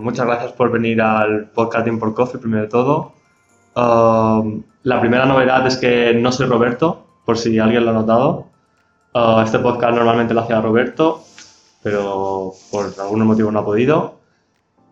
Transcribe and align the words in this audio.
muchas 0.00 0.26
gracias 0.26 0.52
por 0.52 0.70
venir 0.70 1.00
al 1.00 1.50
podcast 1.50 1.88
por 1.98 2.14
Coffee, 2.14 2.40
primero 2.40 2.62
de 2.62 2.68
todo. 2.68 3.12
Um, 3.76 4.62
la 4.82 5.00
primera 5.00 5.26
novedad 5.26 5.66
es 5.66 5.76
que 5.76 6.14
no 6.14 6.32
soy 6.32 6.46
Roberto, 6.46 7.06
por 7.24 7.38
si 7.38 7.58
alguien 7.58 7.84
lo 7.84 7.90
ha 7.90 7.94
notado. 7.94 8.46
Uh, 9.14 9.40
este 9.40 9.58
podcast 9.58 9.94
normalmente 9.94 10.34
lo 10.34 10.40
hacía 10.40 10.60
Roberto, 10.60 11.22
pero 11.82 12.52
por 12.70 12.92
algún 13.00 13.26
motivo 13.26 13.50
no 13.50 13.60
ha 13.60 13.64
podido. 13.64 14.18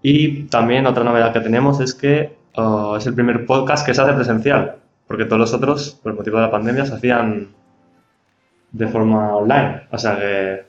Y 0.03 0.45
también 0.45 0.87
otra 0.87 1.05
novedad 1.05 1.33
que 1.33 1.41
tenemos 1.41 1.81
es 1.81 1.95
que 1.95 2.37
uh, 2.57 2.97
es 2.97 3.07
el 3.07 3.15
primer 3.15 3.47
podcast 3.47 3.85
que 3.85 3.95
se 3.95 4.03
hace 4.03 4.13
presencial, 4.13 4.77
porque 5.07 5.25
todos 5.25 5.41
los 5.41 5.55
otros, 5.55 5.99
por 6.03 6.15
motivo 6.15 6.37
de 6.37 6.45
la 6.45 6.51
pandemia, 6.51 6.87
se 6.87 6.95
hacían 6.95 7.49
de 8.71 8.89
forma 8.89 9.35
online. 9.37 9.83
O 9.91 9.99
sea 9.99 10.19
que, 10.19 10.67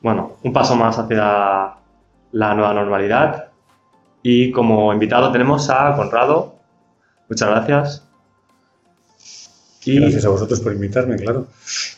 bueno, 0.00 0.36
un 0.42 0.52
paso 0.52 0.76
más 0.76 0.98
hacia 0.98 1.74
la 2.32 2.54
nueva 2.54 2.74
normalidad. 2.74 3.49
Y 4.22 4.50
como 4.52 4.92
invitado 4.92 5.32
tenemos 5.32 5.70
a 5.70 5.94
Conrado. 5.96 6.54
Muchas 7.28 7.48
gracias. 7.48 8.06
Y... 9.84 9.98
Gracias 9.98 10.24
a 10.24 10.28
vosotros 10.28 10.60
por 10.60 10.72
invitarme, 10.72 11.16
claro. 11.16 11.46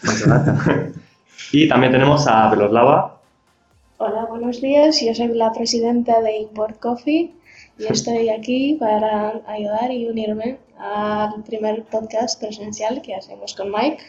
Muchas 0.03 0.27
gracias. 0.27 0.93
y 1.53 1.69
también 1.69 1.93
tenemos 1.93 2.27
a 2.27 2.49
Veloslava. 2.51 3.21
Hola, 3.99 4.27
buenos 4.27 4.61
días. 4.61 5.01
Yo 5.01 5.15
soy 5.15 5.29
la 5.29 5.53
presidenta 5.53 6.21
de 6.21 6.39
Import 6.39 6.79
Coffee 6.81 7.33
y 7.79 7.85
estoy 7.85 8.29
aquí 8.29 8.77
para 8.79 9.41
ayudar 9.47 9.91
y 9.91 10.09
unirme 10.09 10.59
al 10.79 11.43
primer 11.45 11.85
podcast 11.85 12.41
presencial 12.41 13.03
que 13.03 13.15
hacemos 13.15 13.55
con 13.55 13.71
Mike. 13.71 14.03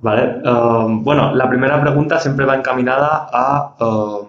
Vale. 0.00 0.42
Um, 0.48 1.04
bueno, 1.04 1.34
la 1.34 1.48
primera 1.48 1.80
pregunta 1.80 2.18
siempre 2.18 2.46
va 2.46 2.56
encaminada 2.56 3.28
a 3.32 3.76
um, 3.80 4.26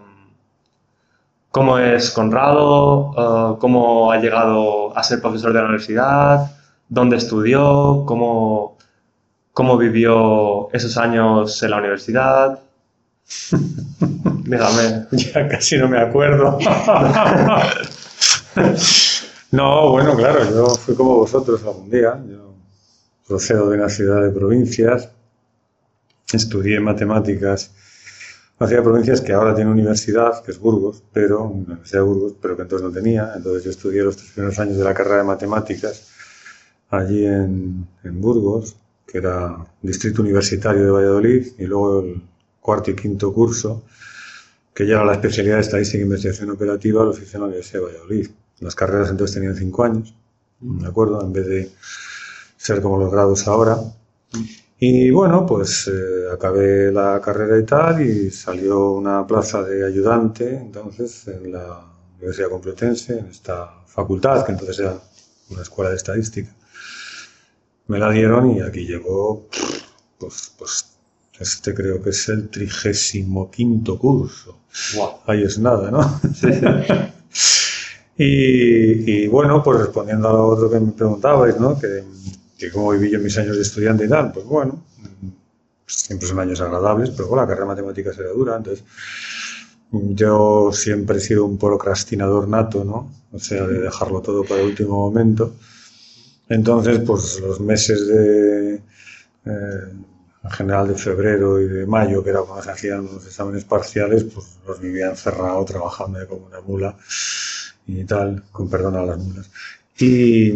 cómo 1.52 1.78
es 1.78 2.10
Conrado, 2.12 3.12
uh, 3.12 3.60
cómo 3.60 4.12
ha 4.12 4.18
llegado 4.18 4.98
a 4.98 5.04
ser 5.04 5.22
profesor 5.22 5.54
de 5.54 5.60
la 5.60 5.66
universidad, 5.66 6.52
dónde 6.88 7.18
estudió, 7.18 8.04
cómo, 8.06 8.78
cómo 9.54 9.78
vivió 9.78 10.72
esos 10.74 10.98
años 10.98 11.62
en 11.62 11.72
la 11.72 11.78
universidad. 11.78 12.60
Dígame. 14.44 15.08
Ya 15.12 15.48
casi 15.48 15.78
no 15.78 15.88
me 15.88 16.00
acuerdo. 16.00 16.58
no, 19.52 19.92
bueno, 19.92 20.16
claro, 20.16 20.50
yo 20.50 20.66
fui 20.76 20.96
como 20.96 21.18
vosotros 21.18 21.62
algún 21.64 21.90
día. 21.90 22.20
Yo 22.28 22.54
procedo 23.28 23.70
de 23.70 23.78
una 23.78 23.90
ciudad 23.90 24.22
de 24.22 24.32
provincias 24.32 25.10
estudié 26.34 26.80
matemáticas 26.80 27.72
hacia 28.62 28.84
provincias 28.84 29.22
que 29.22 29.34
ahora 29.34 29.56
tiene 29.56 29.72
universidad, 29.72 30.44
que 30.44 30.52
es 30.52 30.60
Burgos, 30.60 31.04
pero 31.12 31.46
Universidad 31.46 32.02
de 32.02 32.06
Burgos, 32.06 32.36
pero 32.40 32.56
que 32.56 32.62
entonces 32.62 32.88
no 32.88 32.94
tenía. 32.94 33.34
Entonces 33.36 33.64
yo 33.64 33.72
estudié 33.72 34.04
los 34.04 34.16
tres 34.18 34.32
primeros 34.32 34.60
años 34.60 34.78
de 34.78 34.84
la 34.84 34.94
carrera 34.94 35.18
de 35.18 35.24
matemáticas 35.24 36.10
allí 36.90 37.26
en, 37.26 37.88
en 38.04 38.22
Burgos, 38.22 38.76
que 39.08 39.18
era 39.18 39.58
Distrito 39.82 40.22
Universitario 40.22 40.84
de 40.84 40.92
Valladolid, 40.92 41.48
y 41.58 41.66
luego 41.66 42.02
el 42.02 42.22
cuarto 42.60 42.92
y 42.92 42.96
quinto 42.96 43.34
curso, 43.34 43.84
que 44.74 44.86
ya 44.86 44.96
era 44.96 45.06
la 45.06 45.14
especialidad 45.14 45.56
de 45.56 45.62
Estadística 45.62 46.00
e 46.00 46.06
Investigación 46.06 46.52
Operativa, 46.52 47.04
lo 47.04 47.12
hice 47.12 47.36
en 47.36 47.42
la 47.42 47.48
Universidad 47.48 47.80
de 47.80 47.86
Valladolid. 47.88 48.30
Las 48.60 48.76
carreras 48.76 49.10
entonces 49.10 49.34
tenían 49.34 49.56
cinco 49.56 49.84
años, 49.84 50.14
¿de 50.60 50.88
acuerdo? 50.88 51.20
En 51.24 51.34
vez 51.34 51.48
de 51.48 51.72
ser 52.58 52.82
como 52.82 53.00
los 53.00 53.12
grados 53.12 53.48
ahora. 53.48 53.78
Y 54.84 55.12
bueno, 55.12 55.46
pues 55.46 55.88
eh, 55.88 56.34
acabé 56.34 56.92
la 56.92 57.22
carrera 57.22 57.60
y 57.60 57.64
tal 57.64 58.02
y 58.02 58.32
salió 58.32 58.94
una 58.94 59.28
plaza 59.28 59.62
de 59.62 59.86
ayudante 59.86 60.56
entonces 60.56 61.28
en 61.28 61.52
la 61.52 61.86
Universidad 62.18 62.50
Complutense, 62.50 63.20
en 63.20 63.28
esta 63.28 63.76
facultad, 63.86 64.44
que 64.44 64.54
entonces 64.54 64.80
era 64.80 65.00
una 65.52 65.62
escuela 65.62 65.92
de 65.92 65.98
estadística. 65.98 66.52
Me 67.90 68.00
la 68.00 68.10
dieron 68.10 68.58
y 68.58 68.62
aquí 68.62 68.88
llegó, 68.88 69.48
pues, 70.18 70.52
pues 70.58 70.98
este 71.40 71.76
creo 71.76 72.02
que 72.02 72.10
es 72.10 72.30
el 72.30 72.50
trigésimo 72.50 73.52
quinto 73.52 74.00
curso. 74.00 74.58
Ahí 75.28 75.44
es 75.44 75.60
nada, 75.60 75.92
¿no? 75.92 76.20
y, 78.18 79.12
y, 79.12 79.28
bueno, 79.28 79.62
pues 79.62 79.78
respondiendo 79.78 80.28
a 80.28 80.34
lo 80.34 80.48
otro 80.48 80.72
que 80.72 80.80
me 80.80 80.92
preguntabais, 80.92 81.60
¿no? 81.60 81.78
Que, 81.80 82.04
que 82.62 82.72
como 82.72 82.92
viví 82.92 83.10
yo 83.10 83.20
mis 83.20 83.38
años 83.40 83.56
de 83.56 83.64
estudiante 83.64 84.06
y 84.06 84.10
tal, 84.10 84.32
pues 84.32 84.46
bueno, 84.46 84.84
siempre 85.88 86.28
son 86.28 86.40
años 86.40 86.62
agradables, 86.62 87.10
pero 87.10 87.28
bueno, 87.28 87.42
la 87.42 87.48
carrera 87.48 87.66
de 87.66 87.72
matemáticas 87.72 88.18
era 88.20 88.30
dura, 88.30 88.56
entonces 88.56 88.86
yo 89.92 90.70
siempre 90.72 91.18
he 91.18 91.22
sido 91.22 91.46
un 91.46 91.58
procrastinador 91.58 92.48
nato, 92.48 92.84
¿no? 92.84 93.12
O 93.32 93.40
sea, 93.40 93.66
de 93.66 93.80
dejarlo 93.80 94.22
todo 94.22 94.44
para 94.44 94.62
el 94.62 94.68
último 94.68 94.96
momento. 94.96 95.56
Entonces, 96.50 97.00
pues 97.00 97.40
los 97.42 97.60
meses 97.60 98.08
de, 98.08 98.76
eh, 98.76 98.82
en 100.44 100.52
general 100.52 100.88
de 100.88 100.96
febrero 100.96 101.60
y 101.60 101.68
de 101.68 101.86
mayo, 101.88 102.24
que 102.24 102.30
era 102.30 102.42
cuando 102.42 102.64
se 102.64 102.72
hacían 102.72 103.06
los 103.06 103.26
exámenes 103.26 103.64
parciales, 103.66 104.24
pues 104.26 104.60
los 104.68 104.80
vivía 104.80 105.10
encerrado, 105.10 105.66
trabajando 105.66 106.26
como 106.28 106.46
una 106.46 106.62
mula 106.62 106.96
y 107.88 108.04
tal, 108.06 108.44
con 108.52 108.70
perdón 108.70 108.96
a 108.98 109.06
las 109.06 109.18
mulas. 109.18 109.50
Y, 110.02 110.52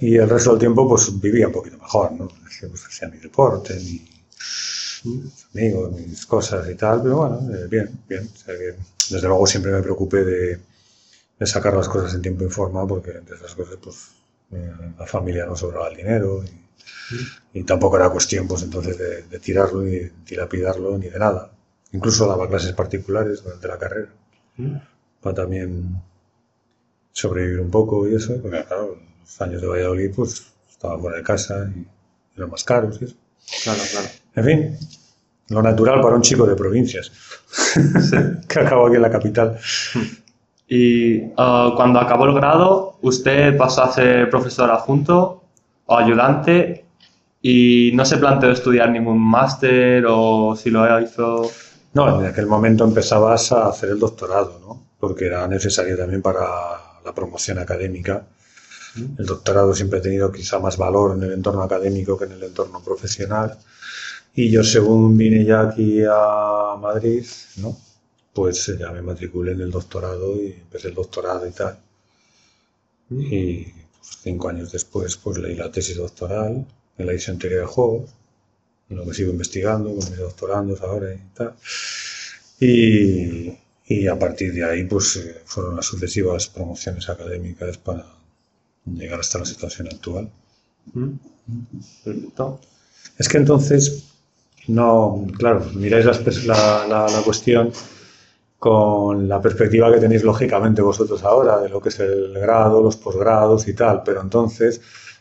y 0.00 0.16
el 0.16 0.28
resto 0.28 0.50
del 0.50 0.60
tiempo 0.60 0.88
pues 0.88 1.20
vivía 1.20 1.48
un 1.48 1.52
poquito 1.52 1.78
mejor, 1.78 2.12
¿no? 2.12 2.28
Pues, 2.28 2.86
hacía 2.86 3.08
mi 3.08 3.18
deporte, 3.18 3.74
mis 3.74 5.46
amigos, 5.54 5.92
mis 5.92 6.26
cosas 6.26 6.68
y 6.70 6.74
tal, 6.74 7.02
pero 7.02 7.16
bueno, 7.16 7.40
eh, 7.54 7.66
bien, 7.68 8.00
bien. 8.08 8.30
O 8.32 8.36
sea 8.36 8.56
que, 8.56 8.76
desde 9.10 9.28
luego 9.28 9.46
siempre 9.46 9.72
me 9.72 9.82
preocupé 9.82 10.24
de, 10.24 10.60
de, 11.38 11.46
sacar 11.46 11.74
las 11.74 11.88
cosas 11.88 12.14
en 12.14 12.22
tiempo 12.22 12.44
y 12.44 12.48
forma 12.48 12.86
porque 12.86 13.10
entre 13.10 13.36
esas 13.36 13.54
cosas 13.54 13.76
pues 13.82 13.96
eh, 14.52 14.72
la 14.98 15.06
familia 15.06 15.46
no 15.46 15.54
sobraba 15.54 15.88
el 15.88 15.96
dinero 15.96 16.42
y, 16.42 17.60
y, 17.60 17.62
tampoco 17.64 17.96
era 17.96 18.10
cuestión 18.10 18.48
pues 18.48 18.62
entonces 18.62 18.96
de, 18.96 19.22
de 19.22 19.38
tirarlo 19.38 19.82
ni 19.82 19.90
de 19.90 20.12
dilapidarlo 20.26 20.96
ni 20.98 21.08
de 21.08 21.18
nada. 21.18 21.52
Incluso 21.92 22.26
daba 22.26 22.48
clases 22.48 22.72
particulares 22.72 23.42
durante 23.44 23.68
la 23.68 23.78
carrera 23.78 24.08
para 25.20 25.34
también 25.34 26.00
sobrevivir 27.16 27.60
un 27.60 27.70
poco 27.70 28.06
y 28.06 28.14
eso, 28.14 28.34
porque 28.42 28.62
claro, 28.64 28.98
los 29.20 29.40
años 29.40 29.62
de 29.62 29.66
Valladolid 29.66 30.10
pues 30.14 30.52
estaba 30.70 30.98
fuera 30.98 31.16
de 31.16 31.22
casa 31.22 31.66
y 31.74 31.86
eran 32.36 32.50
más 32.50 32.62
caros 32.62 32.98
y 33.00 33.06
eso. 33.06 33.16
Claro, 33.64 33.80
claro. 33.90 34.06
En 34.34 34.44
fin, 34.44 34.78
lo 35.48 35.62
natural 35.62 36.02
para 36.02 36.14
un 36.14 36.20
chico 36.20 36.44
de 36.44 36.54
provincias, 36.54 37.10
que 38.48 38.60
acabó 38.60 38.86
aquí 38.86 38.96
en 38.96 39.02
la 39.02 39.10
capital. 39.10 39.58
Y 40.68 41.22
uh, 41.22 41.74
cuando 41.74 42.00
acabó 42.00 42.26
el 42.26 42.34
grado, 42.34 42.98
usted 43.00 43.56
pasó 43.56 43.84
a 43.84 43.92
ser 43.92 44.28
profesor 44.28 44.70
adjunto 44.70 45.42
o 45.86 45.96
ayudante 45.96 46.84
y 47.40 47.92
no 47.94 48.04
se 48.04 48.18
planteó 48.18 48.50
estudiar 48.50 48.90
ningún 48.90 49.20
máster 49.20 50.04
o 50.06 50.54
si 50.54 50.68
lo 50.68 51.00
hizo... 51.00 51.50
No, 51.94 52.20
en 52.20 52.26
aquel 52.26 52.46
momento 52.46 52.84
empezabas 52.84 53.52
a 53.52 53.68
hacer 53.68 53.88
el 53.88 53.98
doctorado, 53.98 54.58
¿no? 54.60 54.82
Porque 55.00 55.26
era 55.26 55.48
necesario 55.48 55.96
también 55.96 56.20
para 56.20 56.85
la 57.06 57.14
promoción 57.14 57.58
académica. 57.58 58.26
El 58.96 59.26
doctorado 59.26 59.74
siempre 59.74 59.98
ha 59.98 60.02
tenido 60.02 60.32
quizá 60.32 60.58
más 60.58 60.76
valor 60.76 61.16
en 61.16 61.22
el 61.22 61.32
entorno 61.32 61.62
académico 61.62 62.18
que 62.18 62.24
en 62.24 62.32
el 62.32 62.42
entorno 62.42 62.82
profesional. 62.82 63.58
Y 64.34 64.50
yo 64.50 64.62
según 64.64 65.16
vine 65.16 65.44
ya 65.44 65.60
aquí 65.60 66.02
a 66.02 66.76
Madrid, 66.78 67.24
¿no? 67.56 67.76
pues 68.36 68.70
ya 68.78 68.92
me 68.92 69.00
matriculé 69.00 69.52
en 69.52 69.62
el 69.62 69.70
doctorado 69.70 70.36
y 70.36 70.52
empecé 70.52 70.88
el 70.88 70.94
doctorado 70.94 71.46
y 71.46 71.52
tal. 71.52 71.78
Y 73.10 73.64
pues, 73.64 74.18
cinco 74.22 74.50
años 74.50 74.70
después 74.72 75.16
pues 75.16 75.38
leí 75.38 75.56
la 75.56 75.70
tesis 75.70 75.96
doctoral 75.96 76.66
en 76.98 77.06
la 77.06 77.12
edición 77.12 77.38
teoría 77.38 77.60
de 77.60 77.66
juegos, 77.66 78.10
en 78.90 78.98
lo 78.98 79.06
que 79.06 79.14
sigo 79.14 79.30
investigando 79.32 79.88
con 79.88 80.10
mis 80.10 80.18
doctorandos 80.18 80.82
ahora 80.82 81.14
y 81.14 81.18
tal. 81.34 81.54
Y, 82.60 83.56
y 83.86 84.08
a 84.08 84.18
partir 84.18 84.52
de 84.52 84.64
ahí 84.64 84.84
pues 84.84 85.16
eh, 85.16 85.42
fueron 85.44 85.76
las 85.76 85.86
sucesivas 85.86 86.48
promociones 86.48 87.08
académicas 87.08 87.78
para 87.78 88.04
llegar 88.84 89.20
hasta 89.20 89.38
la 89.38 89.44
situación 89.44 89.88
actual. 89.88 90.30
Perfecto. 92.04 92.60
Es 93.18 93.28
que 93.28 93.38
entonces, 93.38 94.04
no, 94.68 95.26
claro, 95.38 95.64
miráis 95.74 96.04
la, 96.44 96.86
la, 96.88 97.08
la, 97.08 97.22
cuestión 97.24 97.72
con 98.58 99.28
la 99.28 99.40
perspectiva 99.40 99.92
que 99.92 100.00
tenéis 100.00 100.24
lógicamente 100.24 100.82
vosotros 100.82 101.22
ahora 101.22 101.60
de 101.60 101.68
lo 101.68 101.80
que 101.80 101.90
es 101.90 102.00
el 102.00 102.34
grado, 102.34 102.82
los 102.82 102.96
posgrados 102.96 103.68
y 103.68 103.74
tal, 103.74 104.02
pero 104.04 104.20
entonces 104.20 104.80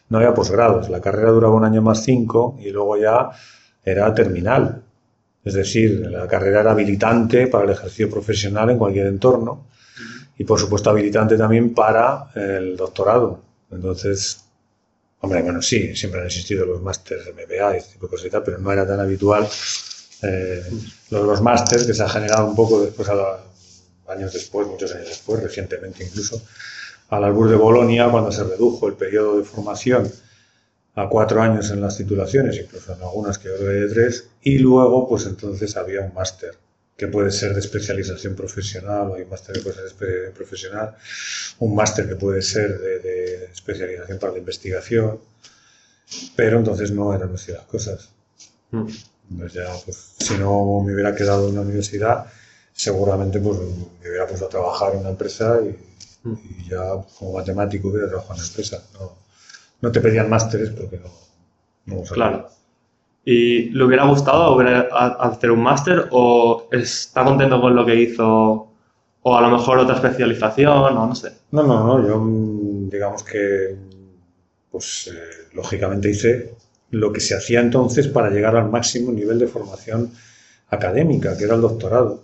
no 0.09 0.17
había 0.17 0.33
posgrados, 0.33 0.89
la 0.89 1.01
carrera 1.01 1.31
duraba 1.31 1.55
un 1.55 1.65
año 1.65 1.81
más 1.81 2.03
cinco 2.03 2.57
y 2.59 2.71
luego 2.71 2.97
ya 2.97 3.29
era 3.83 4.13
terminal. 4.13 4.84
Es 5.45 5.53
decir, 5.53 6.07
la 6.09 6.27
carrera 6.27 6.61
era 6.61 6.71
habilitante 6.71 7.47
para 7.47 7.65
el 7.65 7.69
ejercicio 7.69 8.09
profesional 8.09 8.71
en 8.71 8.79
cualquier 8.79 9.05
entorno 9.05 9.67
y, 10.37 10.43
por 10.43 10.59
supuesto, 10.59 10.89
habilitante 10.89 11.37
también 11.37 11.73
para 11.73 12.31
el 12.33 12.75
doctorado. 12.75 13.41
Entonces, 13.71 14.43
hombre, 15.21 15.43
bueno, 15.43 15.61
sí, 15.61 15.95
siempre 15.95 16.21
han 16.21 16.25
existido 16.25 16.65
los 16.65 16.81
másteres 16.81 17.27
MBA 17.31 17.75
y 17.75 17.77
este 17.77 17.93
tipo 17.93 18.07
de 18.07 18.09
cosas 18.09 18.25
y 18.25 18.29
tal, 18.31 18.43
pero 18.43 18.57
no 18.57 18.71
era 18.71 18.87
tan 18.87 18.99
habitual 18.99 19.47
eh, 20.23 20.63
los, 21.11 21.25
los 21.25 21.41
másteres 21.41 21.85
que 21.85 21.93
se 21.93 22.03
ha 22.03 22.09
generado 22.09 22.47
un 22.47 22.55
poco 22.55 22.81
después 22.81 23.07
a 23.09 23.15
la, 23.15 23.39
años 24.07 24.33
después, 24.33 24.67
muchos 24.67 24.93
años 24.93 25.09
después, 25.09 25.41
recientemente 25.43 26.03
incluso, 26.03 26.41
al 27.09 27.23
albur 27.23 27.49
de 27.49 27.55
Bolonia, 27.55 28.09
cuando 28.09 28.31
se 28.31 28.43
redujo 28.43 28.87
el 28.87 28.93
periodo 28.95 29.37
de 29.37 29.43
formación 29.43 30.11
a 30.95 31.09
cuatro 31.09 31.41
años 31.41 31.69
en 31.71 31.81
las 31.81 31.97
titulaciones, 31.97 32.57
incluso 32.57 32.93
en 32.93 33.01
algunas 33.01 33.37
que 33.37 33.49
ahora 33.49 33.63
de 33.63 33.89
tres, 33.89 34.29
y 34.41 34.59
luego, 34.59 35.07
pues 35.07 35.25
entonces 35.25 35.75
había 35.75 36.01
un 36.01 36.13
máster 36.13 36.57
que 36.95 37.07
puede 37.07 37.31
ser 37.31 37.53
de 37.53 37.59
especialización 37.59 38.35
profesional, 38.35 39.11
o 39.11 39.15
hay 39.15 39.23
un 39.23 39.29
máster 39.29 39.55
que 39.55 39.61
puede 39.61 39.75
ser 39.75 40.31
profesional, 40.31 40.95
un 41.59 41.75
máster 41.75 42.07
que 42.07 42.15
puede 42.15 42.41
ser 42.41 42.79
de, 42.79 42.99
de, 42.99 43.45
especialización 43.45 44.17
para 44.19 44.31
la 44.31 44.39
investigación, 44.39 45.19
pero 46.37 46.59
entonces 46.59 46.91
no 46.91 47.13
eran 47.13 47.33
así 47.33 47.51
las 47.51 47.63
cosas. 47.65 48.09
Mm. 48.71 48.87
Entonces 49.31 49.53
ya, 49.53 49.73
pues, 49.83 50.11
si 50.19 50.35
no 50.37 50.81
me 50.81 50.93
hubiera 50.93 51.13
quedado 51.13 51.49
en 51.49 51.55
la 51.55 51.61
universidad, 51.61 52.27
seguramente 52.71 53.39
pues, 53.39 53.59
me 53.59 54.09
hubiera 54.09 54.27
puesto 54.27 54.45
a 54.45 54.49
trabajar 54.49 54.93
en 54.93 54.99
una 54.99 55.09
empresa 55.09 55.59
y, 55.61 55.77
mm. 56.27 56.37
y 56.59 56.69
ya 56.69 56.79
como 57.19 57.33
matemático 57.33 57.89
hubiera 57.89 58.07
trabajado 58.07 58.35
en 58.35 58.39
la 58.39 58.47
empresa. 58.47 58.83
No, 58.93 59.24
no 59.81 59.91
te 59.91 60.01
pedían 60.01 60.29
másteres 60.29 60.69
porque 60.69 60.99
no, 60.99 61.97
no 61.97 62.03
Claro. 62.03 62.47
¿Y 63.23 63.69
le 63.71 63.83
hubiera 63.83 64.05
gustado 64.05 64.59
hacer 65.19 65.49
un 65.49 65.63
máster 65.63 66.07
o 66.11 66.67
está 66.71 67.23
contento 67.23 67.59
con 67.59 67.75
lo 67.75 67.83
que 67.83 67.95
hizo 67.95 68.67
o 69.23 69.35
a 69.35 69.41
lo 69.41 69.49
mejor 69.49 69.79
otra 69.79 69.95
especialización 69.95 70.95
o 70.95 71.07
no 71.07 71.15
sé? 71.15 71.31
No, 71.51 71.63
no, 71.63 71.85
no, 71.85 72.07
yo 72.07 72.19
mm, 72.19 72.89
digamos 72.89 73.23
que 73.23 73.75
pues 74.69 75.07
eh, 75.07 75.47
lógicamente 75.53 76.11
hice 76.11 76.53
lo 76.91 77.11
que 77.11 77.19
se 77.19 77.35
hacía 77.35 77.61
entonces 77.61 78.07
para 78.07 78.29
llegar 78.29 78.55
al 78.55 78.69
máximo 78.69 79.11
nivel 79.11 79.39
de 79.39 79.47
formación 79.47 80.11
académica, 80.69 81.35
que 81.37 81.45
era 81.45 81.55
el 81.55 81.61
doctorado. 81.61 82.21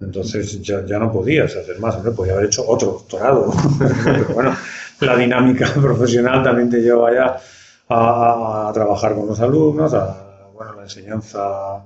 Entonces 0.00 0.60
ya, 0.62 0.84
ya 0.86 0.98
no 0.98 1.12
podías 1.12 1.54
hacer 1.54 1.78
más, 1.78 1.94
hombre, 1.96 2.12
podía 2.12 2.32
haber 2.32 2.46
hecho 2.46 2.66
otro 2.66 2.92
doctorado. 2.92 3.52
Pero 4.04 4.34
bueno, 4.34 4.56
la 5.00 5.16
dinámica 5.16 5.72
profesional 5.80 6.42
también 6.42 6.70
te 6.70 6.80
lleva 6.80 7.12
ya 7.12 7.40
a, 7.88 8.70
trabajar 8.72 9.14
con 9.14 9.26
los 9.26 9.40
alumnos, 9.40 9.92
a 9.94 10.48
bueno, 10.54 10.74
la 10.74 10.82
enseñanza 10.82 11.84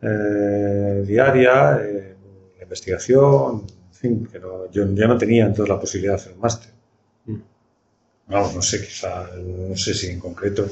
eh, 0.00 1.02
diaria, 1.06 1.80
eh, 1.82 2.16
la 2.58 2.62
investigación, 2.62 3.66
en 3.66 3.94
fin, 3.94 4.28
que 4.30 4.40
yo 4.40 4.86
ya 4.94 5.06
no 5.06 5.16
tenía 5.18 5.46
entonces 5.46 5.68
la 5.68 5.80
posibilidad 5.80 6.14
de 6.14 6.20
hacer 6.20 6.32
un 6.34 6.40
máster. 6.40 6.70
Mm. 7.26 7.36
Vamos, 8.28 8.54
no 8.54 8.62
sé, 8.62 8.80
quizá, 8.84 9.28
no 9.36 9.76
sé 9.76 9.94
si 9.94 10.10
en 10.10 10.20
concreto 10.20 10.68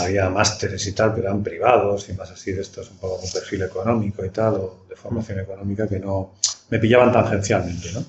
había 0.00 0.28
másteres 0.30 0.86
y 0.86 0.92
tal, 0.92 1.14
pero 1.14 1.28
eran 1.28 1.42
privados 1.42 2.08
y 2.08 2.12
más 2.12 2.30
así 2.30 2.52
de 2.52 2.62
estos, 2.62 2.90
un 2.90 2.98
poco 2.98 3.20
con 3.20 3.30
perfil 3.30 3.62
económico 3.62 4.24
y 4.24 4.30
tal, 4.30 4.54
o 4.54 4.86
de 4.88 4.96
formación 4.96 5.40
económica 5.40 5.88
que 5.88 5.98
no 5.98 6.34
me 6.70 6.78
pillaban 6.78 7.12
tangencialmente, 7.12 7.92
¿no? 7.92 8.04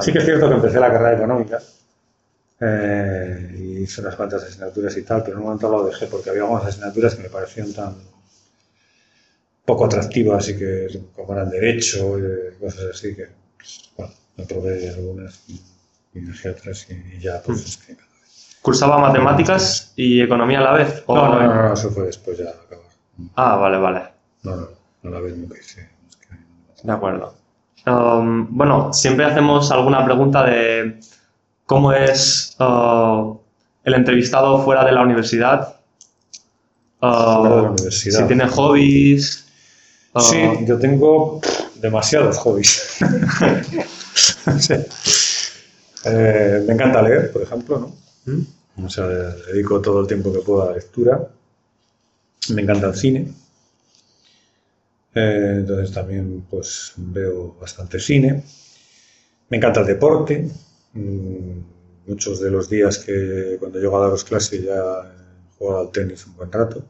Sí 0.00 0.12
que 0.12 0.18
es 0.18 0.24
cierto 0.24 0.48
que 0.48 0.54
empecé 0.54 0.78
la 0.78 0.92
carrera 0.92 1.16
económica 1.16 1.58
eh, 2.60 3.78
hice 3.82 4.00
unas 4.00 4.16
cuantas 4.16 4.42
asignaturas 4.42 4.96
y 4.96 5.02
tal, 5.02 5.22
pero 5.22 5.34
en 5.34 5.38
un 5.38 5.44
momento 5.44 5.70
lo 5.70 5.84
dejé 5.84 6.06
porque 6.06 6.30
había 6.30 6.42
algunas 6.42 6.66
asignaturas 6.66 7.14
que 7.14 7.22
me 7.22 7.28
parecían 7.28 7.72
tan 7.72 7.96
poco 9.64 9.84
atractivas 9.84 10.48
y 10.48 10.56
que 10.56 11.00
como 11.14 11.34
eran 11.34 11.50
derecho 11.50 12.18
y 12.18 12.58
cosas 12.58 12.86
así 12.94 13.14
que, 13.14 13.28
pues, 13.56 13.90
bueno, 13.96 14.12
me 14.36 14.44
probé 14.44 14.88
algunas 14.88 15.42
y, 15.48 15.60
dejé 16.14 16.50
otras 16.50 16.86
y, 16.90 17.20
ya 17.20 17.40
pues 17.42 17.64
es 17.64 17.76
que 17.76 17.96
¿Cursaba 18.62 18.98
matemáticas 18.98 19.92
y 19.94 20.20
economía 20.20 20.58
a 20.58 20.62
la 20.62 20.72
vez? 20.72 21.04
No, 21.06 21.14
no, 21.14 21.40
no, 21.40 21.54
no, 21.54 21.72
eso 21.72 21.90
fue 21.90 22.06
después 22.06 22.38
ya 22.38 22.50
acabar. 22.50 22.86
Ah, 23.36 23.56
vale, 23.56 23.78
vale. 23.78 24.02
No, 24.42 24.56
no, 24.56 24.68
no 25.02 25.10
la 25.10 25.20
vez 25.20 25.36
nunca 25.36 25.56
hice. 25.58 25.88
De 26.82 26.92
acuerdo. 26.92 27.34
Um, 27.86 28.46
bueno, 28.50 28.92
siempre 28.92 29.24
hacemos 29.24 29.70
alguna 29.70 30.04
pregunta 30.04 30.44
de 30.44 30.98
cómo 31.68 31.92
es 31.92 32.56
uh, 32.58 33.38
el 33.84 33.94
entrevistado 33.94 34.64
fuera 34.64 34.84
de 34.86 34.92
la 34.92 35.02
universidad. 35.02 35.76
Uh, 37.00 37.40
fuera 37.42 37.56
de 37.56 37.62
la 37.62 37.70
universidad. 37.70 38.20
Si 38.20 38.26
tiene 38.26 38.48
hobbies. 38.48 39.44
Uh, 40.14 40.20
sí, 40.20 40.38
yo 40.64 40.78
tengo 40.78 41.42
demasiados 41.76 42.38
hobbies. 42.38 42.96
eh, 46.06 46.64
me 46.66 46.72
encanta 46.72 47.02
leer, 47.02 47.30
por 47.32 47.42
ejemplo, 47.42 47.78
¿no? 47.78 48.32
¿Mm? 48.32 48.86
O 48.86 48.88
sea, 48.88 49.04
dedico 49.06 49.82
todo 49.82 50.00
el 50.00 50.06
tiempo 50.06 50.32
que 50.32 50.38
puedo 50.38 50.62
a 50.62 50.66
la 50.70 50.76
lectura. 50.76 51.20
Me 52.48 52.62
encanta 52.62 52.86
el 52.86 52.94
cine. 52.94 53.30
Eh, 55.14 55.56
entonces 55.58 55.92
también 55.92 56.46
pues 56.48 56.94
veo 56.96 57.56
bastante 57.60 58.00
cine. 58.00 58.42
Me 59.50 59.58
encanta 59.58 59.80
el 59.80 59.86
deporte. 59.86 60.48
Mm, 60.92 61.60
muchos 62.06 62.40
de 62.40 62.50
los 62.50 62.68
días 62.68 62.98
que 62.98 63.56
cuando 63.58 63.78
llego 63.78 63.98
a 63.98 64.02
dar 64.02 64.10
las 64.10 64.24
clases 64.24 64.62
ya 64.62 64.74
he 64.74 65.58
jugado 65.58 65.80
al 65.80 65.92
tenis 65.92 66.26
un 66.26 66.36
buen 66.36 66.52
rato. 66.52 66.84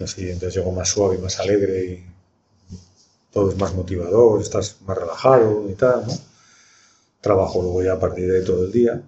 Así, 0.00 0.28
entonces 0.28 0.54
llego 0.56 0.72
más 0.72 0.88
suave 0.88 1.16
y 1.16 1.18
más 1.20 1.38
alegre 1.40 1.84
y 1.84 2.06
todo 3.32 3.50
es 3.50 3.58
más 3.58 3.74
motivador, 3.74 4.40
estás 4.40 4.76
más 4.82 4.98
relajado 4.98 5.68
y 5.70 5.74
tal, 5.74 6.06
¿no? 6.06 6.12
Trabajo 7.20 7.62
luego 7.62 7.82
ya 7.82 7.94
a 7.94 8.00
partir 8.00 8.30
de 8.30 8.42
todo 8.42 8.64
el 8.64 8.72
día. 8.72 9.00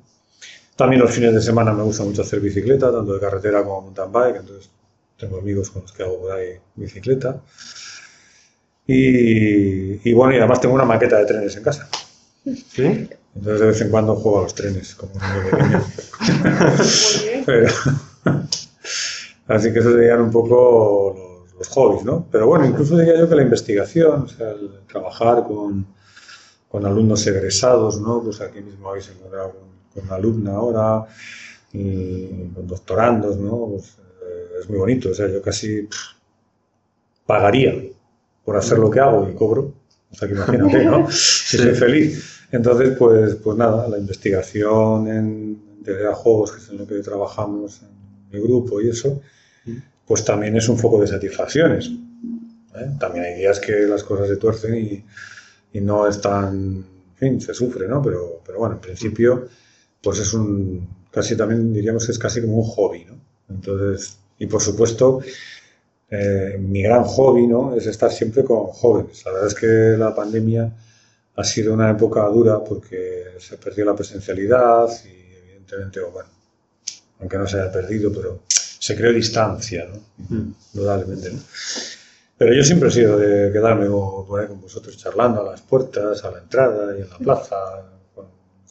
También 0.76 1.02
los 1.02 1.12
fines 1.12 1.34
de 1.34 1.42
semana 1.42 1.72
me 1.72 1.82
gusta 1.82 2.04
mucho 2.04 2.22
hacer 2.22 2.40
bicicleta, 2.40 2.90
tanto 2.92 3.14
de 3.14 3.20
carretera 3.20 3.62
como 3.62 3.82
mountain 3.82 4.10
bike, 4.12 4.36
entonces 4.36 4.70
tengo 5.18 5.38
amigos 5.38 5.70
con 5.70 5.82
los 5.82 5.92
que 5.92 6.02
hago 6.02 6.20
por 6.20 6.32
ahí 6.32 6.58
bicicleta. 6.76 7.42
Y, 8.86 10.12
bueno, 10.12 10.34
y 10.34 10.38
además 10.38 10.60
tengo 10.60 10.74
una 10.74 10.84
maqueta 10.84 11.18
de 11.18 11.26
trenes 11.26 11.56
en 11.56 11.62
casa. 11.62 11.88
¿Sí? 12.44 13.08
Entonces 13.36 13.60
de 13.60 13.66
vez 13.66 13.80
en 13.80 13.90
cuando 13.90 14.14
juego 14.16 14.38
a 14.38 14.42
los 14.42 14.54
trenes, 14.54 14.94
como 14.94 15.12
un 15.14 15.20
niño 15.20 15.50
pequeño. 15.50 15.84
Pero, 17.46 17.68
así 19.48 19.72
que 19.72 19.78
eso 19.80 19.92
serían 19.92 20.20
un 20.20 20.30
poco 20.30 21.14
los, 21.16 21.54
los, 21.54 21.68
hobbies, 21.68 22.04
¿no? 22.04 22.26
Pero 22.30 22.46
bueno, 22.46 22.64
incluso 22.64 22.96
diría 22.96 23.18
yo 23.18 23.28
que 23.28 23.34
la 23.34 23.42
investigación, 23.42 24.22
o 24.22 24.28
sea, 24.28 24.50
el 24.50 24.70
trabajar 24.86 25.44
con, 25.44 25.86
con 26.68 26.86
alumnos 26.86 27.26
egresados, 27.26 28.00
¿no? 28.00 28.22
Pues 28.22 28.40
aquí 28.40 28.60
mismo 28.60 28.88
habéis 28.88 29.08
encontrado 29.08 29.54
con 29.92 30.04
una 30.04 30.14
alumna 30.14 30.52
ahora, 30.52 31.06
y 31.74 32.48
con 32.54 32.66
doctorandos, 32.68 33.36
¿no? 33.36 33.68
Pues, 33.72 33.96
eh, 34.22 34.60
es 34.60 34.70
muy 34.70 34.78
bonito, 34.78 35.10
o 35.10 35.14
sea, 35.14 35.28
yo 35.28 35.42
casi 35.42 35.88
pagaría 37.26 37.74
por 38.44 38.56
hacer 38.56 38.78
lo 38.78 38.90
que 38.90 39.00
hago 39.00 39.28
y 39.28 39.34
cobro, 39.34 39.72
o 40.10 40.14
sea, 40.14 40.28
que 40.28 40.34
imagínate, 40.34 40.84
¿no? 40.84 41.08
Si 41.10 41.58
soy 41.58 41.74
feliz. 41.74 42.33
Entonces, 42.54 42.96
pues, 42.96 43.34
pues 43.36 43.56
nada, 43.56 43.88
la 43.88 43.98
investigación 43.98 45.08
en 45.08 45.82
de 45.82 46.06
juegos, 46.14 46.52
que 46.52 46.58
es 46.62 46.68
en 46.70 46.78
lo 46.78 46.86
que 46.86 47.00
trabajamos 47.00 47.82
en 47.82 47.88
mi 48.30 48.40
grupo 48.40 48.80
y 48.80 48.88
eso, 48.88 49.20
pues 50.06 50.24
también 50.24 50.56
es 50.56 50.68
un 50.68 50.78
foco 50.78 51.00
de 51.00 51.08
satisfacciones. 51.08 51.90
¿eh? 52.76 52.90
También 53.00 53.24
hay 53.24 53.34
días 53.34 53.58
que 53.58 53.72
las 53.86 54.04
cosas 54.04 54.28
se 54.28 54.36
tuercen 54.36 54.76
y, 54.76 55.04
y 55.72 55.80
no 55.80 56.06
es 56.06 56.20
tan, 56.20 56.54
en 56.54 57.16
fin, 57.16 57.40
se 57.40 57.52
sufre, 57.52 57.88
¿no? 57.88 58.00
Pero, 58.00 58.40
pero 58.46 58.60
bueno, 58.60 58.76
en 58.76 58.80
principio 58.80 59.48
pues 60.00 60.20
es 60.20 60.32
un, 60.32 60.86
casi 61.10 61.36
también 61.36 61.72
diríamos 61.72 62.06
que 62.06 62.12
es 62.12 62.18
casi 62.18 62.40
como 62.40 62.58
un 62.58 62.64
hobby, 62.64 63.04
¿no? 63.04 63.14
Entonces, 63.48 64.18
y 64.38 64.46
por 64.46 64.62
supuesto, 64.62 65.20
eh, 66.08 66.56
mi 66.60 66.82
gran 66.82 67.02
hobby, 67.02 67.48
¿no? 67.48 67.74
Es 67.74 67.86
estar 67.86 68.12
siempre 68.12 68.44
con 68.44 68.66
jóvenes. 68.66 69.24
La 69.24 69.32
verdad 69.32 69.48
es 69.48 69.54
que 69.54 69.66
la 69.98 70.14
pandemia 70.14 70.72
ha 71.36 71.44
sido 71.44 71.72
una 71.72 71.90
época 71.90 72.22
dura 72.26 72.62
porque 72.62 73.34
se 73.38 73.56
perdió 73.56 73.84
la 73.84 73.94
presencialidad 73.94 74.88
y 75.04 75.36
evidentemente, 75.38 76.00
bueno, 76.00 76.28
aunque 77.20 77.38
no 77.38 77.46
se 77.46 77.60
haya 77.60 77.72
perdido, 77.72 78.12
pero 78.12 78.42
se 78.48 78.96
creó 78.96 79.12
distancia, 79.12 79.86
¿no? 79.86 80.00
Mm. 80.28 80.54
Indudablemente, 80.74 81.32
¿no? 81.32 81.40
Pero 82.36 82.52
yo 82.52 82.64
siempre 82.64 82.88
he 82.88 82.92
sido 82.92 83.16
de 83.16 83.52
quedarme 83.52 83.86
por 83.88 84.40
ahí 84.40 84.48
con 84.48 84.60
vosotros 84.60 84.96
charlando 84.96 85.40
a 85.40 85.52
las 85.52 85.62
puertas, 85.62 86.24
a 86.24 86.30
la 86.32 86.38
entrada 86.38 86.96
y 86.96 87.02
en 87.02 87.08
la 87.08 87.18
plaza, 87.18 87.56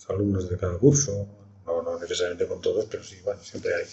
alumnos 0.10 0.50
de 0.50 0.58
cada 0.58 0.78
curso, 0.78 1.28
no, 1.66 2.00
necesariamente 2.00 2.48
con 2.48 2.62
todos, 2.62 2.86
pero 2.86 3.04
sí, 3.04 3.18
bueno, 3.24 3.42
siempre 3.42 3.74
hay 3.74 3.84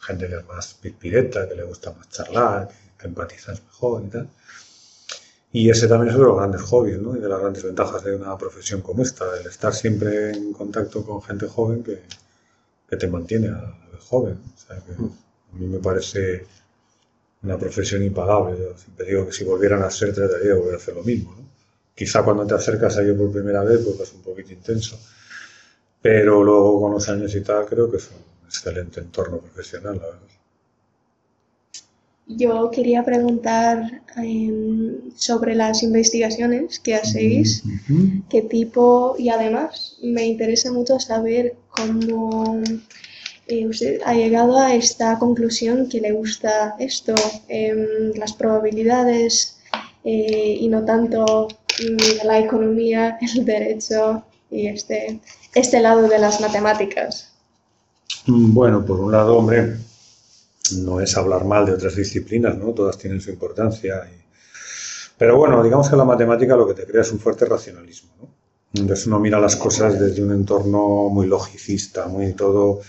gente 0.00 0.28
que 0.28 0.36
es 0.36 0.46
más 0.46 0.74
pireta, 0.74 1.48
que 1.48 1.54
le 1.54 1.64
gusta 1.64 1.92
más 1.92 2.08
charlar, 2.08 2.68
que, 2.98 3.06
empatizas 3.06 3.62
mejor 3.62 4.04
y 4.04 4.08
tal. 4.08 4.28
Y 5.52 5.70
ese 5.70 5.88
también 5.88 6.10
es 6.10 6.16
uno 6.16 6.24
de 6.24 6.30
los 6.30 6.38
grandes 6.38 6.62
hobbies, 6.62 6.98
¿no? 7.00 7.16
Y 7.16 7.20
de 7.20 7.28
las 7.28 7.40
grandes 7.40 7.62
ventajas 7.64 8.04
de 8.04 8.14
una 8.16 8.36
profesión 8.36 8.82
como 8.82 9.02
esta, 9.02 9.24
el 9.40 9.46
estar 9.46 9.74
siempre 9.74 10.32
en 10.32 10.52
contacto 10.52 11.04
con 11.04 11.22
gente 11.22 11.48
joven 11.48 11.82
que, 11.82 12.02
que 12.88 12.96
te 12.96 13.08
mantiene 13.08 13.48
a 13.48 13.52
la 13.52 13.88
vez 13.92 14.04
joven. 14.04 14.38
O 14.54 14.58
sea, 14.58 14.76
que 14.76 14.92
a 14.92 15.56
mí 15.56 15.66
me 15.66 15.78
parece 15.78 16.46
una 17.42 17.58
profesión 17.58 18.02
impagable. 18.02 18.58
Yo 18.58 18.76
siempre 18.76 19.06
digo 19.06 19.26
que 19.26 19.32
si 19.32 19.44
volvieran 19.44 19.82
a 19.82 19.90
ser, 19.90 20.14
trataría 20.14 20.48
de 20.48 20.58
volver 20.58 20.74
a 20.74 20.76
hacer 20.76 20.94
lo 20.94 21.02
mismo, 21.02 21.34
¿no? 21.36 21.48
Quizá 21.94 22.22
cuando 22.22 22.46
te 22.46 22.54
acercas 22.54 22.96
a 22.96 23.02
ello 23.02 23.16
por 23.16 23.32
primera 23.32 23.64
vez, 23.64 23.80
pues 23.84 24.08
es 24.08 24.14
un 24.14 24.22
poquito 24.22 24.52
intenso 24.52 24.98
pero 26.00 26.42
luego 26.42 26.80
con 26.80 26.92
los 26.92 27.08
años 27.08 27.34
y 27.34 27.40
tal 27.42 27.66
creo 27.66 27.90
que 27.90 27.96
es 27.98 28.10
un 28.10 28.46
excelente 28.46 29.00
entorno 29.00 29.38
profesional, 29.38 29.96
la 29.96 30.06
verdad. 30.06 30.37
Yo 32.28 32.70
quería 32.70 33.02
preguntar 33.04 34.02
em, 34.16 35.10
sobre 35.16 35.54
las 35.54 35.82
investigaciones 35.82 36.78
que 36.78 36.94
hacéis, 36.94 37.62
qué 38.28 38.42
tipo, 38.42 39.16
y 39.18 39.30
además 39.30 39.96
me 40.02 40.26
interesa 40.26 40.70
mucho 40.70 41.00
saber 41.00 41.56
cómo 41.70 42.62
eh, 43.46 43.66
usted 43.66 44.00
ha 44.04 44.12
llegado 44.12 44.58
a 44.58 44.74
esta 44.74 45.18
conclusión 45.18 45.88
que 45.88 46.00
le 46.02 46.12
gusta 46.12 46.76
esto, 46.78 47.14
em, 47.48 48.12
las 48.14 48.34
probabilidades 48.34 49.56
eh, 50.04 50.58
y 50.60 50.68
no 50.68 50.84
tanto 50.84 51.48
mm, 51.48 52.26
la 52.26 52.38
economía, 52.40 53.18
el 53.34 53.44
derecho 53.46 54.22
y 54.50 54.66
este, 54.66 55.20
este 55.54 55.80
lado 55.80 56.08
de 56.08 56.18
las 56.18 56.40
matemáticas. 56.40 57.32
Bueno, 58.26 58.84
por 58.84 59.00
un 59.00 59.12
lado, 59.12 59.38
hombre, 59.38 59.78
no 60.72 61.00
es 61.00 61.16
hablar 61.16 61.44
mal 61.44 61.66
de 61.66 61.72
otras 61.72 61.96
disciplinas, 61.96 62.56
¿no? 62.56 62.72
Todas 62.72 62.98
tienen 62.98 63.20
su 63.20 63.30
importancia. 63.30 64.08
Pero 65.16 65.36
bueno, 65.36 65.62
digamos 65.62 65.88
que 65.88 65.96
la 65.96 66.04
matemática 66.04 66.56
lo 66.56 66.66
que 66.66 66.74
te 66.74 66.86
crea 66.86 67.02
es 67.02 67.12
un 67.12 67.18
fuerte 67.18 67.44
racionalismo, 67.44 68.14
¿no? 68.20 68.38
Entonces 68.74 69.06
uno 69.06 69.18
mira 69.18 69.40
las 69.40 69.56
cosas 69.56 69.98
desde 69.98 70.22
un 70.22 70.32
entorno 70.32 71.08
muy 71.08 71.26
logicista, 71.26 72.06
muy 72.06 72.34
todo, 72.34 72.80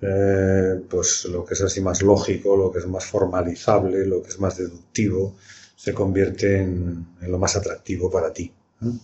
eh, 0.00 0.80
pues 0.88 1.24
lo 1.24 1.44
que 1.44 1.54
es 1.54 1.62
así 1.62 1.80
más 1.80 2.00
lógico, 2.02 2.56
lo 2.56 2.70
que 2.70 2.78
es 2.78 2.86
más 2.86 3.04
formalizable, 3.04 4.06
lo 4.06 4.22
que 4.22 4.28
es 4.28 4.38
más 4.38 4.56
deductivo, 4.56 5.36
se 5.76 5.92
convierte 5.92 6.58
en, 6.58 7.06
lo 7.22 7.38
más 7.38 7.56
atractivo 7.56 8.10
para 8.10 8.32
ti. 8.32 8.52
¿no? 8.80 8.98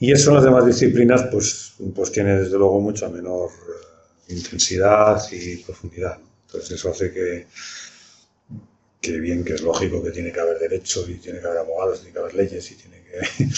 Y 0.00 0.12
eso 0.12 0.30
en 0.30 0.36
las 0.36 0.44
demás 0.44 0.66
disciplinas, 0.66 1.24
pues, 1.30 1.74
pues 1.94 2.10
tiene 2.10 2.40
desde 2.40 2.58
luego 2.58 2.80
mucha 2.80 3.08
menor 3.08 3.50
eh, 4.28 4.34
intensidad 4.34 5.22
y 5.30 5.58
profundidad. 5.58 6.18
¿no? 6.18 6.33
Entonces 6.54 6.78
eso 6.78 6.90
hace 6.90 7.12
que, 7.12 7.46
que 9.00 9.18
bien, 9.18 9.44
que 9.44 9.54
es 9.54 9.62
lógico 9.62 10.02
que 10.02 10.12
tiene 10.12 10.32
que 10.32 10.38
haber 10.38 10.58
derecho 10.58 11.04
y 11.08 11.14
tiene 11.14 11.40
que 11.40 11.46
haber 11.46 11.58
abogados, 11.58 11.98
tiene 11.98 12.12
que 12.12 12.18
haber 12.20 12.34
leyes 12.34 12.70
y 12.70 12.76
tiene 12.76 13.02
que 13.02 13.48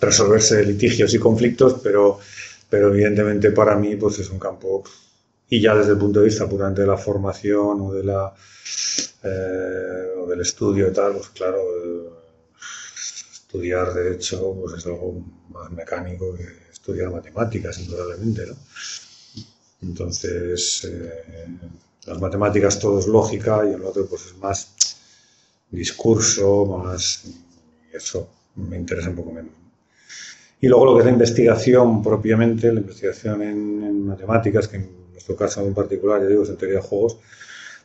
resolverse 0.00 0.64
litigios 0.64 1.12
y 1.14 1.18
conflictos, 1.18 1.80
pero, 1.82 2.20
pero 2.70 2.88
evidentemente 2.88 3.50
para 3.50 3.74
mí 3.74 3.96
pues 3.96 4.20
es 4.20 4.30
un 4.30 4.38
campo, 4.38 4.84
y 5.48 5.60
ya 5.60 5.74
desde 5.74 5.92
el 5.92 5.98
punto 5.98 6.20
de 6.20 6.26
vista 6.26 6.48
puramente 6.48 6.82
de 6.82 6.86
la 6.86 6.96
formación 6.96 7.80
o, 7.80 7.92
de 7.92 8.04
la, 8.04 8.32
eh, 9.24 10.14
o 10.16 10.26
del 10.26 10.40
estudio 10.40 10.88
y 10.88 10.92
tal, 10.92 11.14
pues 11.14 11.30
claro, 11.30 11.58
eh, 11.58 12.08
estudiar 13.32 13.92
derecho 13.92 14.54
pues 14.60 14.78
es 14.78 14.86
algo 14.86 15.24
más 15.50 15.72
mecánico 15.72 16.34
que 16.36 16.70
estudiar 16.72 17.10
matemáticas, 17.10 17.78
indudablemente, 17.80 18.46
¿no? 18.46 18.56
Entonces, 19.88 20.84
eh, 20.90 21.46
las 22.06 22.20
matemáticas 22.20 22.78
todo 22.78 22.98
es 22.98 23.06
lógica 23.06 23.62
y 23.68 23.74
el 23.74 23.84
otro 23.84 24.06
pues 24.06 24.26
es 24.26 24.36
más 24.38 24.58
discurso, 25.70 26.66
más... 26.66 27.24
eso 27.92 28.28
me 28.56 28.76
interesa 28.76 29.10
un 29.10 29.16
poco 29.16 29.32
menos. 29.32 29.52
Y 30.60 30.68
luego 30.68 30.86
lo 30.86 30.94
que 30.94 31.00
es 31.00 31.04
la 31.06 31.12
investigación 31.12 32.02
propiamente, 32.02 32.72
la 32.72 32.80
investigación 32.80 33.42
en, 33.42 33.82
en 33.84 34.06
matemáticas, 34.06 34.68
que 34.68 34.76
en 34.76 34.88
nuestro 35.12 35.36
caso 35.36 35.60
en 35.66 35.74
particular, 35.74 36.22
ya 36.22 36.28
digo, 36.28 36.42
es 36.42 36.48
en 36.50 36.56
teoría 36.56 36.78
de 36.80 36.82
juegos, 36.86 37.18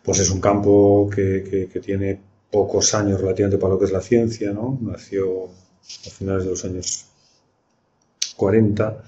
pues 0.04 0.20
es 0.20 0.30
un 0.30 0.40
campo 0.42 1.10
que, 1.14 1.44
que- 1.50 1.68
que 1.68 1.80
tiene 1.80 2.20
pocos 2.52 2.94
años 2.96 3.20
relativamente 3.22 3.58
para 3.60 3.74
lo 3.74 3.80
que 3.80 3.86
es 3.86 3.92
la 3.92 4.02
ciencia, 4.02 4.52
¿no? 4.54 4.78
Nació 4.82 5.46
a 6.08 6.10
finales 6.10 6.46
de 6.46 6.50
los 6.52 6.66
años 6.66 7.06
40 8.36 9.04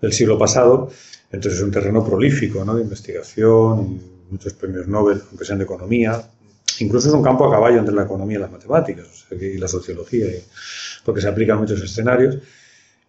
del 0.00 0.12
siglo 0.12 0.38
pasado, 0.38 0.90
entonces 1.34 1.60
es 1.60 1.64
un 1.64 1.70
terreno 1.70 2.04
prolífico, 2.04 2.64
¿no? 2.64 2.74
De 2.74 2.82
investigación, 2.82 4.00
muchos 4.30 4.52
premios 4.54 4.86
Nobel, 4.86 5.22
aunque 5.28 5.44
sean 5.44 5.58
de 5.58 5.64
economía, 5.64 6.22
incluso 6.80 7.08
es 7.08 7.14
un 7.14 7.22
campo 7.22 7.46
a 7.46 7.50
caballo 7.50 7.78
entre 7.78 7.94
la 7.94 8.04
economía 8.04 8.38
y 8.38 8.40
las 8.40 8.50
matemáticas, 8.50 9.06
o 9.06 9.28
sea, 9.28 9.38
y 9.38 9.58
la 9.58 9.68
sociología, 9.68 10.26
porque 11.04 11.20
se 11.20 11.28
aplica 11.28 11.54
a 11.54 11.56
muchos 11.56 11.80
escenarios. 11.82 12.38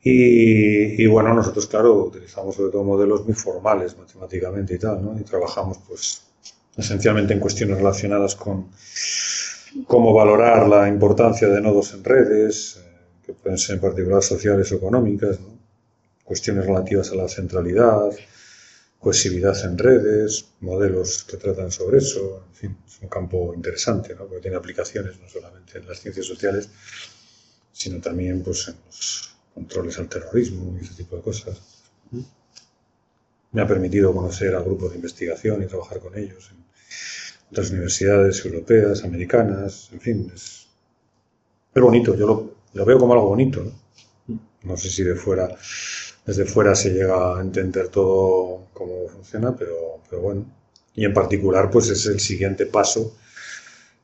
Y, 0.02 1.02
y, 1.02 1.08
bueno, 1.08 1.34
nosotros, 1.34 1.66
claro, 1.66 1.96
utilizamos 1.96 2.56
sobre 2.56 2.72
todo 2.72 2.84
modelos 2.84 3.26
muy 3.26 3.34
formales 3.34 3.98
matemáticamente 3.98 4.76
y 4.76 4.78
tal, 4.78 5.04
¿no? 5.04 5.20
Y 5.20 5.24
trabajamos, 5.24 5.80
pues, 5.88 6.22
esencialmente 6.78 7.34
en 7.34 7.40
cuestiones 7.40 7.78
relacionadas 7.78 8.36
con 8.36 8.68
cómo 9.88 10.14
valorar 10.14 10.68
la 10.68 10.88
importancia 10.88 11.48
de 11.48 11.60
nodos 11.60 11.94
en 11.94 12.04
redes, 12.04 12.78
eh, 12.78 13.24
que 13.26 13.34
pueden 13.34 13.58
ser 13.58 13.76
en 13.76 13.82
particular 13.82 14.22
sociales 14.22 14.72
o 14.72 14.76
económicas, 14.76 15.40
¿no? 15.40 15.55
Cuestiones 16.26 16.66
relativas 16.66 17.12
a 17.12 17.16
la 17.16 17.30
centralidad, 17.30 18.10
cohesividad 19.00 19.56
en 19.64 19.78
redes, 19.78 20.48
modelos 20.60 21.24
que 21.24 21.38
tratan 21.38 21.72
sobre 21.72 22.00
eso, 22.00 22.44
en 22.50 22.56
fin, 22.56 22.78
es 22.86 23.00
un 23.02 23.08
campo 23.08 23.54
interesante, 23.54 24.16
¿no? 24.16 24.26
porque 24.26 24.42
tiene 24.42 24.58
aplicaciones 24.58 25.20
no 25.22 25.30
solamente 25.30 25.78
en 25.78 25.88
las 25.88 26.00
ciencias 26.00 26.26
sociales, 26.26 26.70
sino 27.72 28.02
también 28.02 28.42
pues, 28.42 28.68
en 28.68 28.76
los 28.86 29.36
controles 29.54 30.00
al 30.00 30.10
terrorismo 30.10 30.76
y 30.78 30.84
ese 30.84 30.96
tipo 30.96 31.16
de 31.16 31.22
cosas. 31.22 31.62
Me 33.52 33.62
ha 33.62 33.68
permitido 33.68 34.14
conocer 34.14 34.56
a 34.56 34.62
grupos 34.62 34.90
de 34.90 34.96
investigación 34.96 35.62
y 35.62 35.68
trabajar 35.68 36.00
con 36.00 36.18
ellos 36.18 36.50
en 36.52 36.66
otras 37.52 37.70
universidades 37.70 38.44
europeas, 38.44 39.04
americanas, 39.04 39.90
en 39.94 40.02
fin, 40.02 40.32
es, 40.34 40.68
es 41.74 41.82
bonito, 41.82 42.16
yo 42.16 42.26
lo, 42.26 42.56
lo 42.74 42.86
veo 42.86 42.98
como 42.98 43.14
algo 43.14 43.28
bonito. 43.28 43.64
¿no? 43.64 43.86
no 44.66 44.78
sé 44.78 44.90
si 44.90 45.04
de 45.04 45.16
fuera, 45.16 45.56
desde 46.26 46.46
fuera 46.46 46.76
se 46.76 46.92
llega 46.92 47.38
a 47.38 47.42
entender 47.42 47.90
todo 47.90 48.68
cómo 48.74 49.08
funciona, 49.10 49.56
pero, 49.56 50.02
pero 50.10 50.22
bueno. 50.22 50.46
Y 50.96 51.06
en 51.06 51.14
particular, 51.14 51.70
pues 51.70 51.90
es 51.90 52.06
el 52.08 52.20
siguiente 52.20 52.66
paso 52.68 53.16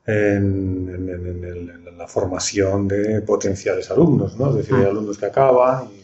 en, 0.05 0.89
en- 0.93 1.09
en- 1.09 1.27
en 1.27 1.43
el- 1.43 1.87
en 1.87 1.97
la 1.97 2.07
formación 2.07 2.87
de 2.87 3.21
potenciales 3.21 3.89
alumnos, 3.91 4.35
¿no? 4.37 4.49
Es 4.49 4.55
decir, 4.57 4.75
hay 4.75 4.85
alumnos 4.85 5.17
que 5.17 5.25
acaban 5.27 5.85
y 5.87 6.01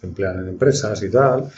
se 0.00 0.06
emplean 0.06 0.40
en 0.40 0.48
empresas 0.48 1.02
y 1.02 1.10
tal, 1.10 1.50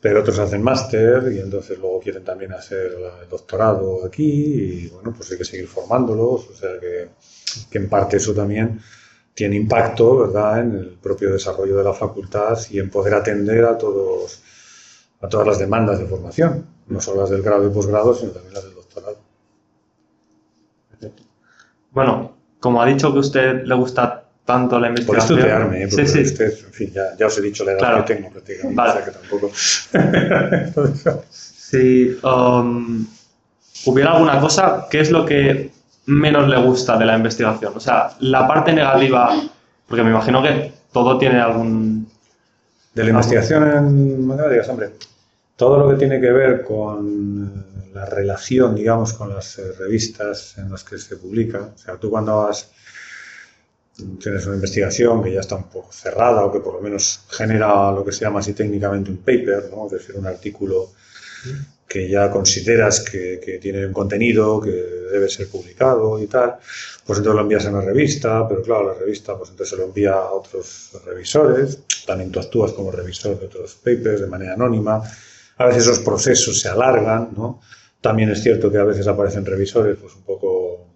pero 0.00 0.20
otros 0.20 0.38
hacen 0.38 0.62
máster 0.62 1.32
y 1.32 1.40
entonces 1.40 1.78
luego 1.78 2.00
quieren 2.00 2.24
también 2.24 2.52
hacer 2.52 2.92
el 3.22 3.28
doctorado 3.28 4.04
aquí 4.06 4.24
y 4.24 4.88
bueno, 4.88 5.12
pues 5.16 5.30
hay 5.32 5.38
que 5.38 5.44
seguir 5.44 5.68
formándolos, 5.68 6.48
o 6.50 6.54
sea 6.54 6.78
que, 6.80 7.08
que 7.70 7.78
en 7.78 7.88
parte 7.88 8.16
eso 8.16 8.34
también 8.34 8.80
tiene 9.34 9.56
impacto, 9.56 10.18
¿verdad?, 10.18 10.60
en 10.60 10.72
el 10.74 10.86
propio 11.02 11.32
desarrollo 11.32 11.76
de 11.76 11.84
la 11.84 11.92
facultad 11.94 12.58
y 12.70 12.78
en 12.78 12.90
poder 12.90 13.14
atender 13.14 13.64
a 13.64 13.78
todos 13.78 14.42
a 15.22 15.28
todas 15.28 15.46
las 15.46 15.58
demandas 15.60 16.00
de 16.00 16.06
formación, 16.06 16.66
no 16.88 17.00
solo 17.00 17.20
las 17.20 17.30
del 17.30 17.42
grado 17.42 17.64
y 17.66 17.70
posgrado, 17.72 18.12
sino 18.12 18.32
también 18.32 18.54
las 18.54 18.64
del 18.64 18.74
doctorado. 18.74 19.18
Bueno, 21.92 22.32
como 22.58 22.82
ha 22.82 22.86
dicho 22.86 23.12
que 23.12 23.18
a 23.18 23.20
usted 23.20 23.62
le 23.64 23.74
gusta 23.76 24.24
tanto 24.44 24.80
la 24.80 24.88
Por 24.88 24.98
investigación. 24.98 25.38
estudiarme, 25.38 25.84
¿eh? 25.84 25.88
porque 25.88 26.06
sí, 26.08 26.24
sí. 26.24 26.32
usted, 26.32 26.58
en 26.66 26.72
fin, 26.72 26.92
ya, 26.92 27.16
ya 27.16 27.26
os 27.26 27.38
he 27.38 27.42
dicho 27.42 27.64
la 27.64 27.70
edad 27.72 27.78
Claro. 27.78 28.04
que 28.04 28.14
tengo 28.16 28.30
prácticamente, 28.30 28.76
Vale. 28.76 28.90
o 28.90 28.94
sea 28.94 29.04
que 29.04 29.10
tampoco... 29.12 29.50
Si 31.72 32.18
um, 32.22 33.06
hubiera 33.86 34.12
alguna 34.12 34.38
cosa, 34.40 34.86
¿qué 34.90 35.00
es 35.00 35.10
lo 35.10 35.24
que 35.24 35.70
menos 36.06 36.48
le 36.48 36.60
gusta 36.60 36.96
de 36.96 37.06
la 37.06 37.16
investigación? 37.16 37.72
O 37.76 37.80
sea, 37.80 38.14
la 38.20 38.46
parte 38.46 38.72
negativa, 38.72 39.34
porque 39.86 40.02
me 40.02 40.10
imagino 40.10 40.42
que 40.42 40.72
todo 40.92 41.18
tiene 41.18 41.40
algún... 41.40 42.08
De 42.94 43.04
la 43.04 43.10
investigación 43.10 43.70
en 43.70 44.26
matemáticas, 44.26 44.68
hombre, 44.68 44.92
todo 45.56 45.78
lo 45.78 45.88
que 45.88 45.96
tiene 45.96 46.20
que 46.20 46.30
ver 46.30 46.62
con 46.62 47.66
eh, 47.66 47.90
la 47.94 48.04
relación, 48.04 48.74
digamos, 48.74 49.14
con 49.14 49.34
las 49.34 49.58
eh, 49.58 49.72
revistas 49.78 50.58
en 50.58 50.70
las 50.70 50.84
que 50.84 50.98
se 50.98 51.16
publica, 51.16 51.70
o 51.74 51.78
sea, 51.78 51.96
tú 51.96 52.10
cuando 52.10 52.42
has, 52.42 52.70
tienes 54.20 54.44
una 54.46 54.56
investigación 54.56 55.22
que 55.22 55.32
ya 55.32 55.40
está 55.40 55.56
un 55.56 55.70
poco 55.70 55.92
cerrada 55.92 56.44
o 56.44 56.52
que 56.52 56.60
por 56.60 56.74
lo 56.74 56.80
menos 56.80 57.20
genera 57.30 57.92
lo 57.92 58.04
que 58.04 58.12
se 58.12 58.24
llama 58.24 58.40
así 58.40 58.52
técnicamente 58.52 59.10
un 59.10 59.18
paper, 59.18 59.70
¿no? 59.70 59.86
es 59.86 59.92
decir, 59.92 60.16
un 60.16 60.26
artículo 60.26 60.90
que 61.92 62.08
ya 62.08 62.30
consideras 62.30 63.00
que, 63.00 63.38
que 63.38 63.58
tiene 63.58 63.84
un 63.84 63.92
contenido 63.92 64.58
que 64.58 64.70
debe 64.70 65.28
ser 65.28 65.46
publicado 65.48 66.18
y 66.18 66.26
tal, 66.26 66.56
pues 67.04 67.18
entonces 67.18 67.34
lo 67.34 67.42
envías 67.42 67.66
a 67.66 67.70
una 67.70 67.82
revista, 67.82 68.48
pero 68.48 68.62
claro, 68.62 68.94
la 68.94 68.98
revista 68.98 69.36
pues 69.36 69.50
entonces 69.50 69.68
se 69.68 69.76
lo 69.76 69.84
envía 69.88 70.14
a 70.14 70.30
otros 70.30 70.92
revisores, 71.04 71.80
también 72.06 72.32
tú 72.32 72.40
actúas 72.40 72.72
como 72.72 72.90
revisor 72.90 73.38
de 73.38 73.44
otros 73.44 73.74
papers 73.74 74.22
de 74.22 74.26
manera 74.26 74.54
anónima, 74.54 75.02
a 75.58 75.66
veces 75.66 75.82
esos 75.82 75.98
procesos 75.98 76.58
se 76.58 76.70
alargan, 76.70 77.34
¿no? 77.36 77.60
También 78.00 78.30
es 78.30 78.42
cierto 78.42 78.72
que 78.72 78.78
a 78.78 78.84
veces 78.84 79.06
aparecen 79.06 79.44
revisores 79.44 79.98
pues 80.00 80.14
un 80.14 80.22
poco, 80.22 80.86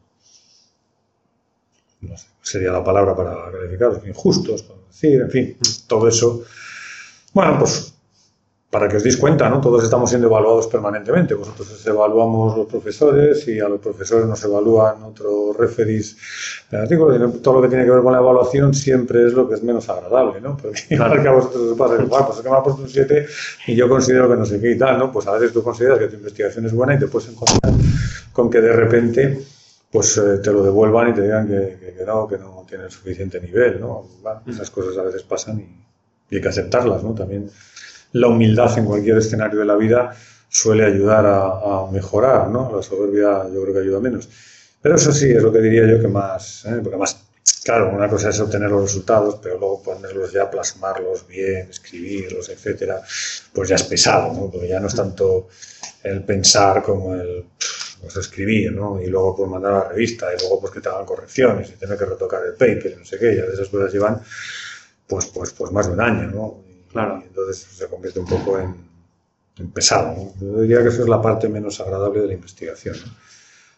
no 2.00 2.17
sé, 2.17 2.26
sería 2.41 2.73
la 2.73 2.83
palabra 2.83 3.15
para 3.15 3.53
calificarlos, 3.53 4.07
injustos, 4.07 4.62
por 4.62 4.87
decir, 4.87 5.21
en 5.21 5.31
fin, 5.31 5.59
todo 5.87 6.09
eso. 6.09 6.43
Bueno, 7.35 7.59
pues 7.59 7.96
para 8.76 8.90
que 8.90 8.99
os 8.99 9.02
deis 9.02 9.16
cuenta, 9.16 9.49
¿no? 9.49 9.59
Todos 9.59 9.83
estamos 9.83 10.11
siendo 10.11 10.28
evaluados 10.28 10.66
permanentemente. 10.66 11.33
Vosotros 11.33 11.73
os 11.73 11.87
evaluamos 11.87 12.59
los 12.59 12.66
profesores 12.66 13.49
y 13.49 13.59
a 13.59 13.71
los 13.71 13.80
profesores 13.80 14.26
nos 14.26 14.45
evalúan 14.45 15.02
otros 15.02 15.56
referees 15.56 16.14
de 16.71 16.76
artículos. 16.76 17.40
Todo 17.40 17.54
lo 17.54 17.62
que 17.62 17.68
tiene 17.68 17.87
que 17.87 17.90
ver 17.90 18.02
con 18.02 18.12
la 18.12 18.18
evaluación 18.18 18.75
siempre 18.75 19.28
es 19.28 19.33
lo 19.33 19.49
que 19.49 19.54
es 19.54 19.62
menos 19.62 19.88
agradable, 19.88 20.42
¿no? 20.42 20.59
Porque 20.59 20.83
igual 20.95 21.23
que 21.23 21.26
a 21.26 21.33
vosotros 21.33 21.62
os 21.71 21.78
pasa, 21.78 22.02
igual, 22.02 22.25
pues 22.26 22.37
es 22.37 22.45
que 22.45 22.50
me 22.50 22.56
ha 22.56 22.62
puesto 22.62 22.83
un 22.83 22.88
7 22.90 23.26
y 23.68 23.75
yo 23.75 23.88
considero 23.88 24.28
que 24.28 24.37
no 24.37 24.45
sé 24.45 24.61
qué 24.61 24.73
y 24.73 24.76
tal, 24.76 24.99
¿no? 24.99 25.11
Pues 25.11 25.26
a 25.26 25.33
veces 25.33 25.54
tú 25.54 25.62
consideras 25.62 25.99
que 25.99 26.09
tu 26.09 26.16
investigación 26.16 26.66
es 26.66 26.75
buena 26.75 26.97
y 26.97 26.99
te 26.99 27.06
puedes 27.06 27.30
encontrar 27.30 27.73
con 28.35 28.50
que 28.50 28.61
de 28.61 28.73
repente 28.75 29.40
pues 29.90 30.18
eh, 30.18 30.37
te 30.45 30.52
lo 30.52 30.62
devuelvan 30.62 31.09
y 31.09 31.14
te 31.14 31.23
digan 31.23 31.49
que, 31.49 31.78
que, 31.80 31.95
que 31.95 32.04
no, 32.04 32.28
que 32.28 32.37
no 32.37 32.66
tiene 32.68 32.85
el 32.85 32.90
suficiente 32.90 33.40
nivel, 33.40 33.80
¿no? 33.80 34.06
Bueno, 34.21 34.42
esas 34.47 34.68
cosas 34.71 34.99
a 34.99 35.02
veces 35.02 35.23
pasan 35.23 35.61
y, 35.61 35.87
y 36.28 36.37
hay 36.37 36.42
que 36.42 36.49
aceptarlas, 36.49 37.02
¿no? 37.02 37.14
También 37.14 37.49
la 38.13 38.29
humildad 38.29 38.79
en 38.79 38.85
cualquier 38.85 39.19
escenario 39.19 39.61
de 39.61 39.65
la 39.65 39.77
vida 39.77 40.17
suele 40.49 40.85
ayudar 40.85 41.27
a, 41.27 41.91
mejorar, 41.93 42.49
¿no? 42.49 42.75
La 42.75 42.83
soberbia 42.83 43.45
yo 43.53 43.63
creo 43.63 43.75
que 43.75 43.81
ayuda 43.81 44.01
menos. 44.01 44.29
Pero 44.81 44.97
eso 44.97 45.13
sí, 45.13 45.31
es 45.31 45.43
lo 45.43 45.53
que 45.53 45.61
diría 45.61 45.87
yo 45.87 46.01
que 46.01 46.09
más, 46.09 46.65
¿eh? 46.67 46.81
porque 46.83 46.97
más, 46.97 47.17
claro, 47.65 47.91
una 47.91 48.09
cosa 48.09 48.31
es 48.31 48.41
obtener 48.41 48.71
los 48.71 48.83
resultados, 48.83 49.39
pero 49.43 49.59
luego 49.59 49.83
ponerlos 49.83 50.33
ya, 50.33 50.51
plasmarlos 50.51 51.27
bien, 51.27 51.69
escribirlos, 51.71 52.49
etcétera, 52.49 53.03
pues 53.53 53.69
ya 53.69 53.77
es 53.77 53.83
pesado, 53.83 54.33
¿no? 54.33 54.51
Porque 54.51 54.69
ya 54.69 54.81
no 54.81 54.87
es 54.87 54.95
tanto 54.95 55.49
el 56.03 56.23
pensar 56.25 56.83
como 56.83 57.15
el 57.15 57.45
pues, 58.01 58.17
escribir, 58.17 58.73
¿no? 58.73 59.01
Y 59.01 59.07
luego 59.07 59.37
pues 59.37 59.51
mandar 59.51 59.73
a 59.73 59.79
la 59.79 59.89
revista, 59.89 60.27
y 60.33 60.41
luego 60.41 60.61
pues 60.61 60.73
que 60.73 60.81
te 60.81 60.89
hagan 60.89 61.05
correcciones, 61.05 61.71
y 61.71 61.73
tener 61.73 61.99
que 61.99 62.05
retocar 62.05 62.43
el 62.45 62.53
paper, 62.53 62.97
no 62.99 63.05
sé 63.05 63.19
qué, 63.19 63.37
ya 63.37 63.43
de 63.43 63.55
esas 63.55 63.69
cosas 63.69 63.93
llevan 63.93 64.23
pues, 65.07 65.27
pues, 65.27 65.53
pues 65.53 65.73
más 65.73 65.87
de 65.87 65.93
un 65.93 66.01
año, 66.01 66.29
¿no? 66.29 66.66
Claro. 66.97 67.19
y 67.23 67.26
entonces 67.26 67.67
se 67.71 67.88
convierte 67.88 68.21
un 68.21 68.26
poco 68.26 68.59
en, 68.59 68.75
en 69.59 69.71
pesado, 69.71 70.15
¿no? 70.17 70.33
Yo 70.41 70.61
diría 70.62 70.83
que 70.83 70.88
eso 70.88 71.03
es 71.03 71.09
la 71.09 71.21
parte 71.21 71.49
menos 71.49 71.79
agradable 71.81 72.21
de 72.21 72.29
la 72.29 72.33
investigación, 72.33 72.97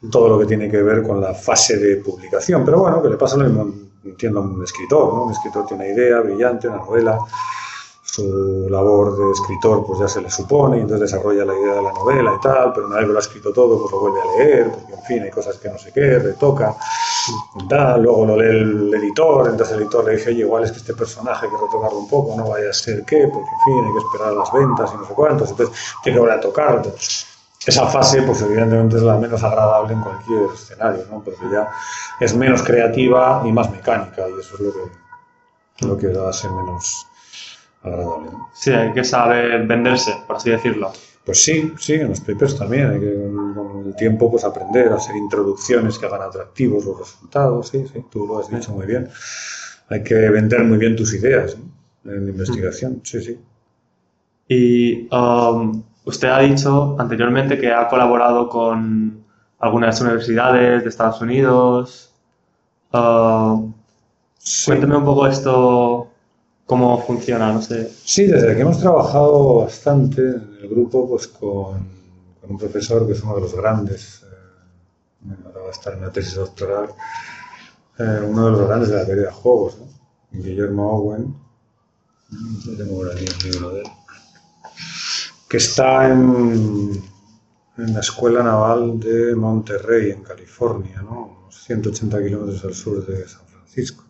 ¿no? 0.00 0.10
Todo 0.10 0.28
lo 0.28 0.38
que 0.38 0.46
tiene 0.46 0.70
que 0.70 0.80
ver 0.80 1.02
con 1.02 1.20
la 1.20 1.34
fase 1.34 1.76
de 1.78 1.96
publicación, 1.96 2.64
pero 2.64 2.78
bueno, 2.78 3.02
que 3.02 3.08
le 3.08 3.16
pasa 3.16 3.37
lo 3.37 3.44
mismo, 3.44 3.75
entiendo, 4.04 4.38
a 4.38 4.42
un 4.42 4.62
escritor, 4.62 5.12
¿no? 5.12 5.25
Un 5.25 5.32
escritor 5.32 5.66
tiene 5.66 5.84
una 5.84 5.92
idea 5.92 6.20
brillante, 6.20 6.68
una 6.68 6.76
novela, 6.76 7.18
su 8.04 8.68
labor 8.70 9.18
de 9.18 9.32
escritor 9.32 9.84
pues 9.87 10.00
ya 10.00 10.08
se 10.08 10.22
le 10.22 10.30
supone 10.30 10.78
y 10.78 10.80
entonces 10.80 11.10
desarrolla 11.10 11.44
la 11.44 11.58
idea 11.58 11.75
de 11.75 11.82
la 11.82 11.92
novela 11.92 12.34
y 12.37 12.40
tal, 12.40 12.72
pero 12.72 12.87
una 12.87 12.96
vez 12.96 13.06
que 13.06 13.12
lo 13.12 13.18
ha 13.18 13.20
escrito 13.20 13.52
todo 13.52 13.80
pues 13.80 13.92
lo 13.92 14.00
vuelve 14.00 14.20
a 14.20 14.38
leer, 14.38 14.70
porque 14.70 14.94
en 14.94 15.02
fin 15.02 15.22
hay 15.25 15.30
cosas 15.30 15.56
que 15.58 15.68
no 15.68 15.78
sé 15.78 15.92
qué, 15.92 16.18
retoca, 16.18 16.76
tal, 17.68 18.02
luego 18.02 18.26
lo 18.26 18.37
lee 18.37 18.49
el 18.49 18.94
editor, 18.94 19.49
entonces 19.49 19.75
el 19.75 19.82
editor 19.82 20.04
le 20.04 20.16
dice, 20.16 20.30
oye, 20.30 20.40
igual 20.40 20.64
es 20.64 20.73
que 20.73 20.78
este 20.78 20.94
personaje 20.94 21.47
hay 21.47 21.52
que 21.52 21.58
retocarlo 21.58 21.99
un 21.99 22.08
poco, 22.08 22.37
no 22.37 22.49
vaya 22.49 22.70
a 22.70 22.73
ser 22.73 23.04
qué, 23.04 23.28
porque 23.32 23.49
en 23.49 23.61
fin 23.64 23.85
hay 23.85 23.92
que 23.92 23.99
esperar 23.99 24.28
a 24.28 24.37
las 24.37 24.52
ventas 24.52 24.90
y 24.94 24.97
no 24.97 25.06
sé 25.06 25.14
cuántos, 25.14 25.50
entonces 25.50 25.76
tiene 26.02 26.16
que 26.16 26.20
volver 26.20 26.38
a 26.38 26.40
tocar. 26.40 26.82
Esa 27.66 27.87
fase, 27.87 28.23
pues 28.23 28.40
evidentemente 28.42 28.97
es 28.97 29.02
la 29.02 29.16
menos 29.16 29.42
agradable 29.42 29.92
en 29.92 30.00
cualquier 30.00 30.50
escenario, 30.54 31.04
¿no? 31.11 31.20
Porque 31.20 31.44
ya 31.52 31.68
es 32.20 32.35
menos 32.35 32.62
creativa 32.62 33.42
y 33.44 33.52
más 33.52 33.70
mecánica, 33.70 34.28
y 34.28 34.40
eso 34.40 34.54
es 34.54 34.61
lo 34.61 34.73
que, 34.73 35.87
lo 35.87 35.99
que 35.99 36.06
la 36.08 36.30
hace 36.30 36.49
menos 36.49 37.06
agradable. 37.82 38.30
Sí, 38.54 38.70
hay 38.70 38.92
que 38.92 39.04
saber 39.04 39.66
venderse, 39.66 40.23
por 40.26 40.37
así 40.37 40.50
decirlo. 40.50 40.92
Pues 41.28 41.44
sí, 41.44 41.75
sí, 41.78 41.92
en 41.92 42.08
los 42.08 42.23
papers 42.23 42.56
también 42.56 42.88
hay 42.88 43.00
que 43.00 43.14
con 43.54 43.85
el 43.85 43.94
tiempo 43.97 44.30
pues 44.30 44.44
aprender 44.44 44.90
a 44.90 44.94
hacer 44.94 45.14
introducciones 45.14 45.99
que 45.99 46.06
hagan 46.06 46.23
atractivos 46.23 46.87
los 46.87 47.00
resultados, 47.00 47.68
sí, 47.68 47.85
sí, 47.92 48.02
tú 48.11 48.26
lo 48.26 48.38
has 48.38 48.49
dicho 48.49 48.73
muy 48.73 48.87
bien. 48.87 49.11
Hay 49.90 50.02
que 50.02 50.14
vender 50.14 50.64
muy 50.64 50.78
bien 50.78 50.97
tus 50.97 51.12
ideas 51.12 51.54
¿no? 51.58 52.12
en 52.12 52.25
la 52.25 52.30
investigación, 52.30 53.02
sí, 53.04 53.20
sí. 53.20 53.38
Y 54.49 55.06
um, 55.14 55.82
usted 56.06 56.28
ha 56.28 56.38
dicho 56.38 56.97
anteriormente 56.99 57.58
que 57.58 57.70
ha 57.70 57.88
colaborado 57.88 58.49
con 58.49 59.23
algunas 59.58 60.00
universidades 60.00 60.82
de 60.82 60.88
Estados 60.88 61.20
Unidos. 61.20 62.11
Uh, 62.90 63.70
Sí. 64.38 64.70
Cuénteme 64.70 64.97
un 64.97 65.04
poco 65.04 65.26
esto, 65.26 66.07
cómo 66.68 67.02
funciona, 67.02 67.50
no 67.50 67.62
sé. 67.62 67.90
Sí, 68.04 68.26
desde 68.26 68.54
que 68.54 68.60
hemos 68.60 68.78
trabajado 68.78 69.60
bastante 69.64 70.20
en 70.20 70.58
el 70.60 70.68
grupo 70.68 71.08
pues 71.08 71.26
con, 71.26 71.78
con 72.40 72.50
un 72.50 72.58
profesor 72.58 73.06
que 73.06 73.14
es 73.14 73.22
uno 73.22 73.37
de 73.37 73.40
los 73.40 73.54
grandes, 73.54 74.22
eh, 74.22 75.34
ahora 75.46 75.60
va 75.62 75.68
a 75.68 75.70
estar 75.70 75.94
en 75.94 76.02
la 76.02 76.12
tesis 76.12 76.34
doctoral, 76.34 76.90
eh, 77.98 78.20
uno 78.28 78.44
de 78.44 78.50
los 78.52 78.68
grandes 78.68 78.90
de 78.90 78.96
la 78.96 79.06
teoría 79.06 79.25
de 79.25 79.32
juegos, 79.32 79.78
¿no? 79.78 79.87
Guillermo 80.30 80.92
Owen, 80.92 81.35
no 82.31 82.76
tengo 82.76 82.98
por 82.98 83.12
aquí 83.12 83.24
el 83.24 83.50
libro 83.50 83.70
de 83.70 83.81
él, 83.81 83.87
que 85.48 85.57
está 85.57 86.07
en, 86.11 87.02
en 87.78 87.94
la 87.94 88.00
Escuela 88.00 88.42
Naval 88.42 89.00
de 89.00 89.35
Monterrey, 89.35 90.11
en 90.11 90.22
California, 90.22 91.00
¿no? 91.00 91.38
unos 91.44 91.62
180 91.64 92.22
kilómetros 92.22 92.62
al 92.62 92.74
sur 92.74 93.07
de 93.07 93.26
San 93.26 93.46
Francisco. 93.46 94.08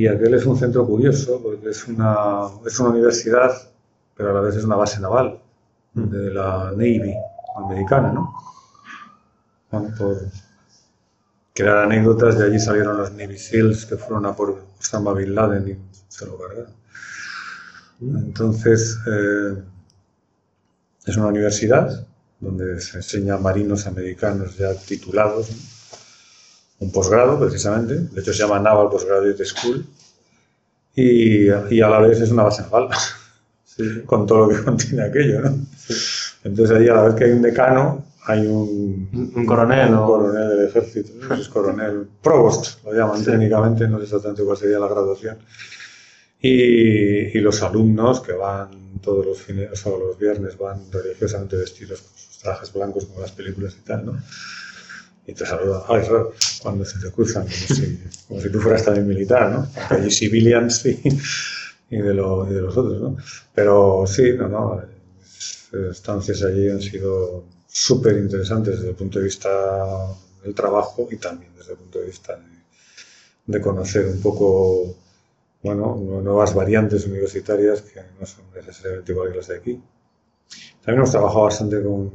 Y 0.00 0.06
aquel 0.06 0.32
es 0.32 0.46
un 0.46 0.56
centro 0.56 0.86
curioso, 0.86 1.42
porque 1.42 1.68
es 1.68 1.86
una, 1.86 2.46
es 2.64 2.80
una 2.80 2.88
universidad, 2.88 3.52
pero 4.16 4.30
a 4.30 4.32
la 4.32 4.40
vez 4.40 4.56
es 4.56 4.64
una 4.64 4.76
base 4.76 4.98
naval 4.98 5.38
de 5.92 6.32
la 6.32 6.70
Navy 6.70 7.14
americana, 7.54 8.10
¿no? 8.10 8.34
Bueno, 9.70 9.94
por 9.98 10.16
crear 11.52 11.80
anécdotas, 11.80 12.38
de 12.38 12.46
allí 12.46 12.58
salieron 12.58 12.96
los 12.96 13.12
Navy 13.12 13.36
SEALs 13.36 13.84
que 13.84 13.98
fueron 13.98 14.24
a 14.24 14.34
por 14.34 14.64
Osama 14.78 15.12
Bin 15.12 15.34
Laden 15.34 15.68
y 15.68 15.76
se 16.08 16.24
lo 16.24 16.38
cargaron. 16.38 16.72
Entonces, 18.00 18.98
eh, 19.06 19.62
es 21.04 21.14
una 21.18 21.26
universidad 21.26 22.06
donde 22.40 22.80
se 22.80 22.96
enseña 22.96 23.34
a 23.34 23.38
marinos 23.38 23.86
americanos 23.86 24.56
ya 24.56 24.74
titulados, 24.74 25.50
¿no? 25.50 25.79
Un 26.80 26.90
posgrado 26.92 27.38
precisamente, 27.38 27.94
de 28.12 28.20
hecho 28.20 28.32
se 28.32 28.40
llama 28.42 28.58
Naval 28.58 28.88
Postgraduate 28.90 29.44
School, 29.44 29.86
y, 30.94 31.46
y 31.46 31.80
a 31.80 31.88
la 31.88 32.00
vez 32.00 32.20
es 32.20 32.30
una 32.30 32.42
base 32.44 32.62
naval, 32.62 32.88
Sí. 33.64 34.02
con 34.04 34.26
todo 34.26 34.46
lo 34.46 34.48
que 34.58 34.64
contiene 34.64 35.04
aquello, 35.04 35.40
¿no? 35.42 35.56
Entonces 36.44 36.76
ahí 36.76 36.88
a 36.88 36.94
la 36.94 37.02
vez 37.04 37.14
que 37.14 37.24
hay 37.24 37.30
un 37.32 37.42
decano, 37.42 38.04
hay 38.26 38.46
un, 38.46 39.08
Un- 39.12 39.32
un 39.36 39.46
coronel 39.46 39.88
un 39.90 39.94
o- 39.94 40.06
coronel 40.06 40.48
del 40.50 40.66
ejército, 40.68 41.12
¿no? 41.16 41.34
es 41.34 41.48
coronel, 41.48 42.06
provost 42.22 42.84
lo 42.84 42.92
llaman 42.92 43.18
Sí. 43.20 43.26
técnicamente, 43.26 43.86
no 43.88 43.98
sé 43.98 44.04
exactamente 44.04 44.42
cuál 44.42 44.56
sería 44.56 44.78
la 44.78 44.88
graduación. 44.88 45.38
Y, 46.42 47.36
y 47.38 47.40
los 47.40 47.62
alumnos 47.62 48.20
que 48.20 48.32
van 48.32 48.98
todos 49.02 49.24
los 49.26 49.38
fines, 49.40 49.70
o 49.72 49.76
sea, 49.76 49.92
los 49.92 50.18
viernes 50.18 50.56
van 50.58 50.80
religiosamente 50.90 51.56
vestidos 51.56 52.00
con 52.00 52.16
sus 52.18 52.38
trajes 52.38 52.72
blancos 52.72 53.04
como 53.06 53.20
las 53.20 53.32
películas 53.32 53.76
y 53.78 53.84
tal, 53.84 54.06
¿no? 54.06 54.12
Y 55.26 55.34
te 55.34 55.46
saludan, 55.46 55.82
ay, 55.88 56.02
raro, 56.02 56.32
cuando 56.62 56.84
se 56.84 56.98
te 56.98 57.10
cruzan, 57.12 57.44
como 57.44 57.54
si, 57.54 58.00
como 58.28 58.40
si 58.40 58.50
tú 58.50 58.60
fueras 58.60 58.84
también 58.84 59.06
militar, 59.06 59.50
¿no? 59.52 59.68
Hay 59.90 60.10
civilians 60.10 60.84
y, 60.86 61.00
y, 61.90 61.96
de 61.98 62.14
lo- 62.14 62.50
y 62.50 62.54
de 62.54 62.60
los 62.62 62.76
otros, 62.76 63.00
¿no? 63.00 63.16
Pero 63.54 64.04
sí, 64.06 64.32
no, 64.36 64.48
no, 64.48 64.82
es- 65.22 65.68
estancias 65.90 66.42
allí 66.42 66.68
han 66.68 66.80
sido 66.80 67.44
súper 67.68 68.18
interesantes 68.18 68.76
desde 68.76 68.90
el 68.90 68.96
punto 68.96 69.18
de 69.18 69.26
vista 69.26 69.50
del 70.42 70.54
trabajo 70.54 71.08
y 71.10 71.16
también 71.16 71.52
desde 71.56 71.72
el 71.72 71.78
punto 71.78 72.00
de 72.00 72.06
vista 72.06 72.36
de, 72.36 72.42
de 73.46 73.60
conocer 73.60 74.06
un 74.06 74.20
poco, 74.20 74.94
bueno, 75.62 75.96
nuevas 76.22 76.54
variantes 76.54 77.06
universitarias 77.06 77.82
que 77.82 78.00
no 78.20 78.26
son 78.26 78.44
necesariamente 78.54 79.12
igual 79.12 79.30
que 79.32 79.38
las 79.38 79.48
de 79.48 79.56
aquí. 79.58 79.82
También 80.82 80.98
hemos 80.98 81.10
trabajado 81.10 81.44
bastante 81.44 81.82
con, 81.82 82.10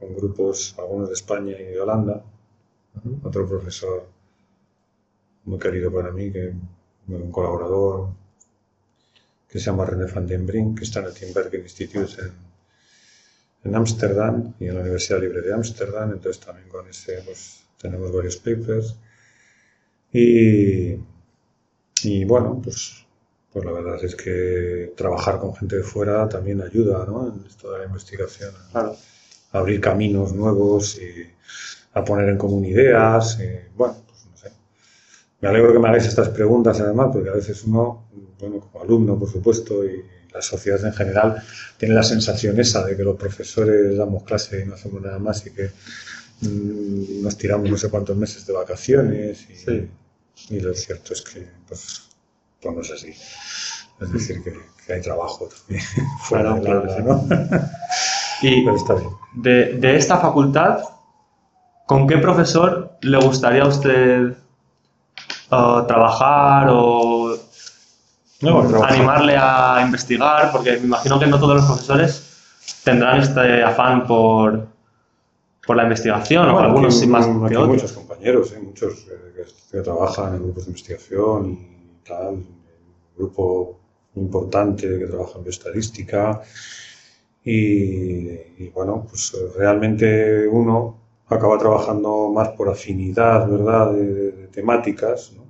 con 0.00 0.14
grupos, 0.16 0.74
algunos 0.78 1.08
de 1.08 1.14
España 1.14 1.52
y 1.58 1.64
de 1.64 1.80
Holanda. 1.80 2.22
Otro 3.22 3.46
profesor 3.46 4.06
muy 5.44 5.58
querido 5.58 5.92
para 5.92 6.10
mí, 6.10 6.30
que 6.30 6.54
un 7.08 7.32
colaborador, 7.32 8.08
que 9.48 9.58
se 9.58 9.66
llama 9.66 9.84
René 9.84 10.10
van 10.12 10.26
den 10.26 10.46
Brink, 10.46 10.78
que 10.78 10.84
está 10.84 11.00
en 11.00 11.06
el 11.06 11.14
Timbergen 11.14 11.62
Institute 11.62 12.20
en, 12.20 12.32
en 13.64 13.74
Ámsterdam 13.74 14.54
y 14.58 14.66
en 14.66 14.74
la 14.74 14.80
Universidad 14.80 15.20
Libre 15.20 15.42
de 15.42 15.52
Ámsterdam. 15.52 16.12
Entonces 16.12 16.44
también 16.44 16.68
con 16.68 16.88
ese 16.88 17.22
pues, 17.24 17.62
tenemos 17.80 18.12
varios 18.12 18.36
papers. 18.36 18.96
Y, 20.12 20.94
y 22.02 22.24
bueno, 22.24 22.60
pues, 22.62 23.04
pues 23.52 23.64
la 23.64 23.72
verdad 23.72 24.02
es 24.02 24.14
que 24.16 24.92
trabajar 24.96 25.38
con 25.38 25.54
gente 25.54 25.76
de 25.76 25.82
fuera 25.82 26.28
también 26.28 26.62
ayuda 26.62 27.04
¿no? 27.06 27.28
en 27.28 27.44
esto 27.46 27.70
de 27.72 27.78
la 27.80 27.84
investigación. 27.84 28.54
Claro. 28.72 28.96
a 29.52 29.58
abrir 29.58 29.80
caminos 29.80 30.32
nuevos 30.32 30.98
y 30.98 31.30
a 31.94 32.04
poner 32.04 32.28
en 32.28 32.38
común 32.38 32.64
ideas. 32.64 33.38
y, 33.40 33.46
bueno, 33.76 33.96
pues 34.06 34.26
no 34.30 34.36
sé. 34.36 34.50
Me 35.40 35.48
alegro 35.48 35.72
que 35.72 35.78
me 35.78 35.88
hagáis 35.88 36.06
estas 36.06 36.28
preguntas 36.30 36.80
además, 36.80 37.08
porque 37.12 37.30
a 37.30 37.34
veces 37.34 37.64
uno, 37.64 38.08
bueno, 38.38 38.60
como 38.60 38.82
alumno, 38.84 39.18
por 39.18 39.30
supuesto, 39.30 39.84
y 39.84 40.04
la 40.32 40.42
sociedad 40.42 40.84
en 40.84 40.92
general, 40.92 41.42
tiene 41.78 41.94
la 41.94 42.02
sensación 42.02 42.58
esa 42.58 42.84
de 42.84 42.96
que 42.96 43.04
los 43.04 43.16
profesores 43.16 43.96
damos 43.96 44.24
clase 44.24 44.62
y 44.62 44.66
no 44.66 44.74
hacemos 44.74 45.00
nada 45.02 45.18
más 45.20 45.46
y 45.46 45.50
que 45.52 45.70
mm, 46.40 47.22
nos 47.22 47.36
tiramos 47.38 47.70
no 47.70 47.76
sé 47.76 47.88
cuántos 47.88 48.16
meses 48.16 48.44
de 48.46 48.52
vacaciones 48.52 49.46
y, 49.50 49.54
Sí. 49.54 49.88
y 50.50 50.60
lo 50.60 50.74
cierto 50.74 51.12
es 51.12 51.22
que 51.22 51.46
pues, 51.68 52.02
pues 52.60 52.74
no 52.74 52.80
es 52.80 52.90
así. 52.90 53.14
Es 54.00 54.12
decir, 54.12 54.42
que, 54.42 54.52
que 54.86 54.92
hay 54.92 55.00
trabajo 55.00 55.48
también 55.48 55.84
fuera 56.24 56.60
Claro, 56.60 56.62
claro 56.62 56.80
aula, 56.80 56.96
que 56.96 57.58
sí. 57.62 58.48
¿no? 58.48 58.48
Y 58.50 58.64
Pero 58.64 58.76
está 58.76 58.94
bien. 58.94 59.10
de, 59.34 59.74
de 59.78 59.96
esta 59.96 60.18
facultad, 60.18 60.80
¿con 61.86 62.06
qué 62.06 62.18
profesor 62.18 62.92
le 63.02 63.18
gustaría 63.18 63.62
a 63.62 63.68
usted 63.68 64.36
uh, 65.50 65.86
trabajar 65.86 66.68
o 66.70 67.36
No, 68.40 68.84
animarle 68.84 69.36
a 69.38 69.80
investigar? 69.84 70.50
Porque 70.52 70.72
me 70.72 70.86
imagino 70.86 71.18
que 71.18 71.26
no 71.26 71.38
todos 71.38 71.56
los 71.56 71.66
profesores 71.66 72.30
tendrán 72.84 73.20
este 73.20 73.62
afán 73.62 74.06
por 74.06 74.72
por 75.66 75.76
la 75.76 75.84
investigación 75.84 76.46
o 76.50 76.52
Bueno, 76.52 76.68
algunos 76.68 76.98
aquí- 76.98 77.06
más 77.06 77.26
aquí 77.26 77.38
que 77.38 77.46
hay 77.46 77.56
otros. 77.56 77.68
muchos 77.68 77.92
compañeros, 77.92 78.52
¿eh? 78.52 78.58
muchos 78.62 79.06
eh, 79.10 79.46
que, 79.72 79.80
trabajan 79.80 80.34
en 80.34 80.42
grupos 80.42 80.64
de 80.66 80.70
investigación 80.72 81.52
y 81.52 82.06
tal, 82.06 82.34
un 82.34 82.46
grupo 83.16 83.80
importante 84.14 84.98
que 84.98 85.06
trabaja 85.06 85.38
en 85.38 85.42
bioestadística 85.44 86.42
y, 87.42 87.52
y, 88.62 88.70
bueno, 88.74 89.06
pues 89.08 89.32
eh, 89.34 89.52
realmente 89.56 90.46
uno 90.48 90.98
acaba 91.28 91.58
trabajando 91.58 92.30
más 92.30 92.50
por 92.50 92.68
afinidad, 92.70 93.48
¿verdad?, 93.48 93.92
de, 93.92 94.06
de- 94.14 94.32
de 94.32 94.46
temáticas, 94.48 95.32
¿no? 95.36 95.44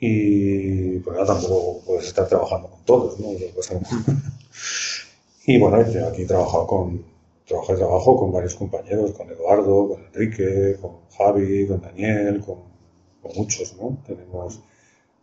Y 0.00 0.98
pues 1.00 1.16
ya 1.18 1.24
tampoco 1.26 1.80
puedes 1.86 2.06
estar 2.06 2.26
trabajando 2.26 2.68
con 2.70 2.84
todos, 2.84 3.20
¿no? 3.20 3.28
Y 5.46 5.58
bueno, 5.58 5.82
yo 5.90 6.06
aquí 6.08 6.22
he 6.22 6.26
trabajado 6.26 6.66
con, 6.66 7.04
trabajo, 7.46 7.74
trabajo 7.76 8.16
con 8.16 8.32
varios 8.32 8.54
compañeros, 8.54 9.12
con 9.12 9.28
Eduardo, 9.30 9.88
con 9.88 10.04
Enrique, 10.04 10.76
con 10.80 10.92
Javi, 11.16 11.66
con 11.66 11.80
Daniel, 11.80 12.40
con, 12.44 12.58
con 13.22 13.32
muchos, 13.36 13.74
¿no? 13.80 13.98
Tenemos 14.06 14.60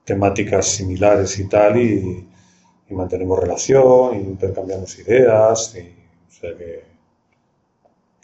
temáticas 0.06 0.68
similares 0.68 1.40
y 1.40 1.48
tal, 1.50 1.78
y, 1.82 2.28
y 2.90 2.94
mantenemos 2.96 3.40
relación, 3.40 4.16
y 4.16 4.20
intercambiamos 4.24 4.98
ideas, 5.00 5.76
y, 5.76 5.82
o 6.30 6.32
sea 6.32 6.58
que, 6.58 6.84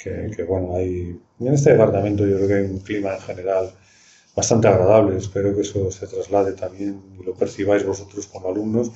que, 0.04 0.32
que, 0.36 0.44
bueno, 0.44 0.76
hay, 0.76 1.20
en 1.40 1.54
este 1.54 1.72
departamento 1.72 2.26
yo 2.26 2.36
creo 2.38 2.48
que 2.48 2.54
hay 2.56 2.66
un 2.66 2.80
clima 2.80 3.16
en 3.16 3.22
general 3.22 3.72
bastante 4.36 4.68
agradable, 4.68 5.18
espero 5.18 5.56
que 5.56 5.62
eso 5.62 5.92
se 5.92 6.08
traslade 6.08 6.54
también 6.54 7.02
y 7.20 7.24
lo 7.24 7.34
percibáis 7.34 7.86
vosotros 7.86 8.28
como 8.28 8.50
alumnos, 8.50 8.92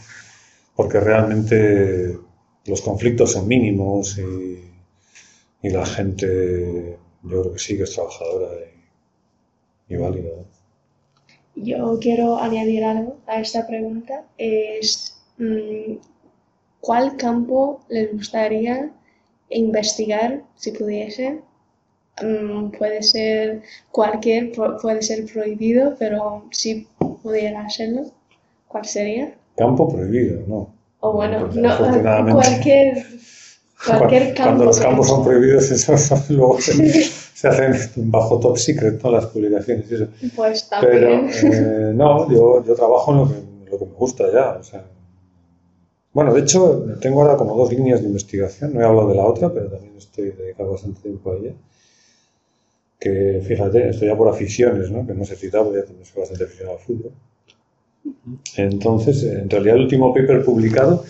porque 0.76 1.00
realmente 1.00 2.18
los 2.66 2.82
conflictos 2.82 3.32
son 3.32 3.48
mínimos 3.48 4.18
y, 4.18 4.64
la 5.64 5.86
gente 5.86 6.98
yo 7.24 7.42
creo 7.42 7.54
que 7.54 7.60
sí 7.60 7.76
que 7.76 7.84
es 7.84 7.94
trabajadora 7.94 8.48
y, 9.90 9.94
y 9.94 9.98
válida. 9.98 10.30
Yo 11.56 11.98
quiero 12.00 12.38
añadir 12.38 12.86
algo 12.86 13.18
a 13.26 13.42
esta 13.42 13.68
pregunta. 13.68 14.24
Es, 14.38 15.20
mm, 15.40 15.98
¿cuál 16.80 17.18
campo 17.18 17.82
les 17.90 18.14
gustaría 18.14 18.94
investigar 19.50 20.42
si 20.56 20.72
pudiese? 20.72 21.40
Mm, 22.22 22.72
puede 22.72 23.04
ser 23.04 23.62
cualquier, 23.92 24.52
pu- 24.52 24.82
puede 24.82 25.02
ser 25.04 25.26
prohibido, 25.32 25.96
pero 26.00 26.46
si 26.52 26.88
pudiera 27.22 27.62
hacerlo, 27.62 28.06
¿cuál 28.68 28.86
sería? 28.86 29.34
Campo 29.56 29.88
prohibido, 29.88 30.42
¿no. 30.48 30.74
O 31.00 31.14
bueno, 31.14 31.48
no, 31.54 31.70
afortunadamente- 31.70 32.34
cualquier, 32.42 33.06
cualquier 33.86 34.30
Cu- 34.30 34.34
campo. 34.36 34.44
Cuando 34.44 34.66
los 34.66 34.80
campos 34.80 35.08
son 35.08 35.24
prohibidos, 35.24 35.70
eso 35.72 35.96
son- 35.98 36.24
luego 36.30 36.60
se, 36.60 36.74
se 37.04 37.48
hacen 37.48 37.76
bajo 38.12 38.40
top 38.40 38.58
secret, 38.58 39.00
¿no? 39.04 39.12
Las 39.12 39.28
publicaciones 39.28 39.86
y 39.92 39.96
eso. 39.96 40.08
Pues 40.36 40.68
Pero 40.82 41.10
también. 41.12 41.30
eh, 41.54 41.92
no, 41.94 42.32
yo, 42.32 42.66
yo 42.66 42.74
trabajo 42.74 43.12
en 43.12 43.18
lo 43.20 43.28
que, 43.30 43.36
en 43.36 43.66
lo 43.72 43.78
que 43.80 43.86
me 43.86 43.94
gusta 43.94 44.24
ya. 44.34 44.58
o 44.60 44.64
sea. 44.64 44.84
Bueno, 46.18 46.34
de 46.34 46.42
hecho, 46.42 46.84
tengo 47.00 47.22
ahora 47.22 47.38
como 47.38 47.56
dos 47.56 47.72
líneas 47.72 48.02
de 48.02 48.08
investigación. 48.08 48.74
No 48.74 48.82
he 48.82 48.84
hablado 48.84 49.10
de 49.10 49.14
la 49.14 49.24
otra, 49.24 49.54
pero 49.54 49.68
también 49.68 49.96
estoy 49.98 50.32
dedicado 50.32 50.72
bastante 50.72 51.00
tiempo 51.00 51.32
a 51.32 51.36
ella. 51.36 51.54
Que 53.00 53.40
fíjate, 53.48 53.90
estoy 53.90 54.08
ya 54.08 54.18
por 54.18 54.28
aficiones, 54.28 54.90
¿no? 54.90 55.06
que 55.06 55.14
no 55.14 55.24
se 55.26 55.36
citaba, 55.36 55.72
ya 55.72 55.84
también 55.84 56.06
soy 56.06 56.22
bastante 56.22 56.46
aficionado 56.46 56.80
al 56.80 56.84
fútbol. 56.84 57.12
Entonces, 58.56 59.22
en 59.26 59.48
realidad, 59.48 59.76
el 59.76 59.84
último 59.84 60.12
paper 60.12 60.44
publicado 60.44 61.06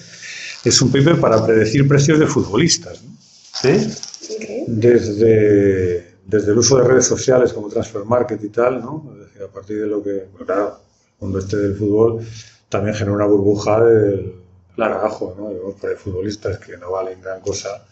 es 0.66 0.82
un 0.82 0.92
paper 0.92 1.22
para 1.22 1.46
predecir 1.46 1.88
precios 1.88 2.20
de 2.20 2.28
futbolistas. 2.28 3.02
¿no? 3.02 3.12
¿Sí? 3.22 4.66
Desde, 4.68 6.16
desde 6.26 6.52
el 6.52 6.58
uso 6.58 6.80
de 6.80 6.84
redes 6.84 7.06
sociales 7.06 7.54
como 7.54 7.70
Transfer 7.70 8.04
Market 8.04 8.44
y 8.44 8.50
tal, 8.50 8.82
¿no? 8.82 9.10
Es 9.14 9.28
decir, 9.28 9.44
a 9.44 9.48
partir 9.48 9.80
de 9.80 9.88
lo 9.88 10.04
que, 10.04 10.26
claro, 10.46 10.80
el 11.14 11.22
mundo 11.22 11.40
este 11.40 11.56
del 11.56 11.76
fútbol 11.76 12.28
también 12.68 12.94
genera 12.94 13.16
una 13.16 13.26
burbuja 13.26 13.82
del 13.86 14.47
Claro. 14.78 14.96
carajo, 14.96 15.36
¿no? 15.38 15.74
Por 15.74 15.98
futbolistas 15.98 16.60
que 16.60 16.78
no 16.78 16.92
valen 16.92 17.20
gran 17.20 17.42
cosa 17.42 17.86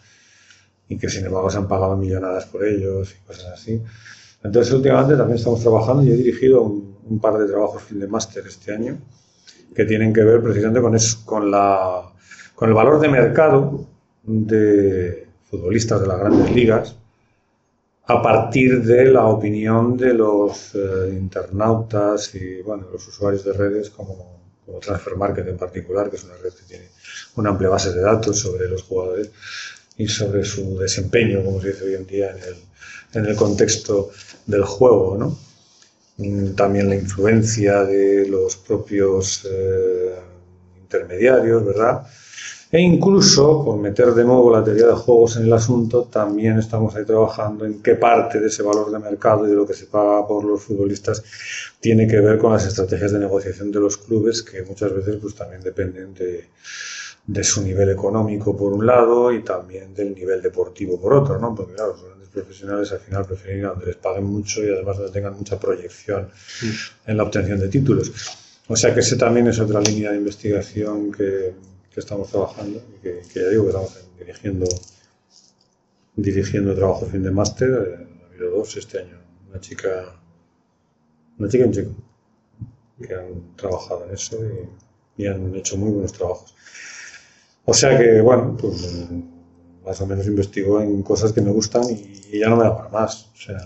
y 0.88 0.96
que 0.96 1.08
sin 1.08 1.26
embargo 1.26 1.50
se 1.50 1.58
han 1.58 1.68
pagado 1.68 1.96
millonadas 1.96 2.46
por 2.46 2.64
ellos 2.64 3.12
y 3.12 3.26
cosas 3.26 3.52
así. 3.52 3.82
Entonces, 4.42 4.72
últimamente 4.72 5.16
también 5.16 5.36
estamos 5.36 5.60
trabajando 5.60 6.02
y 6.04 6.10
he 6.12 6.16
dirigido 6.16 6.62
un, 6.62 6.96
un 7.08 7.18
par 7.20 7.38
de 7.38 7.46
trabajos 7.46 7.82
fin 7.82 8.00
de 8.00 8.06
máster 8.06 8.46
este 8.46 8.72
año 8.72 8.98
que 9.74 9.84
tienen 9.84 10.12
que 10.12 10.22
ver 10.22 10.42
precisamente 10.42 10.80
con 10.80 10.94
eso, 10.94 11.18
con, 11.24 11.50
la, 11.50 12.02
con 12.54 12.68
el 12.68 12.74
valor 12.74 13.00
de 13.00 13.08
mercado 13.08 13.86
de 14.22 15.28
futbolistas 15.50 16.00
de 16.00 16.06
las 16.06 16.18
grandes 16.18 16.50
ligas 16.54 16.96
a 18.08 18.22
partir 18.22 18.82
de 18.84 19.06
la 19.06 19.26
opinión 19.26 19.96
de 19.96 20.14
los 20.14 20.74
eh, 20.74 21.10
internautas 21.12 22.34
y 22.36 22.62
bueno, 22.62 22.86
los 22.92 23.06
usuarios 23.08 23.44
de 23.44 23.52
redes 23.52 23.90
como, 23.90 24.35
como 24.66 24.80
Transfer 24.80 25.16
Market 25.16 25.46
en 25.46 25.56
particular, 25.56 26.10
que 26.10 26.16
es 26.16 26.24
una 26.24 26.36
red 26.36 26.52
que 26.52 26.64
tiene 26.64 26.88
una 27.36 27.50
amplia 27.50 27.70
base 27.70 27.92
de 27.92 28.00
datos 28.00 28.38
sobre 28.38 28.68
los 28.68 28.82
jugadores 28.82 29.30
y 29.96 30.08
sobre 30.08 30.44
su 30.44 30.76
desempeño, 30.76 31.42
como 31.44 31.62
se 31.62 31.68
dice 31.68 31.84
hoy 31.84 31.94
en 31.94 32.06
día, 32.06 32.36
en 33.12 33.24
el, 33.24 33.36
contexto 33.36 34.10
del 34.44 34.64
juego, 34.64 35.16
¿no? 35.16 35.38
Mm, 36.18 36.54
También 36.54 36.88
la 36.88 36.96
influencia 36.96 37.84
de 37.84 38.28
los 38.28 38.56
propios 38.56 39.46
eh, 39.48 40.14
intermediarios, 40.82 41.64
¿verdad? 41.64 42.06
E 42.76 42.80
incluso, 42.82 43.64
por 43.64 43.78
meter 43.78 44.12
de 44.12 44.22
nuevo 44.22 44.50
la 44.50 44.62
teoría 44.62 44.88
de 44.88 44.92
juegos 44.92 45.38
en 45.38 45.44
el 45.44 45.52
asunto, 45.54 46.04
también 46.12 46.58
estamos 46.58 46.94
ahí 46.94 47.06
trabajando 47.06 47.64
en 47.64 47.80
qué 47.80 47.94
parte 47.94 48.38
de 48.38 48.48
ese 48.48 48.62
valor 48.62 48.90
de 48.90 48.98
mercado 48.98 49.46
y 49.46 49.50
de 49.50 49.56
lo 49.56 49.66
que 49.66 49.72
se 49.72 49.86
paga 49.86 50.26
por 50.26 50.44
los 50.44 50.62
futbolistas 50.62 51.24
tiene 51.80 52.06
que 52.06 52.20
ver 52.20 52.36
con 52.36 52.52
las 52.52 52.66
estrategias 52.66 53.12
de 53.12 53.20
negociación 53.20 53.72
de 53.72 53.80
los 53.80 53.96
clubes, 53.96 54.42
que 54.42 54.62
muchas 54.62 54.92
veces 54.94 55.16
pues, 55.22 55.34
también 55.34 55.62
dependen 55.62 56.12
de, 56.12 56.50
de 57.26 57.44
su 57.44 57.62
nivel 57.62 57.88
económico 57.88 58.54
por 58.54 58.74
un 58.74 58.84
lado 58.84 59.32
y 59.32 59.42
también 59.42 59.94
del 59.94 60.14
nivel 60.14 60.42
deportivo 60.42 61.00
por 61.00 61.14
otro, 61.14 61.38
¿no? 61.38 61.54
Porque 61.54 61.72
claro, 61.72 61.92
los 61.92 62.04
grandes 62.04 62.28
profesionales 62.28 62.92
al 62.92 62.98
final 62.98 63.24
prefieren 63.24 63.60
ir 63.60 63.64
a 63.64 63.68
donde 63.70 63.86
les 63.86 63.96
paguen 63.96 64.24
mucho 64.24 64.62
y 64.62 64.68
además 64.68 64.98
donde 64.98 65.12
tengan 65.12 65.32
mucha 65.32 65.58
proyección 65.58 66.28
en 67.06 67.16
la 67.16 67.22
obtención 67.22 67.58
de 67.58 67.68
títulos. 67.68 68.12
O 68.68 68.76
sea 68.76 68.92
que 68.92 69.00
ese 69.00 69.16
también 69.16 69.46
es 69.46 69.58
otra 69.60 69.80
línea 69.80 70.10
de 70.10 70.18
investigación 70.18 71.10
que, 71.10 71.54
que 71.96 72.00
estamos 72.00 72.28
trabajando 72.28 72.78
y 72.94 73.02
que, 73.02 73.22
ya 73.34 73.48
digo 73.48 73.62
que 73.62 73.68
estamos 73.70 73.98
dirigiendo 74.18 74.66
dirigiendo 76.14 76.74
trabajo 76.74 77.06
fin 77.06 77.22
de 77.22 77.30
máster, 77.30 77.70
eh, 77.70 78.06
ha 78.22 78.26
habido 78.26 78.50
dos 78.50 78.76
este 78.76 78.98
año, 78.98 79.18
una 79.48 79.58
chica 79.60 80.14
una 81.38 81.48
chica 81.48 81.64
y 81.64 81.66
un 81.68 81.72
chico 81.72 81.90
que 83.00 83.14
han 83.14 83.56
trabajado 83.56 84.04
en 84.04 84.10
eso 84.12 84.36
y, 85.16 85.26
han 85.26 85.54
hecho 85.54 85.78
muy 85.78 85.90
buenos 85.90 86.12
trabajos. 86.12 86.54
O 87.64 87.72
sea 87.72 87.96
que, 87.98 88.20
bueno, 88.20 88.54
pues 88.60 89.08
más 89.82 89.98
o 90.02 90.06
menos 90.06 90.26
investigo 90.26 90.82
en 90.82 91.02
cosas 91.02 91.32
que 91.32 91.40
me 91.40 91.50
gustan 91.50 91.84
y, 91.88 92.20
y 92.30 92.40
ya 92.40 92.50
no 92.50 92.56
me 92.56 92.64
da 92.64 92.76
para 92.76 92.90
más. 92.90 93.30
O 93.32 93.36
sea, 93.38 93.56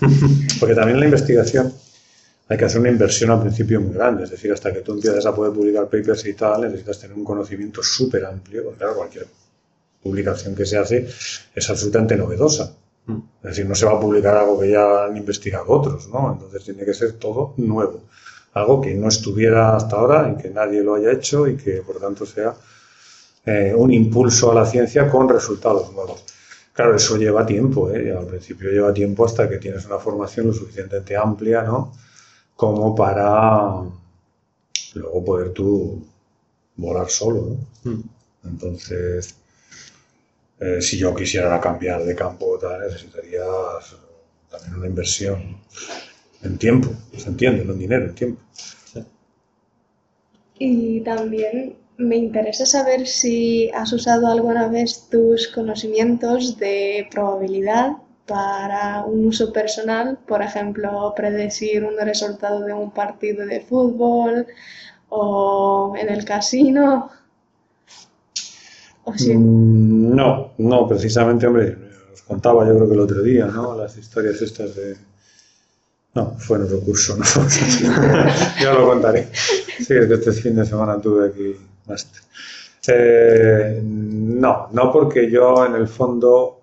porque 0.58 0.74
también 0.74 0.98
la 0.98 1.06
investigación 1.06 1.72
hay 2.48 2.56
que 2.56 2.64
hacer 2.64 2.80
una 2.80 2.90
inversión 2.90 3.30
al 3.30 3.40
principio 3.40 3.80
muy 3.80 3.94
grande. 3.94 4.24
Es 4.24 4.30
decir, 4.30 4.52
hasta 4.52 4.72
que 4.72 4.80
tú 4.80 4.92
empiezas 4.92 5.26
a 5.26 5.34
poder 5.34 5.52
publicar 5.52 5.84
papers 5.84 6.26
y 6.26 6.34
tal, 6.34 6.62
necesitas 6.62 7.00
tener 7.00 7.16
un 7.16 7.24
conocimiento 7.24 7.82
súper 7.82 8.24
amplio. 8.24 8.64
Porque, 8.64 8.78
claro, 8.78 8.96
cualquier 8.96 9.26
publicación 10.02 10.54
que 10.54 10.64
se 10.64 10.78
hace 10.78 11.08
es 11.54 11.70
absolutamente 11.70 12.16
novedosa. 12.16 12.72
Mm. 13.06 13.18
Es 13.42 13.50
decir, 13.50 13.66
no 13.66 13.74
se 13.74 13.86
va 13.86 13.92
a 13.92 14.00
publicar 14.00 14.36
algo 14.36 14.60
que 14.60 14.70
ya 14.70 15.06
han 15.06 15.16
investigado 15.16 15.66
otros, 15.68 16.08
¿no? 16.08 16.32
Entonces 16.32 16.62
tiene 16.64 16.84
que 16.84 16.94
ser 16.94 17.14
todo 17.14 17.54
nuevo. 17.56 18.04
Algo 18.52 18.80
que 18.80 18.94
no 18.94 19.08
estuviera 19.08 19.74
hasta 19.76 19.96
ahora 19.96 20.32
y 20.32 20.40
que 20.40 20.50
nadie 20.50 20.82
lo 20.82 20.94
haya 20.94 21.10
hecho 21.10 21.48
y 21.48 21.56
que, 21.56 21.82
por 21.82 21.98
tanto, 21.98 22.24
sea 22.24 22.54
eh, 23.44 23.74
un 23.76 23.92
impulso 23.92 24.52
a 24.52 24.54
la 24.54 24.64
ciencia 24.64 25.10
con 25.10 25.28
resultados 25.28 25.92
nuevos. 25.92 26.24
Claro, 26.72 26.94
eso 26.94 27.16
lleva 27.16 27.44
tiempo, 27.44 27.90
¿eh? 27.90 28.14
Al 28.16 28.26
principio 28.26 28.70
lleva 28.70 28.92
tiempo 28.92 29.24
hasta 29.24 29.48
que 29.48 29.58
tienes 29.58 29.84
una 29.86 29.98
formación 29.98 30.46
lo 30.46 30.52
suficientemente 30.52 31.16
amplia, 31.16 31.62
¿no? 31.62 31.92
Como 32.56 32.94
para 32.94 33.82
luego 34.94 35.24
poder 35.24 35.52
tú 35.52 36.02
volar 36.76 37.08
solo, 37.08 37.58
¿no? 37.84 37.90
Mm. 37.90 38.02
Entonces, 38.44 39.36
eh, 40.60 40.80
si 40.80 40.96
yo 40.96 41.14
quisiera 41.14 41.60
cambiar 41.60 42.04
de 42.04 42.14
campo, 42.14 42.58
tal, 42.58 42.80
necesitaría 42.80 43.44
también 44.50 44.74
una 44.74 44.86
inversión 44.86 45.58
en 46.42 46.58
tiempo, 46.58 46.90
se 47.16 47.28
entiende, 47.28 47.64
no 47.64 47.72
en 47.72 47.78
dinero, 47.78 48.06
en 48.06 48.14
tiempo. 48.14 48.40
Y 50.58 51.00
también 51.02 51.76
me 51.98 52.16
interesa 52.16 52.64
saber 52.64 53.06
si 53.06 53.70
has 53.70 53.92
usado 53.92 54.26
alguna 54.26 54.68
vez 54.68 55.08
tus 55.10 55.48
conocimientos 55.48 56.58
de 56.58 57.06
probabilidad 57.10 57.92
para 58.26 59.04
un 59.04 59.26
uso 59.26 59.52
personal, 59.52 60.18
por 60.26 60.42
ejemplo, 60.42 61.12
predecir 61.16 61.84
un 61.84 61.96
resultado 61.98 62.60
de 62.62 62.72
un 62.72 62.90
partido 62.92 63.46
de 63.46 63.60
fútbol 63.60 64.46
o 65.10 65.94
en 65.98 66.08
el 66.10 66.24
casino. 66.24 67.10
Mm, 69.06 70.14
No, 70.14 70.52
no, 70.58 70.88
precisamente, 70.88 71.46
hombre, 71.46 71.76
los 72.10 72.22
contaba 72.22 72.66
yo 72.66 72.74
creo 72.74 72.88
que 72.88 72.94
el 72.94 73.00
otro 73.00 73.22
día, 73.22 73.46
¿no? 73.46 73.76
Las 73.76 73.96
historias 73.96 74.40
estas 74.42 74.74
de... 74.74 74.96
No, 76.14 76.34
fue 76.38 76.56
en 76.56 76.64
otro 76.64 76.80
curso, 76.80 77.16
¿no? 77.16 77.24
ya 78.62 78.72
lo 78.72 78.86
contaré. 78.86 79.28
Sí, 79.32 79.94
es 79.94 80.06
que 80.06 80.14
este 80.14 80.32
fin 80.32 80.56
de 80.56 80.64
semana 80.64 80.98
tuve 80.98 81.28
aquí 81.28 81.54
máster. 81.86 82.22
Eh, 82.88 83.80
no, 83.84 84.68
no 84.72 84.92
porque 84.92 85.30
yo 85.30 85.66
en 85.66 85.74
el 85.74 85.88
fondo 85.88 86.55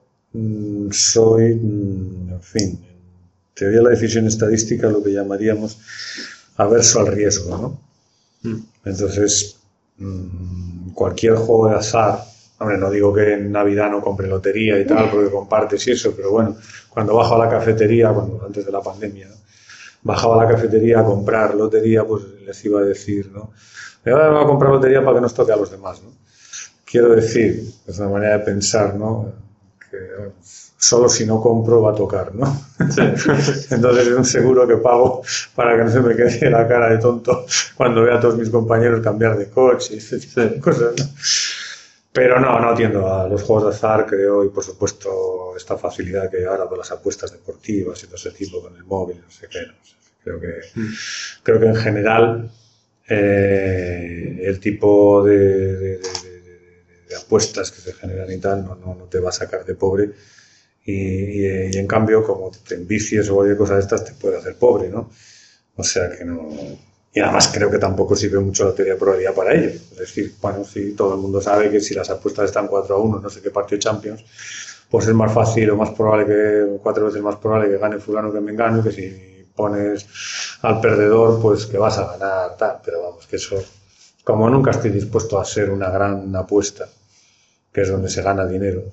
soy, 0.91 1.56
mm, 1.56 2.30
en 2.32 2.41
fin, 2.41 2.80
teoría 3.54 3.80
de 3.80 3.84
la 3.84 3.89
decisión 3.91 4.28
estadística 4.28 4.89
lo 4.89 5.04
que 5.04 5.12
llamaríamos 5.12 5.78
averso 6.58 7.00
al 7.00 7.08
riesgo, 7.08 7.58
¿no? 7.58 8.50
Mm. 8.50 8.63
Entonces, 8.86 9.58
cualquier 10.93 11.36
juego 11.36 11.69
de 11.69 11.76
azar, 11.76 12.19
hombre, 12.60 12.78
no 12.78 12.89
digo 12.89 13.13
que 13.13 13.34
en 13.34 13.52
Navidad 13.52 13.91
no 13.91 14.02
compre 14.02 14.28
lotería 14.28 14.80
y 14.80 14.86
tal, 14.86 15.10
porque 15.10 15.30
compartes 15.30 15.88
y 15.88 15.91
eso, 15.91 16.13
pero 16.15 16.32
bueno, 16.32 16.56
cuando 16.89 17.15
bajo 17.15 17.36
a 17.36 17.46
la 17.46 17.50
cafetería, 17.50 18.10
cuando 18.10 18.43
antes 18.46 18.65
de 18.65 18.72
la 18.72 18.82
pandemia, 18.82 19.30
bajaba 20.02 20.41
a 20.41 20.46
la 20.46 20.52
cafetería 20.52 21.00
a 21.00 21.06
comprar 21.06 21.56
lotería, 21.56 22.04
pues 22.04 22.24
les 22.46 22.65
iba 22.65 22.82
a 22.82 22.84
decir, 22.84 23.32
¿no? 23.32 23.52
Me 24.04 24.13
voy 24.13 24.43
a 24.43 24.46
comprar 24.46 24.72
lotería 24.72 25.04
para 25.04 25.15
que 25.15 25.22
nos 25.22 25.34
toque 25.34 25.54
a 25.54 25.56
los 25.56 25.72
demás, 25.72 26.02
¿no? 26.04 26.12
Quiero 26.86 27.10
decir, 27.10 27.72
es 27.88 28.00
una 28.00 28.10
manera 28.10 28.38
de 28.38 28.43
pensar, 28.43 28.96
¿no? 28.96 29.32
Solo 30.77 31.08
si 31.08 31.25
no 31.25 31.41
compro 31.41 31.82
va 31.82 31.91
a 31.91 31.95
tocar, 31.95 32.36
¿no? 32.36 32.45
Entonces 32.79 34.08
es 34.08 34.13
un 34.13 34.25
seguro 34.25 34.67
que 34.67 34.77
pago 34.77 35.21
para 35.56 35.77
que 35.77 35.84
no 35.86 35.91
se 35.91 36.01
me 36.01 36.15
quede 36.15 36.49
la 36.49 36.67
cara 36.67 36.89
de 36.89 36.97
tonto 36.97 37.45
cuando 37.75 38.03
vea 38.03 38.15
a 38.15 38.19
todos 38.19 38.38
mis 38.38 38.49
compañeros 38.49 39.01
cambiar 39.01 39.38
de 39.38 39.49
coche 39.49 39.97
tipo 39.97 40.41
de 40.41 40.60
cosas, 40.60 40.93
¿no? 40.97 41.06
Pero 42.12 42.39
no, 42.39 42.60
no 42.60 42.69
atiendo 42.69 43.12
a 43.12 43.27
los 43.27 43.41
juegos 43.41 43.63
de 43.63 43.69
azar, 43.71 44.06
creo, 44.06 44.45
y 44.45 44.49
por 44.49 44.63
supuesto 44.63 45.56
esta 45.58 45.77
facilidad 45.77 46.29
que 46.29 46.38
hay 46.38 46.43
ahora 46.43 46.67
de 46.67 46.77
las 46.77 46.91
apuestas 46.91 47.32
deportivas 47.32 48.03
y 48.03 48.06
todo 48.06 48.17
ese 48.17 48.32
tipo 48.32 48.62
con 48.62 48.75
el 48.75 48.84
móvil, 48.84 49.19
no 49.19 49.32
sé 49.32 49.47
qué. 49.49 49.62
No 49.62 49.73
sé. 49.84 49.95
Creo, 50.23 50.39
que, 50.39 50.47
creo 51.43 51.60
que 51.60 51.65
en 51.65 51.75
general 51.75 52.51
eh, 53.10 54.41
el 54.43 54.60
tipo 54.60 55.23
de, 55.23 55.38
de, 55.38 55.97
de, 55.97 56.22
de, 57.23 57.25
apuestas 57.25 57.71
que 57.71 57.81
se 57.81 57.93
generan 57.93 58.31
y 58.31 58.38
tal 58.38 58.65
no, 58.65 58.75
no, 58.75 58.95
no, 58.95 59.05
te 59.05 59.19
va 59.19 59.29
a 59.29 59.33
sacar 59.33 59.65
de 59.65 59.75
pobre. 59.75 60.12
Y, 60.86 60.93
y, 60.93 61.69
y 61.73 61.77
en 61.77 61.88
cambio, 61.88 62.23
como 62.23 62.51
te 62.51 62.75
envicies 62.75 63.29
o 63.29 63.36
cualquier 63.36 63.57
cosa 63.57 63.75
de 63.75 63.81
estas, 63.81 64.03
te 64.03 64.13
puede 64.13 64.38
hacer 64.38 64.55
pobre, 64.55 64.89
¿no? 64.89 65.09
O 65.75 65.83
sea 65.83 66.09
que 66.09 66.25
no, 66.25 66.49
y 67.13 67.19
además 67.19 67.51
creo 67.53 67.69
que 67.69 67.77
tampoco 67.77 68.15
sirve 68.15 68.39
mucho 68.39 68.65
la 68.65 68.73
teoría 68.73 68.93
de 68.93 68.99
probabilidad 68.99 69.36
para 69.36 69.53
ello. 69.53 69.69
Es 69.69 69.97
decir, 69.97 70.33
bueno, 70.41 70.63
si 70.63 70.93
todo 70.93 71.13
el 71.13 71.21
mundo 71.21 71.39
sabe 71.41 71.69
que 71.69 71.79
si 71.79 71.93
las 71.93 72.09
apuestas 72.09 72.45
están 72.45 72.67
4 72.67 72.95
a 72.95 72.97
1, 72.97 73.19
no 73.19 73.29
sé 73.29 73.41
qué 73.41 73.51
partido 73.51 73.79
Champions, 73.79 74.25
pues 74.89 75.07
es 75.07 75.13
más 75.13 75.31
fácil 75.31 75.69
o 75.69 75.75
más 75.75 75.91
probable 75.91 76.25
que, 76.25 76.79
cuatro 76.81 77.05
veces 77.05 77.21
más 77.21 77.36
probable 77.36 77.69
que 77.69 77.77
gane 77.77 77.99
fulano 77.99 78.33
que 78.33 78.41
me 78.41 78.51
engane, 78.51 78.81
que 78.81 78.91
si 78.91 79.45
pones 79.55 80.07
al 80.63 80.81
perdedor, 80.81 81.39
pues 81.39 81.67
que 81.67 81.77
vas 81.77 81.99
a 81.99 82.17
ganar, 82.17 82.57
tal. 82.57 82.79
Pero 82.83 83.03
vamos, 83.03 83.27
que 83.27 83.36
eso, 83.36 83.63
como 84.23 84.49
nunca 84.49 84.71
estoy 84.71 84.89
dispuesto 84.89 85.39
a 85.39 85.45
ser 85.45 85.69
una 85.69 85.91
gran 85.91 86.36
apuesta, 86.36 86.89
que 87.73 87.81
es 87.81 87.89
donde 87.89 88.09
se 88.09 88.21
gana 88.21 88.45
dinero, 88.45 88.83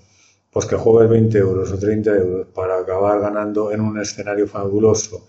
pues 0.50 0.66
que 0.66 0.76
juegues 0.76 1.10
20 1.10 1.38
euros 1.38 1.70
o 1.70 1.78
30 1.78 2.10
euros 2.16 2.46
para 2.54 2.78
acabar 2.78 3.20
ganando 3.20 3.70
en 3.70 3.80
un 3.80 4.00
escenario 4.00 4.48
fabuloso 4.48 5.26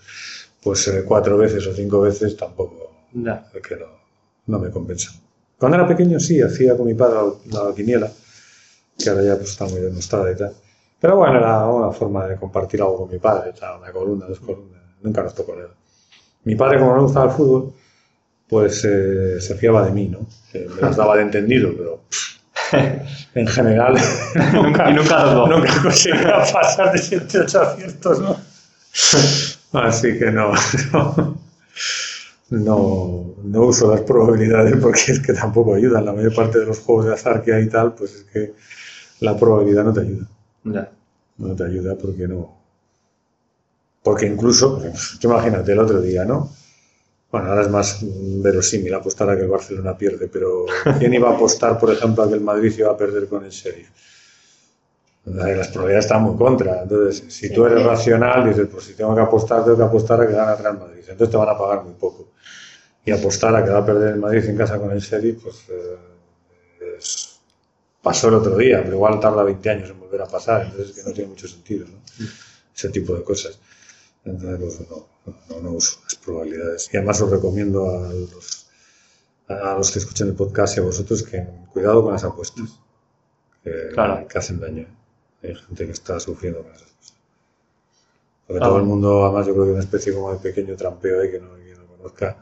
pues 0.63 0.87
eh, 0.87 1.03
cuatro 1.05 1.37
veces 1.37 1.65
o 1.67 1.73
cinco 1.73 2.01
veces 2.01 2.37
tampoco, 2.37 2.91
es 3.13 3.61
que 3.61 3.75
no, 3.75 3.87
no 4.47 4.59
me 4.59 4.69
compensa. 4.69 5.11
Cuando 5.57 5.77
era 5.77 5.87
pequeño 5.87 6.19
sí, 6.19 6.41
hacía 6.41 6.77
con 6.77 6.85
mi 6.85 6.93
padre 6.93 7.33
la, 7.51 7.63
la 7.63 7.75
quiniela, 7.75 8.11
que 8.97 9.09
ahora 9.09 9.23
ya 9.23 9.35
pues 9.37 9.51
está 9.51 9.65
muy 9.65 9.79
demostrada 9.79 10.31
y 10.31 10.35
tal. 10.35 10.53
Pero 10.99 11.17
bueno, 11.17 11.39
era 11.39 11.65
una 11.65 11.91
forma 11.91 12.27
de 12.27 12.35
compartir 12.35 12.81
algo 12.81 12.97
con 12.97 13.09
mi 13.09 13.17
padre, 13.17 13.53
tal, 13.59 13.79
una 13.79 13.91
columna, 13.91 14.27
dos 14.27 14.39
columnas, 14.39 14.81
nunca 15.01 15.23
nos 15.23 15.33
tocó 15.33 15.55
nada. 15.55 15.73
Mi 16.43 16.55
padre, 16.55 16.79
como 16.79 16.95
no 16.95 17.03
gustaba 17.03 17.25
el 17.25 17.31
fútbol, 17.31 17.73
pues 18.47 18.85
eh, 18.85 19.39
se 19.39 19.55
fiaba 19.55 19.85
de 19.85 19.91
mí, 19.91 20.07
¿no? 20.07 20.19
Que 20.51 20.67
me 20.67 20.81
las 20.81 20.95
daba 20.95 21.15
de 21.15 21.23
entendido, 21.23 21.71
pero 21.75 22.01
pff, 22.09 22.40
en 23.35 23.47
general 23.47 23.95
nunca, 24.53 24.89
Y 24.89 24.93
nunca 24.93 25.25
los 25.25 25.49
nunca 25.49 25.81
conseguía 25.81 26.43
pasar 26.51 26.91
de 26.91 26.99
7 26.99 27.39
8 27.39 27.61
aciertos, 27.61 28.19
¿no? 28.19 28.37
Así 29.81 30.17
que 30.17 30.31
no, 30.31 30.51
no, 30.91 31.37
no, 32.49 33.35
no 33.43 33.61
uso 33.61 33.89
las 33.89 34.01
probabilidades 34.01 34.75
porque 34.81 35.13
es 35.13 35.19
que 35.19 35.33
tampoco 35.33 35.75
ayudan. 35.75 36.05
La 36.05 36.13
mayor 36.13 36.35
parte 36.35 36.59
de 36.59 36.65
los 36.65 36.79
juegos 36.79 37.05
de 37.05 37.13
azar 37.13 37.41
que 37.41 37.53
hay 37.53 37.63
y 37.63 37.69
tal, 37.69 37.93
pues 37.93 38.15
es 38.15 38.23
que 38.25 38.53
la 39.21 39.37
probabilidad 39.37 39.85
no 39.85 39.93
te 39.93 40.01
ayuda. 40.01 40.27
Ya. 40.65 40.91
No 41.37 41.55
te 41.55 41.63
ayuda 41.63 41.95
porque 41.95 42.27
no. 42.27 42.57
Porque 44.03 44.25
incluso, 44.25 44.79
pues, 44.79 45.17
imagínate 45.21 45.71
el 45.71 45.79
otro 45.79 46.01
día, 46.01 46.25
¿no? 46.25 46.49
Bueno, 47.31 47.47
ahora 47.49 47.61
es 47.61 47.69
más 47.69 47.99
verosímil 48.03 48.93
apostar 48.93 49.29
a 49.29 49.35
que 49.35 49.43
el 49.43 49.47
Barcelona 49.49 49.97
pierde, 49.97 50.27
pero 50.27 50.65
¿quién 50.99 51.13
iba 51.13 51.29
a 51.29 51.35
apostar, 51.35 51.79
por 51.79 51.91
ejemplo, 51.91 52.23
a 52.23 52.27
que 52.27 52.35
el 52.35 52.41
Madrid 52.41 52.73
iba 52.77 52.91
a 52.91 52.97
perder 52.97 53.27
con 53.27 53.43
el 53.45 53.51
Sheriff? 53.51 53.89
Las 55.25 55.67
probabilidades 55.69 56.05
están 56.05 56.23
muy 56.23 56.35
contra. 56.35 56.81
Entonces, 56.81 57.23
si 57.33 57.53
tú 57.53 57.65
eres 57.65 57.83
racional, 57.83 58.47
dices, 58.47 58.67
pues 58.71 58.85
si 58.85 58.93
tengo 58.93 59.13
que 59.15 59.21
apostar, 59.21 59.63
tengo 59.63 59.77
que 59.77 59.83
apostar 59.83 60.19
a 60.21 60.27
que 60.27 60.33
gana 60.33 60.53
el 60.53 60.57
Real 60.59 60.79
Madrid. 60.79 60.99
Entonces 61.07 61.29
te 61.29 61.37
van 61.37 61.49
a 61.49 61.57
pagar 61.57 61.83
muy 61.83 61.93
poco. 61.93 62.29
Y 63.05 63.11
apostar 63.11 63.55
a 63.55 63.63
que 63.63 63.71
va 63.71 63.79
a 63.79 63.85
perder 63.85 64.13
el 64.15 64.19
Madrid 64.19 64.45
en 64.45 64.57
casa 64.57 64.79
con 64.79 64.91
el 64.91 64.99
Sheriff, 64.99 65.43
pues 65.43 65.57
eh, 65.69 65.97
es- 66.99 67.39
pasó 68.01 68.29
el 68.29 68.35
otro 68.35 68.57
día, 68.57 68.81
pero 68.83 68.95
igual 68.95 69.19
tarda 69.19 69.43
20 69.43 69.69
años 69.69 69.89
en 69.91 69.99
volver 69.99 70.21
a 70.23 70.27
pasar. 70.27 70.63
Entonces 70.65 70.89
es 70.91 70.95
que 70.95 71.09
no 71.09 71.13
tiene 71.13 71.29
mucho 71.29 71.47
sentido, 71.47 71.87
¿no? 71.87 71.99
Ese 72.75 72.89
tipo 72.89 73.15
de 73.15 73.23
cosas. 73.23 73.59
Entonces, 74.25 74.59
pues 74.59 74.89
no, 74.89 75.07
no, 75.25 75.59
no 75.61 75.71
uso 75.71 75.99
las 76.03 76.15
probabilidades. 76.15 76.89
Y 76.93 76.97
además 76.97 77.21
os 77.21 77.29
recomiendo 77.29 77.89
a 77.89 78.11
los, 78.13 78.67
a 79.47 79.75
los 79.77 79.91
que 79.91 79.99
escuchen 79.99 80.27
el 80.27 80.33
podcast 80.35 80.77
y 80.77 80.79
a 80.79 80.83
vosotros 80.83 81.23
que 81.23 81.45
cuidado 81.73 82.03
con 82.03 82.13
las 82.13 82.23
apuestas. 82.23 82.79
Que, 83.63 83.89
Claro. 83.93 84.27
que 84.27 84.37
hacen 84.37 84.59
daño. 84.59 84.87
Hay 85.43 85.55
gente 85.55 85.85
que 85.85 85.91
está 85.91 86.19
sufriendo 86.19 86.61
con 86.63 86.71
esas 86.73 86.87
cosas. 86.91 87.13
Porque 88.47 88.59
todo 88.59 88.77
el 88.77 88.83
mundo, 88.83 89.25
además, 89.25 89.47
yo 89.47 89.53
creo 89.53 89.65
que 89.65 89.69
hay 89.69 89.75
una 89.75 89.83
especie 89.83 90.13
como 90.13 90.31
de 90.33 90.39
pequeño 90.39 90.75
trampeo 90.75 91.21
ahí 91.21 91.31
que 91.31 91.39
no, 91.39 91.55
que 91.55 91.75
no 91.75 91.85
conozca. 91.97 92.37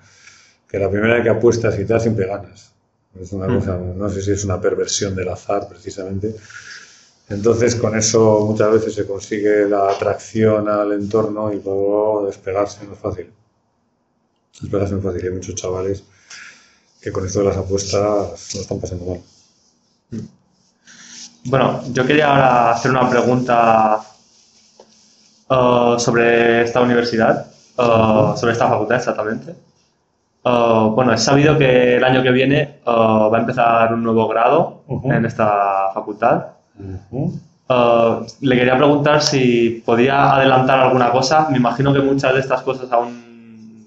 Que 0.68 0.80
la 0.80 0.90
primera 0.90 1.16
vez 1.16 1.24
que 1.24 1.30
apuestas 1.30 1.78
y 1.80 1.86
tal, 1.86 2.00
siempre 2.02 2.26
ganas. 2.28 2.74
Es 3.20 3.32
una 3.34 3.48
Mm. 3.48 3.60
cosa, 3.60 3.78
no 3.78 4.10
sé 4.10 4.22
si 4.22 4.32
es 4.32 4.44
una 4.46 4.62
perversión 4.62 5.16
del 5.16 5.30
azar, 5.30 5.68
precisamente. 5.68 6.36
Entonces, 7.30 7.76
con 7.76 7.96
eso 7.96 8.46
muchas 8.46 8.72
veces 8.72 8.96
se 8.96 9.06
consigue 9.06 9.70
la 9.70 9.92
atracción 9.92 10.68
al 10.68 10.92
entorno 10.94 11.54
y 11.54 11.62
luego 11.62 12.26
despegarse 12.26 12.86
no 12.86 12.94
es 12.94 13.00
fácil. 13.00 13.32
Despegarse 14.62 14.94
no 14.94 15.00
es 15.00 15.06
fácil. 15.06 15.24
Hay 15.24 15.32
muchos 15.32 15.56
chavales 15.56 16.04
que 17.02 17.12
con 17.12 17.26
esto 17.26 17.40
de 17.40 17.46
las 17.46 17.58
apuestas 17.58 18.56
lo 18.56 18.62
están 18.62 18.80
pasando 18.80 19.06
mal. 19.06 19.22
Bueno, 21.46 21.82
yo 21.94 22.06
quería 22.06 22.30
ahora 22.30 22.72
hacer 22.72 22.92
una 22.92 23.10
pregunta 23.10 24.02
eh, 25.50 25.96
sobre 25.98 26.64
esta 26.64 26.82
universidad, 26.82 27.48
eh, 27.78 28.34
sobre 28.36 28.54
esta 28.54 28.68
facultad 28.68 28.98
exactamente. 28.98 29.52
Eh, 30.44 30.90
bueno, 30.94 31.14
es 31.14 31.24
sabido 31.24 31.58
que 31.58 31.98
el 31.98 32.04
año 32.04 32.22
que 32.22 32.32
viene 32.32 32.80
va 32.86 33.36
a 33.36 33.40
empezar 33.40 33.94
un 33.94 34.04
nuevo 34.04 34.28
grado 34.28 34.84
en 35.04 35.26
esta 35.26 35.92
facultad. 35.94 36.59
Eh, 36.80 38.20
le 38.42 38.56
quería 38.56 38.78
preguntar 38.78 39.22
si 39.22 39.84
podía 39.86 40.34
adelantar 40.36 40.80
alguna 40.80 41.12
cosa. 41.12 41.48
Me 41.50 41.58
imagino 41.58 41.94
que 41.94 42.00
muchas 42.00 42.34
de 42.34 42.40
estas 42.40 42.62
cosas 42.62 42.92
aún 42.92 43.86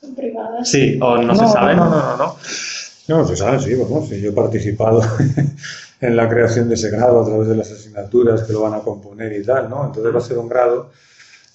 Son 0.00 0.14
privadas. 0.14 0.68
sí 0.68 0.98
o 1.00 1.18
no, 1.18 1.34
se 1.34 1.46
saben. 1.46 1.76
No, 1.76 1.84
no, 1.90 1.96
no, 1.96 2.16
no. 2.16 2.36
No, 3.08 3.24
se 3.24 3.36
sabe, 3.36 3.60
sí, 3.60 3.74
vamos. 3.74 4.08
sí, 4.08 4.20
Yo 4.20 4.30
he 4.30 4.32
participado 4.32 5.00
en 6.00 6.16
la 6.16 6.28
creación 6.28 6.68
de 6.68 6.74
ese 6.74 6.90
grado 6.90 7.22
a 7.22 7.24
través 7.24 7.46
de 7.48 7.56
las 7.56 7.70
asignaturas 7.70 8.42
que 8.42 8.52
lo 8.52 8.62
van 8.62 8.74
a 8.74 8.80
componer 8.80 9.32
y 9.32 9.44
tal, 9.44 9.70
¿no? 9.70 9.86
Entonces 9.86 10.12
va 10.12 10.18
a 10.18 10.22
ser 10.22 10.38
un 10.38 10.48
grado 10.48 10.90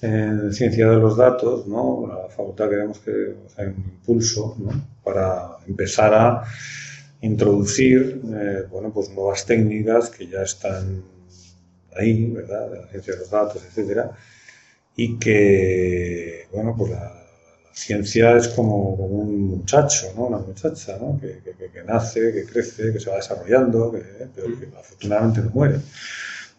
en 0.02 0.54
ciencia 0.54 0.88
de 0.89 0.95
los 0.95 1.17
datos, 1.17 1.67
¿no? 1.67 2.06
La 2.08 2.30
facultad 2.30 2.69
queremos 2.69 3.00
que 3.00 3.12
o 3.45 3.50
sea, 3.54 3.65
un 3.65 3.76
impulso, 3.84 4.56
¿no? 4.60 4.71
Para 5.04 5.58
empezar 5.67 6.13
a 6.13 6.43
introducir, 7.21 8.21
eh, 8.34 8.63
bueno, 8.71 8.91
pues 8.93 9.10
nuevas 9.10 9.45
técnicas 9.45 10.10
que 10.10 10.27
ya 10.27 10.43
están 10.43 11.03
ahí, 11.95 12.25
¿verdad? 12.31 12.69
De 12.71 12.79
la 12.81 12.88
ciencia 12.88 13.13
de 13.13 13.19
los 13.19 13.29
datos, 13.29 13.63
etcétera, 13.65 14.12
y 14.95 15.17
que, 15.19 16.47
bueno, 16.53 16.75
pues 16.77 16.91
la, 16.91 16.99
la 17.05 17.73
ciencia 17.75 18.38
es 18.38 18.49
como, 18.49 18.97
como 18.97 19.07
un 19.21 19.43
muchacho, 19.57 20.13
¿no? 20.15 20.27
Una 20.27 20.39
muchacha, 20.39 20.97
¿no? 20.99 21.19
Que, 21.19 21.39
que- 21.43 21.71
que- 21.71 21.84
nace, 21.84 22.34
que 22.34 22.45
crece, 22.45 22.93
que 22.93 22.99
se 22.99 23.10
va 23.10 23.17
desarrollando, 23.17 23.91
que, 23.91 24.03
pero 24.36 24.47
que 24.60 24.67
afortunadamente 24.77 25.41
no 25.41 25.49
muere. 25.51 25.77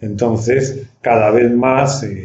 Entonces, 0.00 0.82
cada 1.00 1.30
vez 1.30 1.50
más, 1.52 2.02
y 2.04 2.22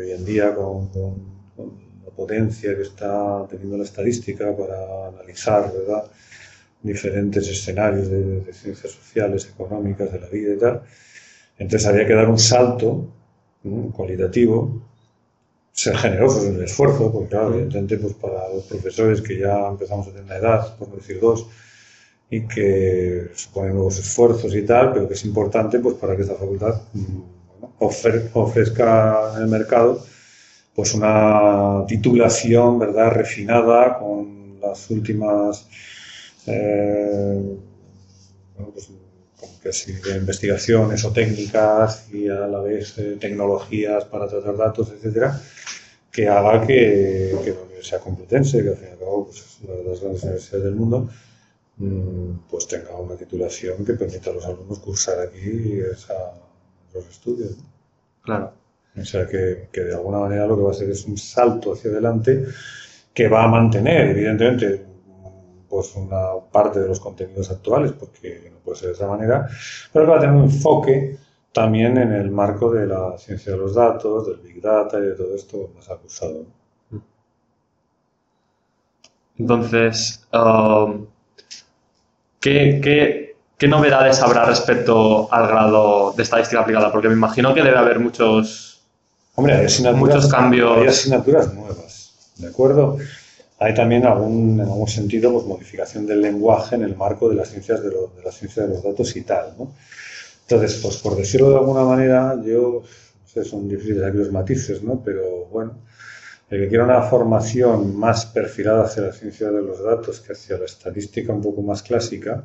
hoy 0.00 0.12
en 0.12 0.24
día 0.24 0.54
con, 0.54 0.88
con- 0.90 1.36
con 1.56 1.78
la 2.04 2.10
potencia 2.10 2.74
que 2.76 2.82
está 2.82 3.46
teniendo 3.50 3.76
la 3.78 3.84
estadística 3.84 4.56
para 4.56 5.08
analizar, 5.08 5.72
¿verdad? 5.72 6.04
Diferentes 6.82 7.48
escenarios 7.48 8.08
de, 8.10 8.40
de 8.40 8.52
ciencias 8.52 8.92
sociales, 8.92 9.48
económicas, 9.52 10.12
de 10.12 10.20
la 10.20 10.28
vida 10.28 10.54
y 10.54 10.58
tal. 10.58 10.82
Entonces 11.58 11.88
había 11.88 12.06
que 12.06 12.14
dar 12.14 12.28
un 12.30 12.38
salto 12.38 13.08
¿no? 13.64 13.92
cualitativo, 13.92 14.82
ser 15.72 15.96
generosos 15.96 16.44
en 16.46 16.56
el 16.56 16.64
esfuerzo, 16.64 17.12
porque 17.12 17.28
claro, 17.30 17.50
evidentemente 17.54 17.98
pues 17.98 18.14
para 18.14 18.48
los 18.48 18.64
profesores 18.64 19.20
que 19.20 19.38
ya 19.38 19.68
empezamos 19.68 20.06
a 20.06 20.10
tener 20.10 20.24
una 20.24 20.36
edad, 20.36 20.76
por 20.76 20.88
no 20.88 20.96
decir 20.96 21.20
dos, 21.20 21.46
y 22.30 22.46
que 22.46 23.30
suponen 23.34 23.74
nuevos 23.74 23.98
esfuerzos 23.98 24.54
y 24.54 24.62
tal, 24.62 24.92
pero 24.92 25.08
que 25.08 25.14
es 25.14 25.24
importante 25.24 25.78
pues 25.80 25.96
para 25.96 26.16
que 26.16 26.22
esta 26.22 26.34
facultad 26.34 26.82
mm, 26.94 27.18
bueno, 27.60 27.74
ofre- 27.80 28.30
ofrezca 28.34 29.32
en 29.36 29.42
el 29.42 29.48
mercado 29.48 30.04
pues 30.74 30.94
una 30.94 31.84
titulación, 31.88 32.78
¿verdad?, 32.78 33.10
refinada 33.12 33.98
con 33.98 34.60
las 34.60 34.90
últimas 34.90 35.68
eh, 36.46 37.56
bueno, 38.56 38.72
pues, 38.72 38.88
como 39.40 39.60
que 39.60 39.72
sí, 39.72 39.92
de 39.92 40.16
investigaciones 40.16 41.04
o 41.04 41.12
técnicas 41.12 42.08
y 42.12 42.28
a 42.28 42.46
la 42.46 42.60
vez 42.60 42.96
eh, 42.98 43.16
tecnologías 43.20 44.04
para 44.06 44.28
tratar 44.28 44.56
datos, 44.56 44.90
etcétera, 44.92 45.40
que 46.12 46.28
haga 46.28 46.66
que, 46.66 47.36
que 47.44 47.50
la 47.52 47.60
Universidad 47.62 48.00
Complutense, 48.02 48.62
que 48.62 48.70
al 48.70 48.76
fin 48.76 48.88
y 48.88 48.92
al 48.92 48.98
cabo 48.98 49.26
pues, 49.26 49.38
es 49.38 49.58
una 49.64 49.74
de 49.74 49.84
las 49.84 50.00
grandes 50.00 50.22
universidades 50.24 50.64
del 50.64 50.74
mundo, 50.76 51.08
mm, 51.78 52.30
pues 52.50 52.68
tenga 52.68 52.96
una 52.98 53.16
titulación 53.16 53.84
que 53.84 53.94
permita 53.94 54.30
a 54.30 54.34
los 54.34 54.46
alumnos 54.46 54.78
cursar 54.80 55.20
aquí 55.20 55.80
esa- 55.92 56.34
esos 56.90 57.10
estudios. 57.10 57.52
¿no? 57.58 57.64
Claro. 58.22 58.52
O 59.00 59.04
sea 59.04 59.26
que, 59.26 59.68
que 59.72 59.82
de 59.82 59.94
alguna 59.94 60.20
manera 60.20 60.46
lo 60.46 60.56
que 60.56 60.62
va 60.62 60.70
a 60.70 60.72
hacer 60.72 60.90
es 60.90 61.04
un 61.04 61.18
salto 61.18 61.74
hacia 61.74 61.90
adelante 61.90 62.46
que 63.14 63.28
va 63.28 63.44
a 63.44 63.48
mantener, 63.48 64.10
evidentemente, 64.10 64.84
pues 65.76 65.94
una 65.94 66.40
parte 66.50 66.80
de 66.80 66.88
los 66.88 67.00
contenidos 67.00 67.50
actuales, 67.50 67.92
porque 67.92 68.50
no 68.50 68.60
puede 68.60 68.78
ser 68.78 68.88
de 68.88 68.94
otra 68.94 69.08
manera, 69.08 69.46
pero 69.92 70.06
que 70.06 70.10
va 70.10 70.16
a 70.16 70.20
tener 70.20 70.34
un 70.34 70.44
enfoque 70.44 71.18
también 71.52 71.98
en 71.98 72.12
el 72.12 72.30
marco 72.30 72.72
de 72.72 72.86
la 72.86 73.18
ciencia 73.18 73.52
de 73.52 73.58
los 73.58 73.74
datos, 73.74 74.26
del 74.26 74.38
Big 74.38 74.62
Data 74.62 74.98
y 74.98 75.02
de 75.02 75.12
todo 75.12 75.34
esto 75.34 75.70
más 75.76 75.90
acusado. 75.90 76.46
¿no? 76.90 77.02
Entonces, 79.38 80.26
um, 80.32 81.04
¿qué, 82.40 82.80
qué, 82.82 83.36
qué 83.58 83.68
novedades 83.68 84.22
habrá 84.22 84.46
respecto 84.46 85.30
al 85.30 85.46
grado 85.46 86.14
de 86.16 86.22
estadística 86.22 86.62
aplicada? 86.62 86.90
Porque 86.90 87.08
me 87.08 87.14
imagino 87.14 87.52
que 87.52 87.62
debe 87.62 87.76
haber 87.76 88.00
muchos... 88.00 88.82
Hombre, 89.34 89.56
hay 89.56 89.66
asignaturas, 89.66 90.14
Muchos 90.16 90.32
cambios. 90.32 90.78
hay 90.78 90.86
asignaturas 90.86 91.52
nuevas, 91.52 92.32
¿de 92.38 92.48
acuerdo? 92.48 92.96
Hay 93.58 93.74
también 93.74 94.04
algún, 94.06 94.60
en 94.60 94.66
algún 94.66 94.88
sentido 94.88 95.32
pues, 95.32 95.44
modificación 95.46 96.06
del 96.06 96.20
lenguaje 96.22 96.74
en 96.76 96.82
el 96.82 96.96
marco 96.96 97.28
de 97.28 97.36
las 97.36 97.48
ciencias 97.50 97.82
de, 97.82 97.90
lo- 97.90 98.08
de 98.16 98.22
la 98.22 98.32
ciencia 98.32 98.62
de 98.64 98.68
los 98.70 98.82
datos 98.82 99.16
y 99.16 99.22
tal, 99.22 99.54
¿no? 99.58 99.72
Entonces, 100.42 100.80
pues 100.82 100.98
por 100.98 101.16
decirlo 101.16 101.50
de 101.50 101.56
alguna 101.56 101.84
manera, 101.84 102.36
yo, 102.44 102.82
no 103.22 103.28
sé, 103.28 103.44
son 103.44 103.68
difíciles 103.68 104.04
aquí 104.04 104.18
los 104.18 104.32
matices, 104.32 104.82
¿no? 104.82 105.02
Pero 105.04 105.46
bueno, 105.46 105.78
el 106.50 106.62
que 106.62 106.68
quiera 106.68 106.84
una 106.84 107.02
formación 107.02 107.96
más 107.96 108.26
perfilada 108.26 108.84
hacia 108.84 109.04
la 109.04 109.12
ciencia 109.12 109.50
de 109.50 109.62
los 109.62 109.82
datos 109.84 110.20
que 110.20 110.32
hacia 110.34 110.58
la 110.58 110.66
estadística 110.66 111.32
un 111.32 111.42
poco 111.42 111.62
más 111.62 111.82
clásica, 111.82 112.44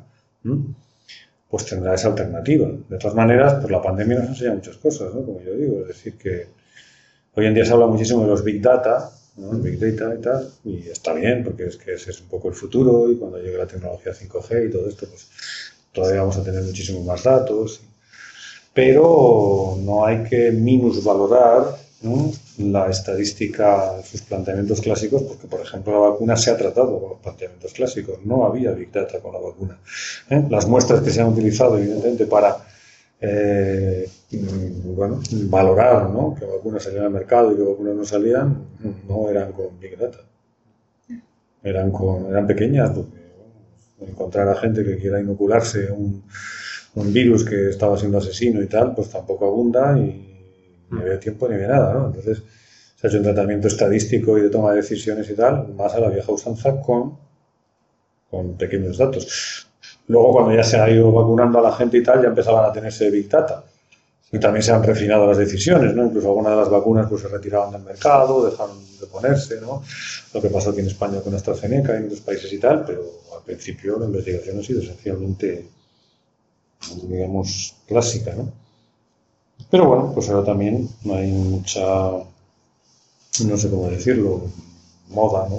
pues 1.48 1.66
tendrá 1.66 1.94
esa 1.94 2.08
alternativa. 2.08 2.68
De 2.88 2.98
todas 2.98 3.14
maneras, 3.14 3.54
pues 3.54 3.70
la 3.70 3.82
pandemia 3.82 4.18
nos 4.20 4.28
enseña 4.28 4.54
muchas 4.54 4.76
cosas, 4.76 5.14
¿no? 5.14 5.24
Como 5.24 5.40
yo 5.42 5.54
digo, 5.54 5.80
es 5.82 5.88
decir, 5.88 6.16
que 6.16 6.46
hoy 7.34 7.46
en 7.46 7.54
día 7.54 7.64
se 7.64 7.72
habla 7.72 7.86
muchísimo 7.86 8.22
de 8.22 8.28
los 8.28 8.44
big 8.44 8.62
data, 8.62 9.12
¿no? 9.36 9.52
El 9.52 9.60
big 9.60 9.78
data 9.78 10.14
y 10.14 10.20
tal, 10.20 10.52
y 10.64 10.88
está 10.88 11.12
bien, 11.12 11.44
porque 11.44 11.66
es 11.66 11.76
que 11.76 11.94
ese 11.94 12.10
es 12.10 12.20
un 12.20 12.28
poco 12.28 12.48
el 12.48 12.54
futuro, 12.54 13.10
y 13.10 13.16
cuando 13.16 13.38
llegue 13.38 13.58
la 13.58 13.66
tecnología 13.66 14.12
5G 14.12 14.68
y 14.68 14.70
todo 14.70 14.88
esto, 14.88 15.06
pues 15.08 15.28
todavía 15.92 16.20
vamos 16.20 16.36
a 16.36 16.44
tener 16.44 16.62
muchísimos 16.62 17.04
más 17.04 17.22
datos. 17.22 17.80
Pero 18.74 19.76
no 19.80 20.06
hay 20.06 20.24
que 20.24 20.50
minusvalorar 20.50 21.76
la 22.58 22.90
estadística 22.90 24.02
sus 24.02 24.22
planteamientos 24.22 24.80
clásicos, 24.80 25.22
porque, 25.22 25.46
por 25.46 25.60
ejemplo, 25.60 25.92
la 25.92 26.10
vacuna 26.10 26.36
se 26.36 26.50
ha 26.50 26.56
tratado 26.56 26.98
con 26.98 27.10
los 27.10 27.20
planteamientos 27.20 27.72
clásicos. 27.72 28.18
No 28.24 28.44
había 28.44 28.72
Big 28.72 28.90
Data 28.90 29.20
con 29.20 29.32
la 29.32 29.38
vacuna. 29.38 29.78
¿eh? 30.30 30.44
Las 30.50 30.66
muestras 30.66 31.02
que 31.02 31.10
se 31.10 31.20
han 31.20 31.28
utilizado, 31.28 31.78
evidentemente, 31.78 32.26
para 32.26 32.56
eh, 33.24 34.10
bueno, 34.84 35.20
valorar 35.44 36.10
¿no? 36.10 36.34
qué 36.36 36.44
vacunas 36.44 36.82
salían 36.82 37.04
al 37.04 37.12
mercado 37.12 37.52
y 37.52 37.56
qué 37.56 37.62
vacunas 37.62 37.94
no 37.94 38.04
salían, 38.04 38.66
no 39.08 39.30
eran 39.30 39.52
con 39.52 39.78
Big 39.78 39.96
Data. 39.96 40.18
Eran, 41.62 41.92
con, 41.92 42.26
eran 42.26 42.48
pequeñas, 42.48 42.90
porque 42.90 43.22
encontrar 44.00 44.48
a 44.48 44.56
gente 44.56 44.84
que 44.84 44.98
quiera 44.98 45.20
inocularse 45.20 45.92
un, 45.92 46.24
un 46.96 47.12
virus 47.12 47.44
que 47.44 47.68
estaba 47.68 47.96
siendo 47.96 48.18
asesino 48.18 48.60
y 48.60 48.66
tal, 48.66 48.92
pues 48.92 49.08
tampoco 49.10 49.46
abunda 49.46 49.96
y 49.96 50.28
ni 50.90 51.00
había 51.00 51.20
tiempo 51.20 51.48
ni 51.48 51.54
había 51.54 51.68
nada, 51.68 51.94
¿no? 51.94 52.06
Entonces 52.06 52.42
se 52.96 53.06
ha 53.06 53.08
hecho 53.08 53.18
un 53.18 53.24
tratamiento 53.24 53.68
estadístico 53.68 54.36
y 54.36 54.42
de 54.42 54.50
toma 54.50 54.72
de 54.72 54.78
decisiones 54.78 55.30
y 55.30 55.34
tal, 55.34 55.72
más 55.74 55.94
a 55.94 56.00
la 56.00 56.08
vieja 56.08 56.32
usanza 56.32 56.80
con, 56.80 57.16
con 58.28 58.56
pequeños 58.56 58.98
datos. 58.98 59.68
Luego, 60.08 60.32
cuando 60.32 60.54
ya 60.54 60.64
se 60.64 60.78
ha 60.78 60.90
ido 60.90 61.10
vacunando 61.12 61.58
a 61.58 61.62
la 61.62 61.72
gente 61.72 61.98
y 61.98 62.02
tal, 62.02 62.22
ya 62.22 62.28
empezaban 62.28 62.64
a 62.68 62.72
tenerse 62.72 63.10
Big 63.10 63.28
Data. 63.28 63.64
Y 64.32 64.38
también 64.38 64.62
se 64.62 64.72
han 64.72 64.82
refinado 64.82 65.26
las 65.26 65.36
decisiones, 65.36 65.94
¿no? 65.94 66.06
Incluso 66.06 66.28
algunas 66.28 66.52
de 66.52 66.56
las 66.58 66.70
vacunas 66.70 67.06
pues, 67.08 67.20
se 67.20 67.28
retiraban 67.28 67.70
del 67.70 67.82
mercado, 67.82 68.44
dejaron 68.44 68.78
de 68.98 69.06
ponerse, 69.06 69.60
¿no? 69.60 69.82
Lo 70.32 70.40
que 70.40 70.48
pasó 70.48 70.70
aquí 70.70 70.80
en 70.80 70.86
España 70.86 71.20
con 71.20 71.34
AstraZeneca 71.34 71.92
y 71.92 71.96
en 71.98 72.04
otros 72.06 72.20
países 72.22 72.50
y 72.50 72.58
tal, 72.58 72.84
pero 72.86 73.02
al 73.36 73.42
principio 73.42 73.98
la 73.98 74.06
investigación 74.06 74.58
ha 74.58 74.62
sido 74.62 74.80
esencialmente, 74.80 75.68
digamos, 77.02 77.74
clásica, 77.86 78.34
¿no? 78.34 78.50
Pero 79.70 79.86
bueno, 79.86 80.12
pues 80.14 80.30
ahora 80.30 80.46
también 80.46 80.88
hay 81.04 81.30
mucha, 81.30 81.82
no 83.44 83.56
sé 83.56 83.70
cómo 83.70 83.88
decirlo, 83.90 84.42
moda, 85.08 85.46
¿no? 85.48 85.58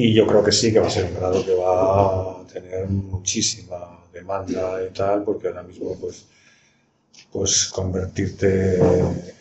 Y 0.00 0.14
yo 0.14 0.28
creo 0.28 0.44
que 0.44 0.52
sí, 0.52 0.72
que 0.72 0.78
va 0.78 0.86
a 0.86 0.90
ser 0.90 1.06
un 1.06 1.14
grado 1.14 1.44
que 1.44 1.54
va 1.56 2.40
a 2.40 2.46
tener 2.46 2.86
muchísima 2.88 3.98
demanda 4.12 4.80
y 4.88 4.92
tal, 4.92 5.24
porque 5.24 5.48
ahora 5.48 5.64
mismo, 5.64 5.96
pues, 6.00 6.24
pues 7.32 7.66
convertirte 7.66 8.78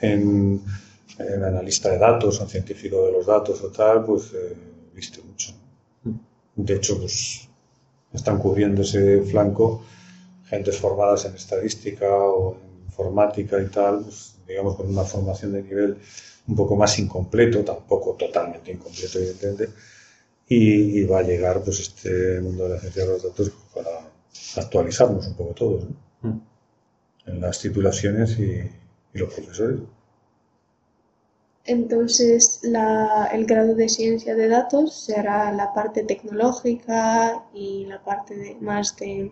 en, 0.02 0.60
en 1.20 1.44
analista 1.44 1.92
de 1.92 2.00
datos, 2.00 2.40
un 2.40 2.50
científico 2.50 3.06
de 3.06 3.12
los 3.12 3.28
datos 3.28 3.62
o 3.62 3.68
tal, 3.70 4.04
pues 4.04 4.34
eh, 4.34 4.56
viste 4.96 5.22
mucho. 5.22 5.54
De 6.56 6.74
hecho, 6.74 6.98
pues 6.98 7.48
están 8.12 8.40
cubriendo 8.40 8.82
ese 8.82 9.22
flanco 9.22 9.86
gentes 10.50 10.78
formadas 10.78 11.26
en 11.26 11.36
estadística 11.36 12.10
o 12.10 12.56
en 12.56 12.86
informática 12.86 13.62
y 13.62 13.68
tal, 13.68 14.00
pues, 14.06 14.38
digamos 14.48 14.76
con 14.76 14.90
una 14.90 15.04
formación 15.04 15.54
de 15.54 15.62
nivel 15.62 15.98
un 16.48 16.56
poco 16.56 16.76
más 16.76 16.98
incompleto, 16.98 17.64
tampoco 17.64 18.16
totalmente 18.16 18.72
incompleto, 18.72 19.20
evidentemente, 19.20 19.70
y, 20.48 21.00
y 21.02 21.06
va 21.06 21.20
a 21.20 21.24
llegar 21.24 21.62
pues 21.64 21.80
este 21.80 22.42
mundo 22.42 22.64
de 22.66 22.70
la 22.76 22.80
ciencia 22.80 23.04
de 23.06 23.10
los 23.10 23.24
datos 23.24 23.52
para 23.74 23.90
actualizarnos 24.58 25.28
un 25.28 25.36
poco 25.36 25.54
todos, 25.54 25.84
¿no? 26.22 26.30
Mm. 26.30 26.42
en 27.28 27.42
las 27.42 27.60
titulaciones 27.62 28.40
y, 28.40 28.52
y 29.14 29.18
los 29.20 29.34
profesores. 29.34 29.80
Entonces, 31.66 32.60
la- 32.64 33.30
el 33.32 33.46
grado 33.46 33.76
de 33.76 33.90
ciencia 33.90 34.34
de 34.36 34.48
datos 34.48 34.96
será 35.06 35.52
la 35.52 35.72
parte 35.74 36.04
tecnológica 36.04 37.44
y 37.54 37.86
la 37.86 38.04
parte 38.04 38.36
de- 38.36 38.56
más 38.70 38.96
de 38.98 39.32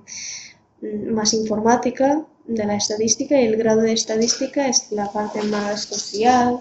mm, 0.82 1.10
más 1.18 1.34
informática 1.34 2.26
de 2.46 2.66
la 2.66 2.76
estadística 2.76 3.40
y 3.42 3.46
el 3.48 3.58
grado 3.58 3.82
de 3.82 3.94
estadística 3.94 4.68
es 4.68 4.92
la 4.92 5.12
parte 5.12 5.42
más 5.44 5.82
social. 5.86 6.60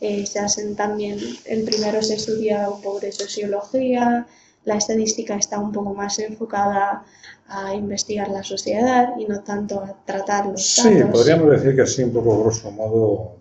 Eh, 0.00 0.26
se 0.26 0.38
hacen 0.40 0.76
también, 0.76 1.18
el 1.46 1.64
primero 1.64 2.02
se 2.02 2.14
estudia 2.14 2.68
un 2.70 2.80
poco 2.82 3.00
de 3.00 3.12
sociología, 3.12 4.26
la 4.64 4.76
estadística 4.76 5.36
está 5.36 5.58
un 5.58 5.72
poco 5.72 5.94
más 5.94 6.18
enfocada 6.18 7.04
a 7.48 7.74
investigar 7.74 8.28
la 8.30 8.42
sociedad 8.42 9.16
y 9.18 9.24
no 9.26 9.42
tanto 9.42 9.80
a 9.80 10.04
tratar 10.04 10.46
los 10.46 10.62
Sí, 10.64 10.94
datos. 10.98 11.10
podríamos 11.10 11.50
decir 11.50 11.74
que 11.76 11.82
así 11.82 12.02
un 12.02 12.12
poco 12.12 12.42
grosso 12.42 12.70
modo 12.70 13.36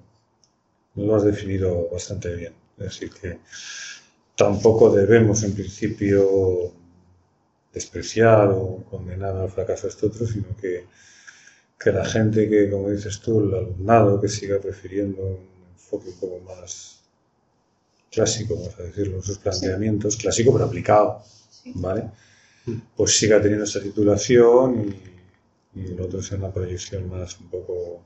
lo 0.95 1.15
has 1.15 1.23
definido 1.23 1.89
bastante 1.91 2.33
bien. 2.35 2.53
Es 2.77 2.85
decir, 2.85 3.09
que 3.13 3.39
tampoco 4.35 4.89
debemos 4.91 5.43
en 5.43 5.53
principio 5.55 6.71
despreciar 7.73 8.49
o 8.49 8.83
condenar 8.89 9.35
al 9.35 9.49
fracaso 9.49 9.87
a 9.87 9.89
este 9.89 10.05
otro, 10.07 10.25
sino 10.25 10.55
que, 10.61 10.85
que 11.79 11.91
la 11.91 12.05
gente 12.05 12.49
que, 12.49 12.69
como 12.69 12.89
dices 12.89 13.19
tú, 13.21 13.41
el 13.41 13.53
alumnado 13.55 14.21
que 14.21 14.29
siga 14.29 14.59
prefiriendo 14.59 15.39
enfoque 15.95 16.09
un 16.09 16.15
poco 16.19 16.39
más 16.45 16.99
clásico, 18.11 18.55
vamos 18.55 18.79
a 18.79 18.83
decirlo, 18.83 19.17
en 19.17 19.23
sus 19.23 19.37
planteamientos, 19.39 20.15
clásico 20.17 20.53
pero 20.53 20.65
aplicado, 20.65 21.21
Sí. 21.49 21.71
¿vale? 21.75 22.03
Pues 22.95 23.17
siga 23.17 23.41
teniendo 23.41 23.65
esta 23.65 23.81
titulación 23.81 24.95
y, 25.75 25.79
y 25.79 25.85
el 25.87 26.01
otro 26.01 26.21
sea 26.21 26.37
una 26.37 26.51
proyección 26.53 27.09
más 27.09 27.39
un 27.39 27.47
poco 27.49 28.01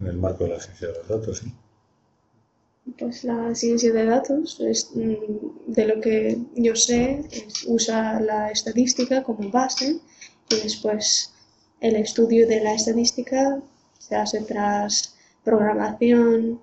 en 0.00 0.06
el 0.08 0.16
marco 0.16 0.44
de 0.44 0.50
la 0.50 0.60
ciencia 0.60 0.88
de 0.88 0.94
los 0.98 1.08
datos. 1.08 1.38
¿sí? 1.38 1.52
Pues 2.98 3.24
la 3.24 3.54
ciencia 3.54 3.92
de 3.92 4.04
datos, 4.04 4.58
es, 4.60 4.90
mm, 4.94 5.72
de 5.72 5.86
lo 5.86 6.00
que 6.00 6.38
yo 6.56 6.74
sé, 6.74 7.24
es- 7.30 7.64
usa 7.66 8.20
la 8.20 8.50
estadística 8.50 9.22
como 9.22 9.48
base 9.50 9.98
y 10.50 10.56
después 10.56 11.32
el 11.80 11.96
estudio 11.96 12.46
de 12.48 12.60
la 12.60 12.74
estadística 12.74 13.60
se 13.98 14.16
hace 14.16 14.40
tras 14.42 15.11
programación. 15.44 16.60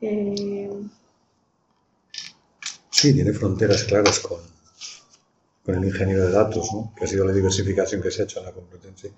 eh, 0.00 0.70
Sí, 2.90 3.12
tiene 3.14 3.32
fronteras 3.32 3.84
claras 3.84 4.20
con, 4.20 4.40
con 5.64 5.74
el 5.74 5.84
ingeniero 5.84 6.24
de 6.26 6.32
datos, 6.32 6.68
¿no? 6.72 6.92
que 6.96 7.04
ha 7.04 7.08
sido 7.08 7.24
la 7.24 7.32
diversificación 7.32 8.02
que 8.02 8.10
se 8.10 8.22
ha 8.22 8.24
hecho 8.24 8.40
en 8.40 8.46
la 8.46 8.52
Complutense 8.52 9.12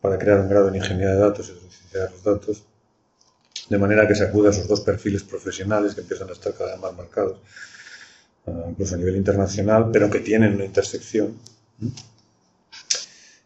para 0.00 0.18
crear 0.18 0.40
un 0.40 0.48
grado 0.48 0.68
en 0.68 0.76
ingeniería 0.76 1.14
de 1.14 1.20
datos 1.20 1.48
y 1.50 1.58
ciencia 1.68 2.04
de 2.04 2.10
los 2.10 2.22
datos, 2.22 2.62
de 3.68 3.78
manera 3.78 4.06
que 4.08 4.14
se 4.14 4.24
acude 4.24 4.48
a 4.48 4.50
esos 4.50 4.66
dos 4.66 4.80
perfiles 4.80 5.22
profesionales 5.22 5.94
que 5.94 6.00
empiezan 6.00 6.28
a 6.28 6.32
estar 6.32 6.54
cada 6.54 6.72
vez 6.72 6.80
más 6.80 6.96
marcados, 6.96 7.38
ah, 8.46 8.66
incluso 8.70 8.94
a 8.94 8.98
nivel 8.98 9.16
internacional, 9.16 9.90
pero 9.92 10.10
que 10.10 10.20
tienen 10.20 10.54
una 10.54 10.64
intersección. 10.64 11.38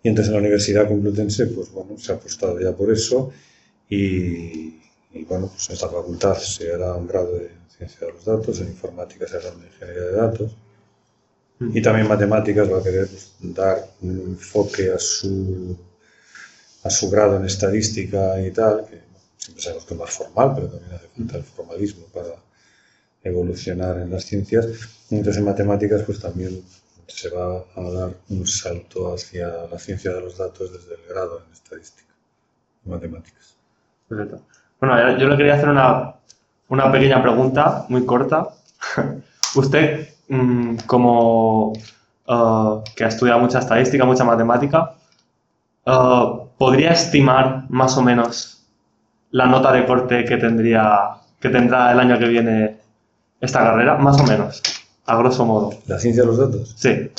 Y 0.02 0.08
entonces 0.08 0.28
en 0.28 0.34
la 0.34 0.40
Universidad 0.40 0.88
Complutense, 0.88 1.46
pues 1.46 1.70
bueno, 1.70 1.96
se 1.98 2.12
ha 2.12 2.16
apostado 2.16 2.60
ya 2.60 2.72
por 2.72 2.90
eso 2.92 3.32
y, 3.94 4.80
y, 5.12 5.24
bueno, 5.24 5.48
pues 5.48 5.68
en 5.68 5.74
esta 5.74 5.88
facultad 5.88 6.38
se 6.38 6.72
hará 6.72 6.94
un 6.94 7.06
grado 7.06 7.32
de 7.34 7.50
ciencia 7.76 8.06
de 8.06 8.12
los 8.14 8.24
datos, 8.24 8.60
en 8.60 8.68
informática 8.68 9.26
se 9.28 9.36
hará 9.36 9.52
una 9.52 9.66
ingeniería 9.66 10.02
de 10.02 10.12
datos 10.12 10.56
y 11.60 11.82
también 11.82 12.08
matemáticas 12.08 12.72
va 12.72 12.78
a 12.78 12.82
querer 12.82 13.08
dar 13.40 13.86
un 14.00 14.20
enfoque 14.20 14.90
a 14.92 14.98
su, 14.98 15.76
a 16.82 16.90
su 16.90 17.10
grado 17.10 17.36
en 17.36 17.44
estadística 17.44 18.40
y 18.40 18.50
tal, 18.50 18.86
que 18.86 19.00
siempre 19.36 19.62
sabemos 19.62 19.84
que 19.84 19.94
es 19.94 20.00
más 20.00 20.10
formal, 20.10 20.52
pero 20.54 20.68
también 20.68 20.94
hace 20.94 21.08
falta 21.08 21.36
el 21.36 21.44
formalismo 21.44 22.06
para 22.06 22.34
evolucionar 23.22 23.98
en 24.00 24.10
las 24.10 24.24
ciencias. 24.24 24.66
Entonces 25.10 25.36
en 25.36 25.44
matemáticas 25.44 26.02
pues 26.04 26.18
también 26.18 26.64
se 27.06 27.28
va 27.28 27.64
a 27.74 27.90
dar 27.90 28.16
un 28.30 28.46
salto 28.46 29.12
hacia 29.14 29.48
la 29.70 29.78
ciencia 29.78 30.14
de 30.14 30.20
los 30.22 30.38
datos 30.38 30.72
desde 30.72 30.94
el 30.94 31.06
grado 31.08 31.44
en 31.46 31.52
estadística, 31.52 32.14
en 32.86 32.90
matemáticas. 32.90 33.61
Perfecto. 34.12 34.42
Bueno, 34.78 35.16
yo 35.16 35.28
le 35.28 35.36
quería 35.36 35.54
hacer 35.54 35.70
una, 35.70 36.14
una 36.68 36.92
pequeña 36.92 37.22
pregunta 37.22 37.86
muy 37.88 38.04
corta. 38.04 38.48
Usted, 39.54 40.08
mm, 40.28 40.76
como 40.86 41.72
eh, 42.28 42.82
que 42.94 43.04
ha 43.04 43.08
estudiado 43.08 43.40
mucha 43.40 43.60
estadística, 43.60 44.04
mucha 44.04 44.24
matemática, 44.24 44.92
eh, 45.86 46.28
¿podría 46.58 46.90
estimar 46.90 47.64
más 47.70 47.96
o 47.96 48.02
menos 48.02 48.66
la 49.30 49.46
nota 49.46 49.72
de 49.72 49.86
corte 49.86 50.24
que 50.26 50.36
tendría, 50.36 50.98
que 51.40 51.48
tendrá 51.48 51.92
el 51.92 52.00
año 52.00 52.18
que 52.18 52.28
viene 52.28 52.80
esta 53.40 53.60
carrera? 53.60 53.96
Más 53.96 54.20
o 54.20 54.24
menos, 54.24 54.62
a 55.06 55.16
grosso 55.16 55.46
modo. 55.46 55.70
¿La 55.86 55.98
ciencia 55.98 56.22
de 56.22 56.28
los 56.28 56.38
datos? 56.38 56.74
Sí, 56.76 57.10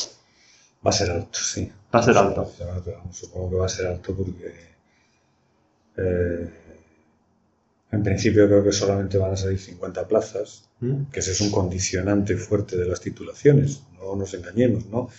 Va 0.85 0.89
a 0.89 0.93
ser 0.93 1.09
alto, 1.09 1.39
sí. 1.39 1.71
va 1.95 1.99
a 1.99 2.03
ser 2.03 2.17
alto. 2.17 2.51
Supongo 3.11 3.49
que 3.49 3.55
va 3.55 3.65
a 3.65 3.69
ser 3.69 3.87
alto 3.87 4.13
porque 4.13 4.73
eh, 5.97 6.62
en 7.93 8.01
principio 8.01 8.47
creo 8.47 8.63
que 8.63 8.71
solamente 8.71 9.19
van 9.19 9.33
a 9.33 9.37
salir 9.37 9.59
50 9.59 10.07
plazas, 10.07 10.63
¿Mm? 10.79 11.11
que 11.11 11.19
ese 11.19 11.31
es 11.31 11.41
un 11.41 11.51
condicionante 11.51 12.35
fuerte 12.37 12.75
de 12.75 12.87
las 12.87 12.99
titulaciones, 12.99 13.83
no 13.99 14.15
nos 14.15 14.33
engañemos, 14.33 14.87
¿no? 14.87 15.09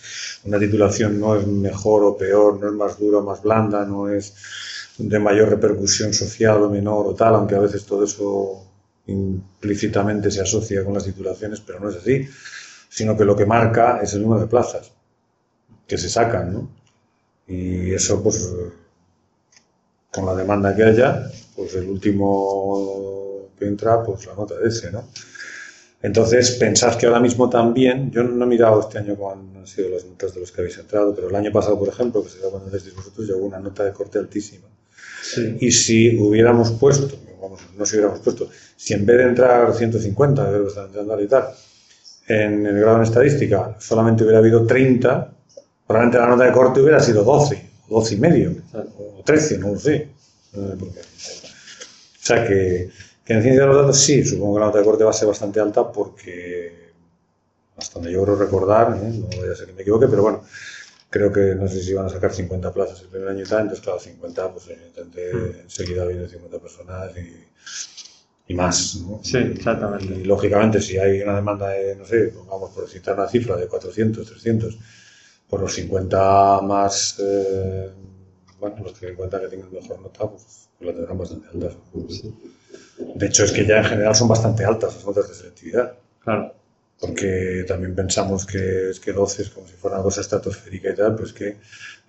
Una 0.43 0.59
titulación 0.59 1.17
no 1.17 1.37
es 1.37 1.47
mejor 1.47 2.03
o 2.03 2.17
peor, 2.17 2.59
no 2.59 2.67
es 2.67 2.73
más 2.73 2.99
dura 2.99 3.19
o 3.19 3.23
más 3.23 3.41
blanda, 3.41 3.85
no 3.85 4.09
es 4.09 4.35
de 4.97 5.19
mayor 5.19 5.49
repercusión 5.49 6.13
social 6.13 6.63
o 6.63 6.69
menor 6.69 7.07
o 7.07 7.15
tal, 7.15 7.35
aunque 7.35 7.55
a 7.55 7.59
veces 7.59 7.85
todo 7.85 8.03
eso 8.03 8.61
implícitamente 9.07 10.29
se 10.29 10.41
asocia 10.41 10.83
con 10.83 10.93
las 10.93 11.05
titulaciones, 11.05 11.61
pero 11.61 11.79
no 11.79 11.89
es 11.89 11.95
así, 11.95 12.27
sino 12.89 13.15
que 13.15 13.23
lo 13.23 13.37
que 13.37 13.45
marca 13.45 14.01
es 14.03 14.13
el 14.15 14.21
número 14.21 14.41
de 14.41 14.47
plazas 14.47 14.91
que 15.87 15.97
se 15.97 16.09
sacan, 16.09 16.53
¿no? 16.53 16.69
Y 17.47 17.93
eso, 17.93 18.21
pues, 18.21 18.51
con 20.11 20.25
la 20.25 20.35
demanda 20.35 20.75
que 20.75 20.83
haya, 20.83 21.29
pues 21.55 21.75
el 21.75 21.89
último 21.89 23.49
que 23.57 23.65
entra, 23.65 24.03
pues 24.03 24.25
la 24.25 24.35
nota 24.35 24.55
de 24.55 24.67
ese, 24.67 24.91
¿no? 24.91 25.07
Entonces, 26.01 26.51
pensad 26.51 26.95
que 26.97 27.07
ahora 27.07 27.19
mismo 27.19 27.49
también, 27.49 28.11
yo 28.11 28.21
no 28.21 28.45
he 28.45 28.47
mirado 28.47 28.79
este 28.79 28.99
año 28.99 29.15
cuáles 29.15 29.43
han 29.55 29.65
sido 29.65 29.89
las 29.89 30.05
notas 30.05 30.33
de 30.35 30.39
los 30.39 30.51
que 30.51 30.61
habéis 30.61 30.77
entrado, 30.77 31.15
pero 31.15 31.29
el 31.29 31.35
año 31.35 31.51
pasado, 31.51 31.79
por 31.79 31.87
ejemplo, 31.87 32.23
que 32.23 32.29
será 32.29 32.49
cuando 32.49 32.69
decís 32.69 32.93
vosotros, 32.95 33.25
llegó 33.25 33.39
una 33.39 33.59
nota 33.59 33.83
de 33.83 33.91
corte 33.91 34.19
altísima. 34.19 34.67
Sí. 35.23 35.57
Y 35.59 35.71
si 35.71 36.19
hubiéramos 36.19 36.71
puesto, 36.73 37.17
vamos, 37.41 37.61
no 37.75 37.85
si 37.85 37.95
hubiéramos 37.95 38.19
puesto, 38.19 38.49
si 38.75 38.93
en 38.93 39.05
vez 39.05 39.17
de 39.17 39.23
entrar 39.23 39.73
150, 39.73 40.47
creo 40.47 40.61
que 40.61 40.67
están 40.67 40.85
entrando 40.87 41.21
y 41.21 41.27
tal, 41.27 41.47
en 42.27 42.65
el 42.65 42.79
grado 42.79 42.97
en 42.97 43.03
estadística 43.03 43.75
solamente 43.79 44.23
hubiera 44.23 44.39
habido 44.39 44.65
30, 44.65 45.33
probablemente 45.87 46.19
la 46.19 46.27
nota 46.27 46.43
de 46.43 46.51
corte 46.51 46.81
hubiera 46.81 46.99
sido 46.99 47.23
12, 47.23 47.69
o 47.89 47.99
12 47.99 48.13
y 48.13 48.17
medio, 48.17 48.55
o 48.73 49.23
13, 49.23 49.57
no 49.57 49.69
lo 49.69 49.79
sé. 49.79 50.09
Eh, 50.55 50.77
o 50.81 52.25
sea 52.25 52.47
que, 52.47 52.89
que 53.23 53.33
en 53.33 53.41
ciencia 53.41 53.61
de 53.61 53.67
los 53.67 53.77
datos 53.77 53.99
sí, 53.99 54.23
supongo 54.23 54.55
que 54.55 54.59
la 54.61 54.65
nota 54.67 54.79
de 54.79 54.85
corte 54.85 55.03
va 55.03 55.11
a 55.11 55.13
ser 55.13 55.27
bastante 55.27 55.59
alta 55.59 55.91
porque, 55.91 56.91
hasta 57.77 57.95
donde 57.95 58.11
yo 58.11 58.23
creo 58.23 58.35
recordar, 58.35 58.97
¿eh? 58.97 59.09
no 59.09 59.27
vaya 59.27 59.53
a 59.53 59.55
ser 59.55 59.67
que 59.67 59.73
me 59.73 59.81
equivoque, 59.81 60.07
pero 60.07 60.23
bueno, 60.23 60.43
creo 61.09 61.31
que 61.31 61.55
no 61.55 61.67
sé 61.67 61.81
si 61.81 61.93
van 61.93 62.07
a 62.07 62.09
sacar 62.09 62.33
50 62.33 62.73
plazas 62.73 63.01
el 63.01 63.07
primer 63.07 63.29
año 63.29 63.43
y 63.43 63.47
tal, 63.47 63.61
entonces 63.61 63.83
claro, 63.83 63.99
50, 63.99 64.51
pues 64.51 64.67
evidentemente 64.67 65.61
enseguida 65.61 66.05
vienen 66.05 66.29
50 66.29 66.59
personas 66.59 67.11
y, 67.17 68.51
y 68.51 68.53
más. 68.53 68.95
¿no? 68.97 69.19
Sí, 69.23 69.37
exactamente. 69.37 70.13
Y 70.13 70.23
lógicamente, 70.23 70.81
si 70.81 70.97
hay 70.97 71.21
una 71.21 71.35
demanda 71.35 71.69
de, 71.69 71.95
no 71.95 72.05
sé, 72.05 72.33
vamos 72.47 72.71
por 72.71 72.87
citar 72.89 73.15
una 73.15 73.27
cifra 73.27 73.55
de 73.55 73.67
400, 73.67 74.27
300, 74.27 74.77
por 75.49 75.61
los 75.61 75.73
50 75.73 76.61
más, 76.61 77.17
eh, 77.19 77.91
bueno, 78.59 78.77
los 78.83 78.93
que 78.99 79.13
cuentan 79.13 79.41
que 79.41 79.47
tengan 79.47 79.71
mejor 79.71 79.99
nota, 80.01 80.29
pues, 80.29 80.69
pues 80.77 80.87
la 80.87 80.93
tendrán 80.95 81.17
bastante 81.17 81.47
altas. 81.49 81.73
De 83.15 83.25
hecho, 83.27 83.43
es 83.45 83.51
que 83.51 83.65
ya 83.65 83.77
en 83.79 83.85
general 83.85 84.15
son 84.15 84.27
bastante 84.27 84.63
altas 84.65 84.95
las 84.95 85.05
notas 85.05 85.27
de 85.29 85.35
selectividad, 85.35 85.97
Claro. 86.23 86.53
porque 86.99 87.65
también 87.67 87.93
pensamos 87.95 88.45
que 88.45 88.89
es 88.89 88.99
que 88.99 89.11
12 89.13 89.41
es 89.43 89.49
como 89.49 89.67
si 89.67 89.73
fuera 89.73 89.97
una 89.97 90.03
cosa 90.03 90.21
estratosférica 90.21 90.89
y 90.91 90.95
tal, 90.95 91.15
pues 91.15 91.33
que 91.33 91.57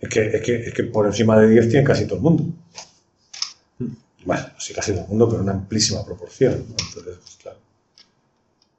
es 0.00 0.08
que, 0.08 0.26
es 0.26 0.42
que, 0.42 0.56
es 0.68 0.74
que 0.74 0.84
por 0.84 1.06
encima 1.06 1.38
de 1.40 1.48
10 1.48 1.68
tiene 1.68 1.84
casi 1.84 2.04
todo 2.06 2.16
el 2.16 2.22
mundo. 2.22 2.44
Bueno, 4.24 4.44
sí, 4.58 4.74
casi 4.74 4.92
todo 4.92 5.02
el 5.02 5.08
mundo, 5.08 5.28
pero 5.28 5.42
una 5.42 5.52
amplísima 5.52 6.04
proporción. 6.04 6.52
¿no? 6.68 6.76
Entonces, 6.88 7.16
pues 7.22 7.36
claro. 7.42 7.58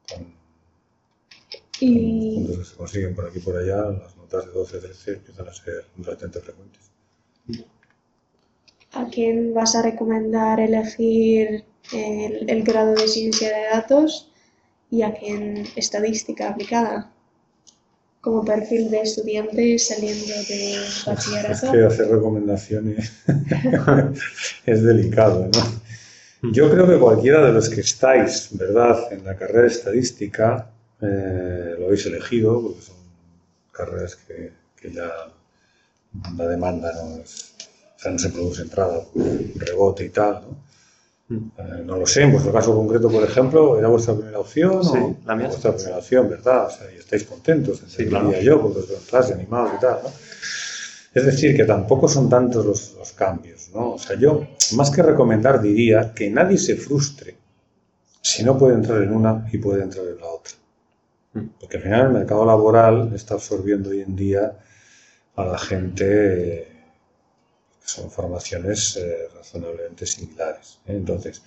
Con, 0.09 0.33
Y 1.79 2.35
puntos 2.35 2.57
que 2.57 2.65
se 2.65 2.75
consiguen 2.75 3.15
por 3.15 3.25
aquí 3.27 3.37
y 3.39 3.41
por 3.41 3.55
allá, 3.57 3.77
las 3.91 4.15
notas 4.17 4.45
de 4.45 4.51
12, 4.51 4.79
13 4.79 5.11
empiezan 5.13 5.47
a 5.47 5.53
ser 5.53 5.85
relativamente 5.97 6.41
frecuentes. 6.41 6.81
¿A 8.93 9.07
quién 9.09 9.53
vas 9.53 9.75
a 9.75 9.81
recomendar 9.81 10.59
elegir 10.59 11.63
el, 11.91 12.63
grado 12.63 12.95
de 12.95 13.07
ciencia 13.07 13.49
de 13.49 13.63
datos 13.71 14.31
y 14.89 15.01
a 15.03 15.13
quién 15.13 15.65
estadística 15.75 16.49
aplicada? 16.49 17.11
Como 18.21 18.43
perfil 18.43 18.89
de 18.89 19.01
estudiante 19.01 19.79
saliendo 19.79 20.25
de 20.25 20.73
Es 20.73 21.05
bachillerato. 21.05 21.71
que 21.71 21.85
hacer 21.85 22.07
recomendaciones 22.09 23.13
es 24.65 24.83
delicado, 24.83 25.49
¿no? 25.53 26.51
Yo 26.51 26.69
creo 26.69 26.87
que 26.87 26.99
cualquiera 26.99 27.45
de 27.45 27.53
los 27.53 27.69
que 27.69 27.81
estáis, 27.81 28.49
¿verdad?, 28.51 29.11
en 29.11 29.23
la 29.25 29.35
carrera 29.35 29.61
de 29.63 29.67
estadística, 29.67 30.69
eh, 31.01 31.75
lo 31.79 31.85
habéis 31.85 32.05
elegido, 32.05 32.61
porque 32.61 32.81
son 32.81 32.95
carreras 33.71 34.15
que, 34.15 34.51
que 34.79 34.91
ya 34.91 35.09
la 36.37 36.47
demanda 36.47 36.91
no 36.93 37.21
es, 37.21 37.55
o 37.95 37.99
sea, 37.99 38.11
no 38.11 38.19
se 38.19 38.29
produce 38.29 38.63
entrada, 38.63 39.01
rebote 39.55 40.05
y 40.05 40.09
tal, 40.09 40.41
¿no? 40.41 40.67
Eh, 41.29 41.83
no 41.83 41.97
lo 41.97 42.05
sé, 42.05 42.23
en 42.23 42.31
vuestro 42.31 42.53
caso 42.53 42.73
concreto, 42.73 43.09
por 43.09 43.21
ejemplo, 43.21 43.77
¿era 43.77 43.89
vuestra 43.89 44.15
primera 44.15 44.39
opción? 44.39 44.81
Sí, 44.83 44.97
o 44.97 45.17
la 45.25 45.35
mía 45.35 45.47
vuestra 45.47 45.71
sí. 45.71 45.77
primera 45.77 45.97
opción, 45.97 46.29
¿verdad? 46.29 46.67
O 46.67 46.69
sea, 46.69 46.91
y 46.93 46.97
estáis 46.97 47.23
contentos, 47.25 47.83
Sí, 47.87 48.05
claro. 48.05 48.31
yo, 48.39 48.61
porque 48.61 48.79
os 48.79 48.87
veo 48.87 48.97
en 48.97 49.03
clase 49.03 49.33
animados 49.33 49.71
y 49.77 49.81
tal, 49.81 49.99
¿no? 50.03 50.09
Es 51.13 51.25
decir, 51.25 51.55
que 51.55 51.65
tampoco 51.65 52.07
son 52.07 52.29
tantos 52.29 52.65
los, 52.65 52.93
los 52.97 53.11
cambios, 53.11 53.69
¿no? 53.73 53.93
O 53.93 53.97
sea, 53.99 54.15
yo, 54.17 54.47
más 54.73 54.89
que 54.89 55.01
recomendar, 55.01 55.61
diría 55.61 56.13
que 56.13 56.29
nadie 56.29 56.57
se 56.57 56.75
frustre 56.77 57.35
si 58.21 58.43
no 58.43 58.57
puede 58.57 58.75
entrar 58.75 59.01
en 59.01 59.13
una 59.13 59.47
y 59.51 59.57
puede 59.57 59.83
entrar 59.83 60.05
en 60.05 60.17
la 60.17 60.27
otra. 60.27 60.53
Mm. 61.33 61.45
Porque 61.59 61.77
al 61.77 61.83
final 61.83 62.07
el 62.07 62.13
mercado 62.13 62.45
laboral 62.45 63.11
está 63.13 63.33
absorbiendo 63.33 63.89
hoy 63.89 64.01
en 64.01 64.15
día 64.15 64.57
a 65.37 65.45
la 65.45 65.57
gente 65.57 66.05
eh, 66.59 66.67
que 67.81 67.87
son 67.87 68.11
formaciones 68.11 68.97
eh, 68.97 69.29
razonablemente 69.35 70.05
similares. 70.05 70.79
¿eh? 70.87 70.93
Entonces, 70.93 71.41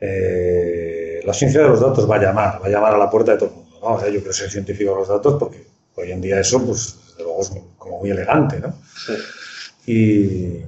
eh, 0.00 1.20
la 1.24 1.34
ciencia 1.34 1.60
de 1.60 1.68
los 1.68 1.80
datos 1.80 2.10
va 2.10 2.16
a 2.16 2.22
llamar, 2.22 2.62
va 2.62 2.66
a 2.66 2.70
llamar 2.70 2.94
a 2.94 2.98
la 2.98 3.10
puerta 3.10 3.32
de 3.32 3.38
todo 3.38 3.50
el 3.50 3.56
mundo. 3.56 3.78
¿no? 3.82 3.94
O 3.94 4.00
sea, 4.00 4.08
yo 4.08 4.20
quiero 4.20 4.32
ser 4.32 4.50
científico 4.50 4.92
de 4.92 4.96
los 4.96 5.08
datos 5.08 5.36
porque 5.38 5.66
hoy 5.96 6.12
en 6.12 6.20
día 6.20 6.40
eso, 6.40 6.64
pues, 6.64 6.96
desde 7.08 7.24
luego 7.24 7.42
es 7.42 7.52
como 7.76 7.98
muy 7.98 8.10
elegante, 8.10 8.60
¿no? 8.60 8.74
Sí. 9.06 9.12
y, 9.92 10.64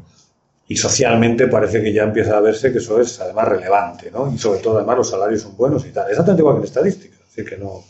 y 0.72 0.76
socialmente 0.76 1.48
parece 1.48 1.82
que 1.82 1.92
ya 1.92 2.04
empieza 2.04 2.36
a 2.36 2.40
verse 2.40 2.72
que 2.72 2.78
eso 2.78 3.00
es 3.00 3.20
además 3.20 3.48
relevante, 3.48 4.10
¿no? 4.10 4.32
Y 4.32 4.38
sobre 4.38 4.60
todo 4.60 4.78
además 4.78 4.96
los 4.98 5.10
salarios 5.10 5.42
son 5.42 5.56
buenos 5.56 5.84
y 5.86 5.90
tal. 5.90 6.08
Exactamente 6.10 6.42
igual 6.42 6.56
que 6.56 6.60
en 6.60 6.64
estadística, 6.64 7.16
es 7.16 7.36
decir, 7.36 7.44
que 7.48 7.58
no... 7.58 7.84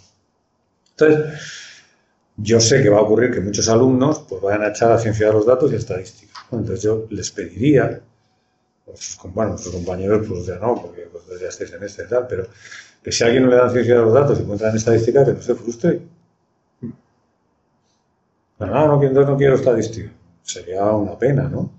Entonces, 0.91 1.41
yo 2.43 2.61
sé 2.61 2.83
que 2.83 2.89
va 2.89 2.99
a 2.99 3.03
ocurrir 3.03 3.31
que 3.31 3.41
muchos 3.41 3.69
alumnos 3.69 4.25
pues 4.29 4.43
vayan 4.43 4.63
a 4.63 4.69
echar 4.69 4.91
a 4.91 4.99
ciencia 4.99 5.29
de 5.29 5.33
los 5.33 5.47
datos 5.47 5.71
y 5.71 5.75
a 5.77 5.79
estadística. 5.79 6.33
Entonces 6.51 6.83
yo 6.83 7.07
les 7.11 7.31
pediría, 7.31 8.01
sus, 8.95 9.19
bueno, 9.33 9.57
sus 9.57 9.73
compañeros, 9.73 10.27
pues 10.29 10.47
ya 10.47 10.57
no, 10.57 10.75
porque 10.75 11.09
pues, 11.13 11.41
ya 11.41 11.49
estáis 11.49 11.73
en 11.73 11.83
este 11.85 12.03
y 12.03 12.09
tal, 12.09 12.27
pero 12.27 12.47
que 13.03 13.13
si 13.13 13.23
a 13.23 13.27
alguien 13.27 13.45
no 13.45 13.51
le 13.51 13.57
dan 13.57 13.71
ciencia 13.71 13.95
de 13.95 14.03
los 14.03 14.13
datos 14.13 14.39
y 14.39 14.43
encuentra 14.43 14.71
en 14.71 14.77
estadística, 14.77 15.25
que 15.25 15.33
no 15.33 15.43
se 15.43 15.55
frustre. 15.55 16.01
No, 18.59 18.67
no, 18.67 19.01
no, 19.01 19.25
no 19.25 19.37
quiero 19.37 19.55
estadística. 19.55 20.11
Sería 20.43 20.85
una 20.85 21.19
pena, 21.19 21.49
¿no? 21.49 21.71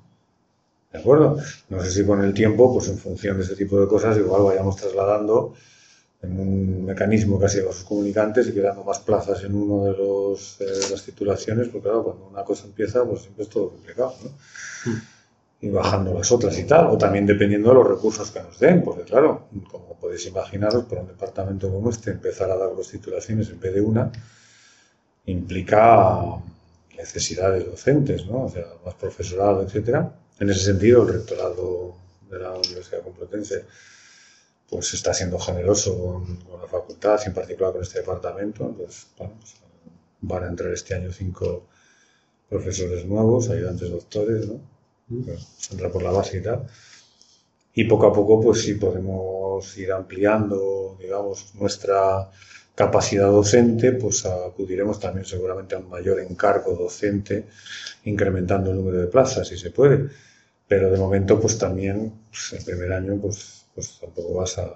¿De 0.91 0.99
acuerdo? 0.99 1.37
No 1.69 1.83
sé 1.83 1.91
si 1.91 2.05
con 2.05 2.23
el 2.23 2.33
tiempo, 2.33 2.73
pues 2.73 2.87
en 2.87 2.97
función 2.97 3.37
de 3.37 3.43
ese 3.43 3.55
tipo 3.55 3.79
de 3.79 3.87
cosas, 3.87 4.17
igual 4.17 4.43
vayamos 4.43 4.75
trasladando 4.75 5.53
en 6.23 6.39
un 6.39 6.85
mecanismo 6.85 7.39
casi 7.39 7.59
a 7.59 7.63
los 7.63 7.83
comunicantes 7.83 8.47
y 8.47 8.53
quedando 8.53 8.83
más 8.83 8.99
plazas 8.99 9.43
en 9.43 9.53
uno 9.55 9.85
de 9.85 9.91
los, 9.91 10.59
eh, 10.61 10.65
las 10.89 11.03
titulaciones, 11.03 11.67
porque 11.67 11.83
claro, 11.83 12.03
cuando 12.03 12.27
una 12.27 12.43
cosa 12.43 12.65
empieza, 12.65 13.03
pues 13.03 13.23
siempre 13.23 13.43
es 13.43 13.49
todo 13.49 13.69
complicado, 13.69 14.15
¿no? 14.23 14.31
Y 15.61 15.69
bajando 15.69 16.13
las 16.13 16.29
otras 16.31 16.57
y 16.59 16.63
tal, 16.63 16.87
o 16.87 16.97
también 16.97 17.25
dependiendo 17.25 17.69
de 17.69 17.75
los 17.75 17.87
recursos 17.87 18.31
que 18.31 18.41
nos 18.41 18.59
den, 18.59 18.83
porque 18.83 19.03
claro, 19.03 19.47
como 19.69 19.97
podéis 19.97 20.25
imaginaros, 20.25 20.85
para 20.85 21.01
un 21.01 21.07
departamento 21.07 21.69
como 21.69 21.89
este, 21.89 22.11
empezar 22.11 22.51
a 22.51 22.57
dar 22.57 22.75
dos 22.75 22.89
titulaciones 22.89 23.49
en 23.49 23.59
vez 23.59 23.73
de 23.73 23.81
una, 23.81 24.11
implica 25.25 26.41
necesidades 26.97 27.65
docentes, 27.65 28.25
¿no? 28.25 28.45
O 28.45 28.49
sea, 28.49 28.65
más 28.85 28.95
profesorado, 28.95 29.61
etcétera. 29.61 30.13
En 30.39 30.49
ese 30.49 30.65
sentido, 30.65 31.03
el 31.03 31.13
rectorado 31.13 31.95
de 32.29 32.39
la 32.39 32.53
Universidad 32.53 33.01
Complutense 33.01 33.65
pues 34.73 34.91
está 34.95 35.13
siendo 35.13 35.37
generoso 35.37 35.95
con, 35.95 36.39
la 36.59 36.67
facultad 36.67 37.19
y 37.23 37.27
en 37.27 37.35
particular 37.35 37.73
con 37.73 37.83
este 37.83 37.99
departamento. 37.99 38.65
Entonces, 38.65 39.07
bueno, 39.19 39.35
pues, 39.39 39.53
van 40.21 40.43
a 40.45 40.47
entrar 40.47 40.73
este 40.73 40.95
año 40.95 41.11
cinco 41.11 41.67
profesores 42.49 43.05
nuevos, 43.05 43.49
ayudantes 43.49 43.91
doctores, 43.91 44.47
¿no? 44.47 44.59
Mm. 45.09 45.29
entra 45.73 45.91
por 45.91 46.01
la 46.01 46.09
base 46.09 46.37
y 46.39 46.41
tal. 46.41 46.65
Y 47.75 47.83
poco 47.83 48.07
a 48.07 48.13
poco, 48.13 48.41
pues 48.41 48.61
sí 48.61 48.73
podemos 48.73 49.77
ir 49.77 49.91
ampliando, 49.91 50.97
digamos, 50.99 51.53
nuestra 51.53 52.31
capacidad 52.73 53.27
docente, 53.27 53.91
pues 53.91 54.25
acudiremos 54.25 54.99
también 54.99 55.25
seguramente 55.25 55.75
a 55.75 55.79
un 55.79 55.89
mayor 55.89 56.19
encargo 56.19 56.73
docente, 56.73 57.45
incrementando 58.05 58.71
el 58.71 58.77
número 58.77 59.01
de 59.01 59.07
plazas, 59.07 59.47
si 59.47 59.57
se 59.57 59.69
puede. 59.69 60.09
Pero 60.67 60.89
de 60.89 60.97
momento, 60.97 61.39
pues 61.39 61.59
también, 61.59 62.11
pues, 62.31 62.53
el 62.53 62.65
primer 62.65 62.91
año, 62.93 63.19
pues, 63.21 63.62
pues 63.73 63.99
tampoco 63.99 64.33
vas 64.35 64.57
a 64.57 64.73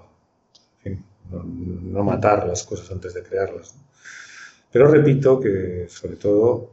no, 1.29 2.03
matar 2.03 2.47
las 2.47 2.63
cosas 2.63 2.89
antes 2.91 3.13
de 3.13 3.23
crearlas. 3.23 3.75
Pero 4.71 4.87
repito 4.87 5.39
que, 5.39 5.87
sobre 5.89 6.15
todo, 6.15 6.71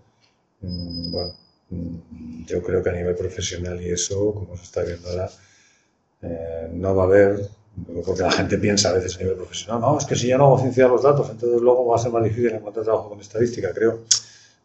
mm, 0.60 1.10
bueno, 1.10 1.34
mm, 1.70 2.44
yo 2.46 2.62
creo 2.62 2.82
que 2.82 2.90
a 2.90 2.92
nivel 2.92 3.14
profesional 3.14 3.80
y 3.82 3.90
eso, 3.90 4.34
como 4.34 4.56
se 4.56 4.64
está 4.64 4.82
viendo 4.82 5.08
ahora, 5.08 5.30
eh, 6.22 6.68
no 6.72 6.94
va 6.94 7.04
a 7.04 7.06
haber 7.06 7.48
porque 8.04 8.22
la 8.22 8.30
gente 8.30 8.58
piensa 8.58 8.90
a 8.90 8.92
veces 8.92 9.16
a 9.16 9.18
nivel 9.18 9.36
profesional, 9.36 9.80
no, 9.80 9.98
es 9.98 10.04
que 10.04 10.14
si 10.14 10.28
yo 10.28 10.38
no 10.38 10.44
hago 10.46 10.58
ciencia 10.58 10.84
de 10.84 10.90
los 10.90 11.02
datos, 11.02 11.28
entonces 11.30 11.60
luego 11.60 11.86
va 11.86 11.96
a 11.96 11.98
ser 11.98 12.12
más 12.12 12.22
difícil 12.22 12.52
encontrar 12.52 12.84
trabajo 12.84 13.08
con 13.08 13.20
estadística. 13.20 13.72
Creo 13.72 14.04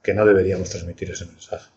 que 0.01 0.13
no 0.13 0.25
deberíamos 0.25 0.69
transmitir 0.69 1.09
ese 1.11 1.25
mensaje. 1.25 1.69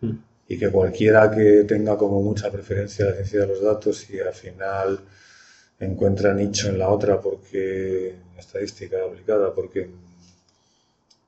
Mm. 0.00 0.29
Y 0.50 0.58
que 0.58 0.68
cualquiera 0.68 1.30
que 1.30 1.62
tenga 1.62 1.96
como 1.96 2.20
mucha 2.20 2.50
preferencia 2.50 3.04
la 3.04 3.12
ciencia 3.12 3.42
de 3.42 3.46
los 3.46 3.62
datos 3.62 4.10
y 4.10 4.18
al 4.18 4.34
final 4.34 4.98
encuentra 5.78 6.34
nicho 6.34 6.68
en 6.68 6.78
la 6.80 6.88
otra 6.88 7.20
porque 7.20 8.16
estadística 8.36 8.96
aplicada, 9.04 9.54
porque, 9.54 9.88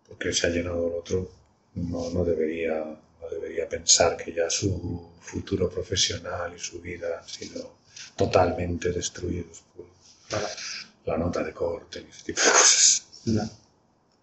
porque 0.08 0.32
se 0.32 0.48
ha 0.48 0.50
llenado 0.50 0.88
el 0.88 0.94
otro, 0.94 1.30
no, 1.76 2.10
no, 2.10 2.24
debería, 2.24 2.80
no 3.20 3.28
debería 3.30 3.68
pensar 3.68 4.16
que 4.16 4.32
ya 4.32 4.50
su 4.50 5.08
futuro 5.20 5.70
profesional 5.70 6.52
y 6.56 6.58
su 6.58 6.80
vida 6.80 7.20
han 7.20 7.28
sido 7.28 7.76
totalmente 8.16 8.90
destruidos 8.90 9.62
por 9.76 9.86
la, 11.06 11.16
nota 11.16 11.44
de 11.44 11.52
corte 11.52 12.00
y 12.00 12.10
ese 12.10 12.24
tipo 12.24 12.40
de 12.40 12.50
cosas. 12.50 13.06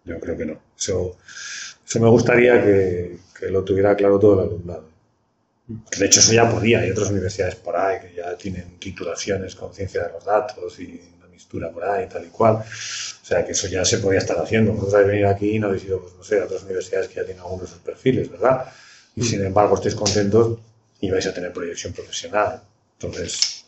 Yo 0.04 0.20
creo 0.20 0.36
que 0.36 0.44
no. 0.44 0.60
Eso, 0.78 1.16
eso 1.86 2.00
me 2.00 2.08
gustaría 2.10 2.62
que, 2.62 3.18
que, 3.40 3.48
lo 3.48 3.64
tuviera 3.64 3.96
claro 3.96 4.18
todo 4.18 4.34
el 4.34 4.48
alumnado. 4.48 4.84
De 5.66 6.06
hecho, 6.06 6.20
eso 6.20 6.32
ya 6.32 6.50
podía. 6.50 6.80
Hay 6.80 6.90
otras 6.90 7.10
universidades 7.10 7.56
por 7.56 7.76
ahí 7.76 8.00
que 8.00 8.14
ya 8.14 8.36
tienen 8.36 8.78
titulaciones 8.78 9.54
con 9.54 9.72
ciencia 9.72 10.04
de 10.04 10.12
los 10.12 10.24
datos 10.24 10.78
y 10.80 11.00
una 11.18 11.28
mistura 11.28 11.70
por 11.70 11.84
ahí, 11.84 12.08
tal 12.08 12.24
y 12.24 12.28
cual. 12.28 12.56
O 12.56 13.24
sea, 13.24 13.44
que 13.44 13.52
eso 13.52 13.68
ya 13.68 13.84
se 13.84 13.98
podía 13.98 14.18
estar 14.18 14.36
haciendo. 14.38 14.72
Vosotros 14.72 14.94
habéis 14.94 15.10
venido 15.10 15.28
aquí 15.30 15.56
y 15.56 15.58
no 15.58 15.68
habéis 15.68 15.84
ido, 15.84 16.00
pues, 16.00 16.14
no 16.14 16.24
sé, 16.24 16.40
a 16.40 16.44
otras 16.44 16.64
universidades 16.64 17.08
que 17.08 17.16
ya 17.16 17.24
tienen 17.24 17.42
algunos 17.42 17.66
de 17.66 17.68
sus 17.68 17.82
perfiles, 17.82 18.30
¿verdad? 18.30 18.66
Y 19.14 19.22
sin 19.22 19.44
embargo, 19.44 19.76
estáis 19.76 19.94
contentos 19.94 20.58
y 21.00 21.10
vais 21.10 21.26
a 21.26 21.34
tener 21.34 21.52
proyección 21.52 21.92
profesional. 21.92 22.62
Entonces, 22.94 23.64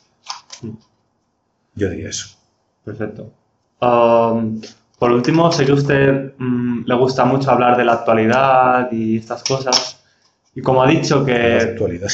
yo 1.74 1.88
diría 1.88 2.08
eso. 2.08 2.36
Perfecto. 2.84 3.32
Um, 3.80 4.60
por 5.02 5.10
último, 5.10 5.50
sé 5.50 5.66
que 5.66 5.72
a 5.72 5.74
usted 5.74 6.32
mm, 6.38 6.84
le 6.86 6.94
gusta 6.94 7.24
mucho 7.24 7.50
hablar 7.50 7.76
de 7.76 7.84
la 7.84 7.94
actualidad 7.94 8.86
y 8.92 9.16
estas 9.16 9.42
cosas. 9.42 10.00
Y 10.54 10.62
como 10.62 10.80
ha 10.80 10.86
dicho 10.86 11.24
que... 11.24 11.56
Actualidad. 11.56 12.08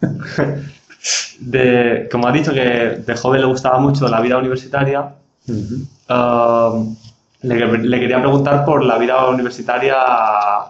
de, 1.40 2.08
como 2.10 2.26
ha 2.26 2.32
dicho 2.32 2.54
que 2.54 3.02
de 3.06 3.16
joven 3.16 3.42
le 3.42 3.46
gustaba 3.48 3.78
mucho 3.80 4.08
la 4.08 4.22
vida 4.22 4.38
universitaria, 4.38 5.12
um, 5.46 6.96
le, 7.42 8.00
quería 8.00 8.18
preguntar 8.18 8.64
por 8.64 8.82
la 8.82 8.96
vida 8.96 9.28
universitaria 9.28 9.96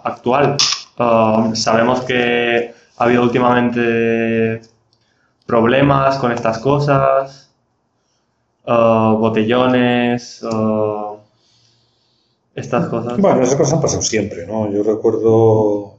actual. 0.03 0.57
Um, 0.99 1.55
sabemos 1.55 2.01
que 2.01 2.73
ha 2.97 3.03
habido 3.05 3.23
últimamente 3.23 4.63
problemas 5.45 6.17
con 6.17 6.33
estas 6.33 6.57
cosas, 6.57 7.49
botellones, 8.65 10.43
estas 12.55 12.87
cosas. 12.87 13.17
Bueno, 13.17 13.41
esas 13.41 13.55
cosas 13.55 13.73
han 13.73 13.81
pasado 13.81 14.01
siempre, 14.01 14.45
¿no? 14.45 14.71
Yo 14.71 14.83
recuerdo, 14.83 15.97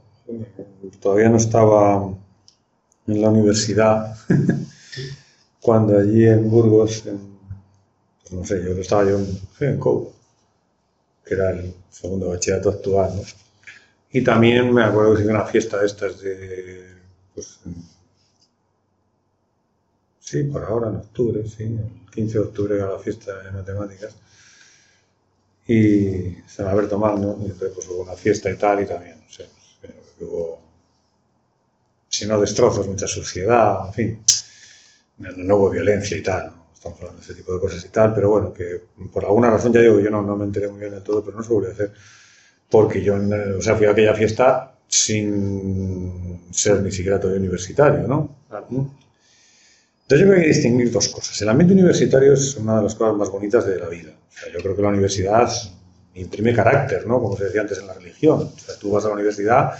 todavía 0.99 1.29
no 1.29 1.37
estaba 1.37 2.13
en 3.07 3.21
la 3.21 3.29
universidad, 3.29 4.15
cuando 5.61 5.97
allí 5.97 6.25
en 6.25 6.49
Burgos, 6.49 7.03
pues 8.21 8.31
no 8.31 8.45
sé, 8.45 8.63
yo 8.63 8.71
estaba 8.71 9.05
yo 9.05 9.19
en, 9.19 9.39
en 9.59 9.79
que 9.79 11.33
era 11.33 11.51
el 11.51 11.73
segundo 11.89 12.29
bachillerato 12.29 12.69
actual, 12.69 13.15
¿no? 13.15 13.21
Y 14.11 14.23
también 14.23 14.73
me 14.73 14.83
acuerdo 14.83 15.15
que 15.15 15.23
hice 15.23 15.31
una 15.31 15.43
fiesta 15.43 15.79
de 15.79 15.85
estas 15.85 16.21
de, 16.21 16.85
pues, 17.33 17.59
Sí, 20.25 20.43
por 20.43 20.63
ahora, 20.63 20.89
en 20.89 20.95
octubre, 20.95 21.47
sí. 21.47 21.63
El 21.65 22.09
15 22.11 22.33
de 22.33 22.43
octubre 22.45 22.75
era 22.75 22.89
la 22.89 22.97
fiesta 22.97 23.43
de 23.43 23.51
matemáticas. 23.51 24.15
Y 25.67 26.37
San 26.47 26.67
Alberto 26.67 26.97
Magno, 26.99 27.37
y 27.41 27.45
entonces 27.45 27.71
pues, 27.73 27.87
hubo 27.89 28.03
una 28.03 28.13
fiesta 28.13 28.49
y 28.51 28.55
tal, 28.55 28.83
y 28.83 28.85
también, 28.85 29.19
no 29.19 29.29
sé, 29.29 29.49
hubo, 30.21 30.61
si 32.07 32.27
no 32.27 32.39
destrozos, 32.39 32.87
mucha 32.87 33.07
suciedad, 33.07 33.87
en 33.87 33.93
fin, 33.93 34.23
no, 35.17 35.55
hubo 35.55 35.69
violencia 35.71 36.15
y 36.17 36.21
tal, 36.21 36.47
¿no? 36.47 36.65
estamos 36.73 36.99
hablando 36.99 37.19
de 37.19 37.25
ese 37.25 37.33
tipo 37.33 37.53
de 37.53 37.59
cosas 37.59 37.83
y 37.83 37.89
tal, 37.89 38.13
pero 38.13 38.29
bueno, 38.29 38.53
que 38.53 38.81
por 39.11 39.25
alguna 39.25 39.49
razón, 39.49 39.73
ya 39.73 39.81
digo, 39.81 39.99
yo 39.99 40.11
no, 40.11 40.21
no 40.21 40.35
me 40.35 40.45
enteré 40.45 40.67
muy 40.67 40.79
bien 40.79 40.91
de 40.91 41.01
todo, 41.01 41.23
pero 41.23 41.37
no 41.37 41.43
se 41.43 41.51
volvió 41.51 41.69
a 41.69 41.73
hacer, 41.73 41.93
porque 42.69 43.01
yo, 43.03 43.15
o 43.15 43.61
sea, 43.61 43.75
fui 43.75 43.87
a 43.87 43.91
aquella 43.91 44.13
fiesta 44.13 44.75
sin 44.87 46.43
ser 46.51 46.81
ni 46.81 46.91
siquiera 46.91 47.19
todavía 47.19 47.39
universitario, 47.39 48.07
¿no? 48.07 48.37
Entonces 50.05 50.27
yo 50.27 50.31
creo 50.31 50.35
que 50.35 50.45
hay 50.45 50.51
que 50.51 50.59
distinguir 50.59 50.91
dos 50.91 51.09
cosas. 51.09 51.41
El 51.41 51.49
ambiente 51.49 51.73
universitario 51.73 52.33
es 52.33 52.55
una 52.57 52.77
de 52.77 52.83
las 52.83 52.93
cosas 52.93 53.17
más 53.17 53.31
bonitas 53.31 53.65
de 53.65 53.79
la 53.79 53.89
vida. 53.89 54.11
yo 54.53 54.59
creo 54.59 54.75
que 54.75 54.81
la 54.83 54.89
universidad 54.89 55.49
imprime 56.13 56.53
carácter, 56.53 57.07
¿no? 57.07 57.19
Como 57.19 57.35
se 57.35 57.45
decía 57.45 57.61
antes 57.61 57.79
en 57.79 57.87
la 57.87 57.93
religión. 57.95 58.51
O 58.55 58.59
sea, 58.59 58.75
tú 58.77 58.91
vas 58.91 59.03
a 59.05 59.07
la 59.07 59.15
universidad, 59.15 59.71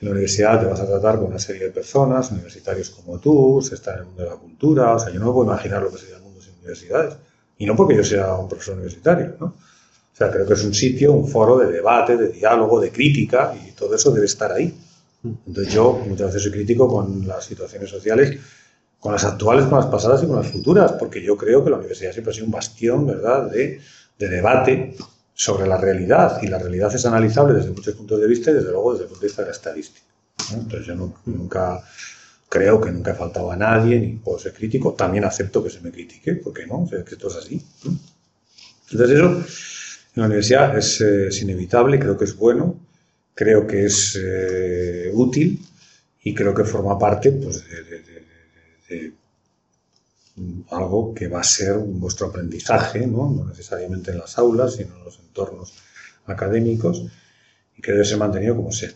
en 0.00 0.08
la 0.08 0.12
universidad 0.12 0.58
te 0.58 0.66
vas 0.66 0.80
a 0.80 0.86
tratar 0.86 1.18
con 1.18 1.26
una 1.26 1.38
serie 1.38 1.64
de 1.64 1.70
personas, 1.70 2.30
universitarios 2.32 2.88
como 2.88 3.18
tú, 3.18 3.60
se 3.62 3.74
está 3.74 3.92
en 3.92 3.98
el 3.98 4.04
mundo 4.06 4.22
de 4.22 4.30
la 4.30 4.36
cultura. 4.36 4.94
O 4.94 4.98
sea, 4.98 5.12
yo 5.12 5.20
no 5.20 5.26
me 5.26 5.32
puedo 5.32 5.50
imaginar 5.52 5.82
lo 5.82 5.92
que 5.92 5.98
sería 5.98 6.16
el 6.16 6.22
mundo 6.22 6.40
sin 6.40 6.54
universidades. 6.54 7.16
Y 7.58 7.66
no 7.66 7.76
porque 7.76 7.94
yo 7.94 8.04
sea 8.04 8.36
un 8.36 8.48
profesor 8.48 8.74
universitario, 8.74 9.36
¿no? 9.38 9.46
O 9.48 10.16
sea, 10.16 10.30
creo 10.30 10.46
que 10.46 10.54
es 10.54 10.64
un 10.64 10.72
sitio, 10.72 11.12
un 11.12 11.28
foro 11.28 11.58
de 11.58 11.70
debate, 11.70 12.16
de 12.16 12.28
diálogo, 12.28 12.80
de 12.80 12.90
crítica, 12.90 13.54
y 13.54 13.72
todo 13.72 13.94
eso 13.94 14.10
debe 14.12 14.24
estar 14.24 14.50
ahí. 14.50 14.74
Entonces 15.22 15.74
yo 15.74 16.00
muchas 16.06 16.28
veces 16.28 16.44
soy 16.44 16.52
crítico 16.52 16.88
con 16.88 17.26
las 17.26 17.44
situaciones 17.44 17.90
sociales 17.90 18.38
con 19.00 19.12
las 19.12 19.24
actuales, 19.24 19.66
con 19.66 19.78
las 19.78 19.86
pasadas 19.86 20.22
y 20.22 20.26
con 20.26 20.36
las 20.36 20.48
futuras, 20.48 20.92
porque 20.92 21.22
yo 21.22 21.36
creo 21.36 21.62
que 21.64 21.70
la 21.70 21.76
universidad 21.76 22.12
siempre 22.12 22.32
ha 22.32 22.34
sido 22.34 22.46
un 22.46 22.52
bastión, 22.52 23.06
¿verdad?, 23.06 23.50
de, 23.50 23.80
debate 24.18 24.96
sobre 25.32 25.68
la 25.68 25.76
realidad, 25.76 26.42
y 26.42 26.48
la 26.48 26.58
realidad 26.58 26.92
es 26.92 27.06
analizable 27.06 27.54
desde 27.54 27.70
muchos 27.70 27.94
puntos 27.94 28.20
de 28.20 28.26
vista 28.26 28.50
y 28.50 28.54
desde 28.54 28.72
luego 28.72 28.92
desde 28.92 29.04
el 29.04 29.10
punto 29.10 29.20
de 29.20 29.26
vista 29.28 29.42
de 29.42 29.48
la 29.48 29.52
estadística. 29.52 30.06
Entonces 30.52 30.86
yo 30.86 30.94
nunca 31.26 31.80
creo 32.48 32.80
que 32.80 32.90
nunca 32.90 33.12
he 33.12 33.14
faltado 33.14 33.52
a 33.52 33.56
nadie, 33.56 34.00
ni 34.00 34.14
puedo 34.14 34.38
ser 34.38 34.52
crítico, 34.52 34.94
también 34.94 35.24
acepto 35.24 35.62
que 35.62 35.70
se 35.70 35.80
me 35.80 35.92
critique, 35.92 36.34
porque 36.36 36.66
no, 36.66 36.82
o 36.82 36.88
sea, 36.88 37.04
que 37.04 37.14
esto 37.14 37.28
es 37.28 37.36
así. 37.36 37.62
Entonces 38.90 39.16
eso 39.16 39.26
en 39.26 40.22
la 40.22 40.26
universidad 40.26 40.76
es, 40.76 41.00
eh, 41.00 41.28
inevitable, 41.42 41.98
creo 41.98 42.16
que 42.16 42.24
es 42.24 42.36
bueno, 42.36 42.80
creo 43.34 43.66
que 43.66 43.84
es 43.84 44.18
eh, 44.20 45.10
útil 45.12 45.60
y 46.24 46.34
creo 46.34 46.54
que 46.54 46.64
forma 46.64 46.98
parte 46.98 47.30
pues, 47.32 47.64
de, 47.68 48.02
algo 50.70 51.14
que 51.14 51.28
va 51.28 51.40
a 51.40 51.44
ser 51.44 51.78
vuestro 51.78 52.28
aprendizaje, 52.28 53.06
¿no? 53.06 53.30
no 53.30 53.44
necesariamente 53.44 54.12
en 54.12 54.18
las 54.18 54.38
aulas, 54.38 54.76
sino 54.76 54.96
en 54.96 55.04
los 55.04 55.18
entornos 55.18 55.74
académicos, 56.26 57.04
y 57.76 57.82
que 57.82 57.92
debe 57.92 58.04
ser 58.04 58.18
mantenido 58.18 58.56
como 58.56 58.72
sea. 58.72 58.90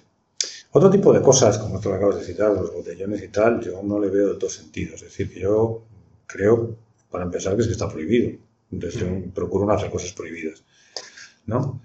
Otro 0.72 0.90
tipo 0.90 1.12
de 1.12 1.20
cosas, 1.20 1.58
como 1.58 1.76
esto 1.76 1.90
que 1.90 1.96
acabas 1.96 2.16
de 2.16 2.24
citar, 2.24 2.52
los 2.52 2.72
botellones 2.72 3.22
y 3.22 3.28
tal, 3.28 3.60
yo 3.60 3.82
no 3.82 4.00
le 4.00 4.08
veo 4.08 4.32
de 4.32 4.38
dos 4.38 4.54
sentidos. 4.54 4.94
Es 5.02 5.08
decir, 5.08 5.32
que 5.32 5.40
yo 5.40 5.82
creo, 6.26 6.76
para 7.10 7.24
empezar, 7.24 7.54
que 7.54 7.60
es 7.60 7.66
que 7.66 7.72
está 7.72 7.88
prohibido. 7.88 8.38
Entonces 8.70 9.00
yo 9.00 9.06
procuro 9.34 9.66
no 9.66 9.72
hacer 9.72 9.90
cosas 9.90 10.12
prohibidas. 10.12 10.62
¿no? 11.46 11.80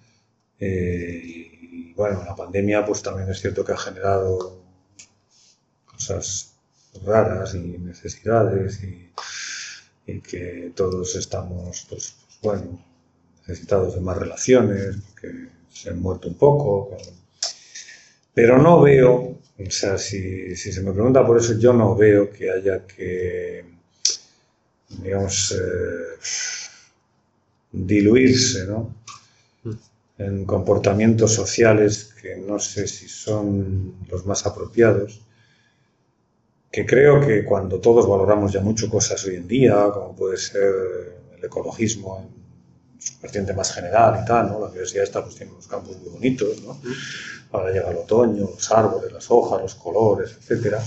Eh, 0.59 1.21
y 1.23 1.93
bueno, 1.93 2.23
la 2.23 2.35
pandemia 2.35 2.85
pues 2.85 3.01
también 3.01 3.29
es 3.29 3.39
cierto 3.39 3.63
que 3.63 3.73
ha 3.73 3.77
generado 3.77 4.61
cosas 5.85 6.56
raras 7.05 7.55
y 7.55 7.59
necesidades 7.59 8.81
y, 8.83 9.07
que 10.21 10.71
todos 10.73 11.15
estamos, 11.17 11.85
pues, 11.89 12.15
bueno, 12.41 12.81
necesitados 13.45 13.95
de 13.95 14.01
más 14.01 14.17
relaciones, 14.17 14.95
que 15.19 15.49
se 15.69 15.89
han 15.89 16.01
muerto 16.01 16.29
un 16.29 16.35
poco, 16.35 16.97
pero 18.33 18.57
no 18.57 18.81
veo, 18.81 19.37
o 19.57 19.71
sea, 19.71 19.97
si, 19.97 20.55
se 20.55 20.81
me 20.81 20.93
pregunta 20.93 21.25
por 21.25 21.37
eso, 21.37 21.57
yo 21.57 21.73
no 21.73 21.95
veo 21.95 22.31
que 22.31 22.49
haya 22.49 22.85
que, 22.85 23.65
digamos, 25.01 25.51
eh, 25.51 26.19
diluirse, 27.71 28.65
¿no? 28.65 28.95
Mm. 29.63 29.71
En 30.19 30.45
comportamientos 30.45 31.33
sociales 31.33 32.13
que 32.21 32.37
no 32.37 32.59
sé 32.59 32.87
si 32.87 33.07
son 33.07 33.95
los 34.09 34.25
más 34.25 34.45
apropiados, 34.45 35.21
que 36.71 36.85
creo 36.85 37.19
que 37.19 37.43
cuando 37.45 37.79
todos 37.79 38.07
valoramos 38.07 38.51
ya 38.51 38.61
mucho 38.61 38.89
cosas 38.89 39.23
hoy 39.25 39.35
en 39.35 39.47
día, 39.47 39.89
como 39.93 40.15
puede 40.15 40.37
ser 40.37 40.73
el 41.37 41.43
ecologismo 41.43 42.19
en 42.19 43.01
su 43.01 43.19
vertiente 43.21 43.53
más 43.53 43.73
general 43.73 44.19
y 44.21 44.25
tal, 44.25 44.47
¿no? 44.47 44.59
La 44.59 44.67
universidad 44.67 45.03
está 45.03 45.23
pues 45.23 45.35
tiene 45.35 45.51
unos 45.51 45.67
campos 45.67 45.97
muy 45.97 46.09
bonitos, 46.09 46.61
¿no? 46.61 46.73
Mm. 46.73 46.93
Ahora 47.51 47.71
llega 47.71 47.89
el 47.89 47.97
otoño, 47.97 48.49
los 48.53 48.71
árboles, 48.71 49.11
las 49.11 49.29
hojas, 49.29 49.61
los 49.61 49.75
colores, 49.75 50.35
etcétera. 50.37 50.83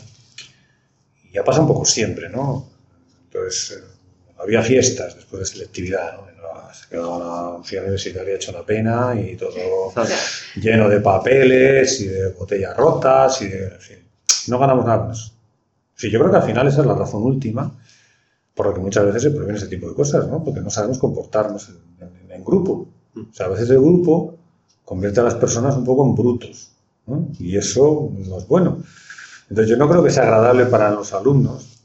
Y 1.24 1.32
ya 1.32 1.44
pasa 1.44 1.60
un 1.60 1.68
poco 1.68 1.84
siempre, 1.84 2.28
¿no? 2.28 2.68
Entonces, 3.24 3.78
eh, 3.78 3.84
había 4.38 4.62
fiestas 4.62 5.14
después 5.14 5.40
de 5.40 5.46
selectividad, 5.46 6.16
¿no? 6.16 6.30
Se 6.72 6.88
quedaba 6.88 7.58
la 7.58 7.64
ciudad 7.64 7.84
universitaria 7.84 8.34
hecha 8.34 8.52
una 8.52 8.64
pena 8.64 9.14
y 9.20 9.36
todo 9.36 9.92
lleno 10.56 10.88
de 10.88 11.00
papeles 11.00 12.00
y 12.00 12.06
de 12.06 12.28
botellas 12.28 12.76
rotas 12.76 13.42
y 13.42 13.48
de, 13.48 13.64
en 13.66 13.80
fin, 13.80 13.98
no 14.48 14.58
ganamos 14.58 14.86
nada 14.86 15.12
eso. 15.12 15.32
Sí, 16.00 16.10
yo 16.10 16.18
creo 16.18 16.30
que 16.30 16.38
al 16.38 16.44
final 16.44 16.66
esa 16.66 16.80
es 16.80 16.86
la 16.86 16.94
razón 16.94 17.22
última 17.24 17.78
por 18.54 18.68
la 18.68 18.72
que 18.72 18.80
muchas 18.80 19.04
veces 19.04 19.22
se 19.24 19.30
prohíben 19.32 19.56
ese 19.56 19.66
tipo 19.66 19.86
de 19.86 19.94
cosas, 19.94 20.26
¿no? 20.28 20.42
Porque 20.42 20.62
no 20.62 20.70
sabemos 20.70 20.98
comportarnos 20.98 21.68
en, 21.68 22.30
en 22.30 22.42
grupo. 22.42 22.88
O 23.14 23.34
sea, 23.34 23.44
a 23.44 23.48
veces 23.50 23.68
el 23.68 23.80
grupo 23.80 24.38
convierte 24.82 25.20
a 25.20 25.24
las 25.24 25.34
personas 25.34 25.76
un 25.76 25.84
poco 25.84 26.06
en 26.06 26.14
brutos. 26.14 26.70
Y 27.38 27.54
eso 27.54 28.10
no 28.16 28.38
es 28.38 28.48
bueno. 28.48 28.82
Entonces 29.50 29.68
yo 29.68 29.76
no 29.76 29.90
creo 29.90 30.02
que 30.02 30.08
sea 30.08 30.22
agradable 30.22 30.64
para 30.64 30.90
los 30.90 31.12
alumnos 31.12 31.80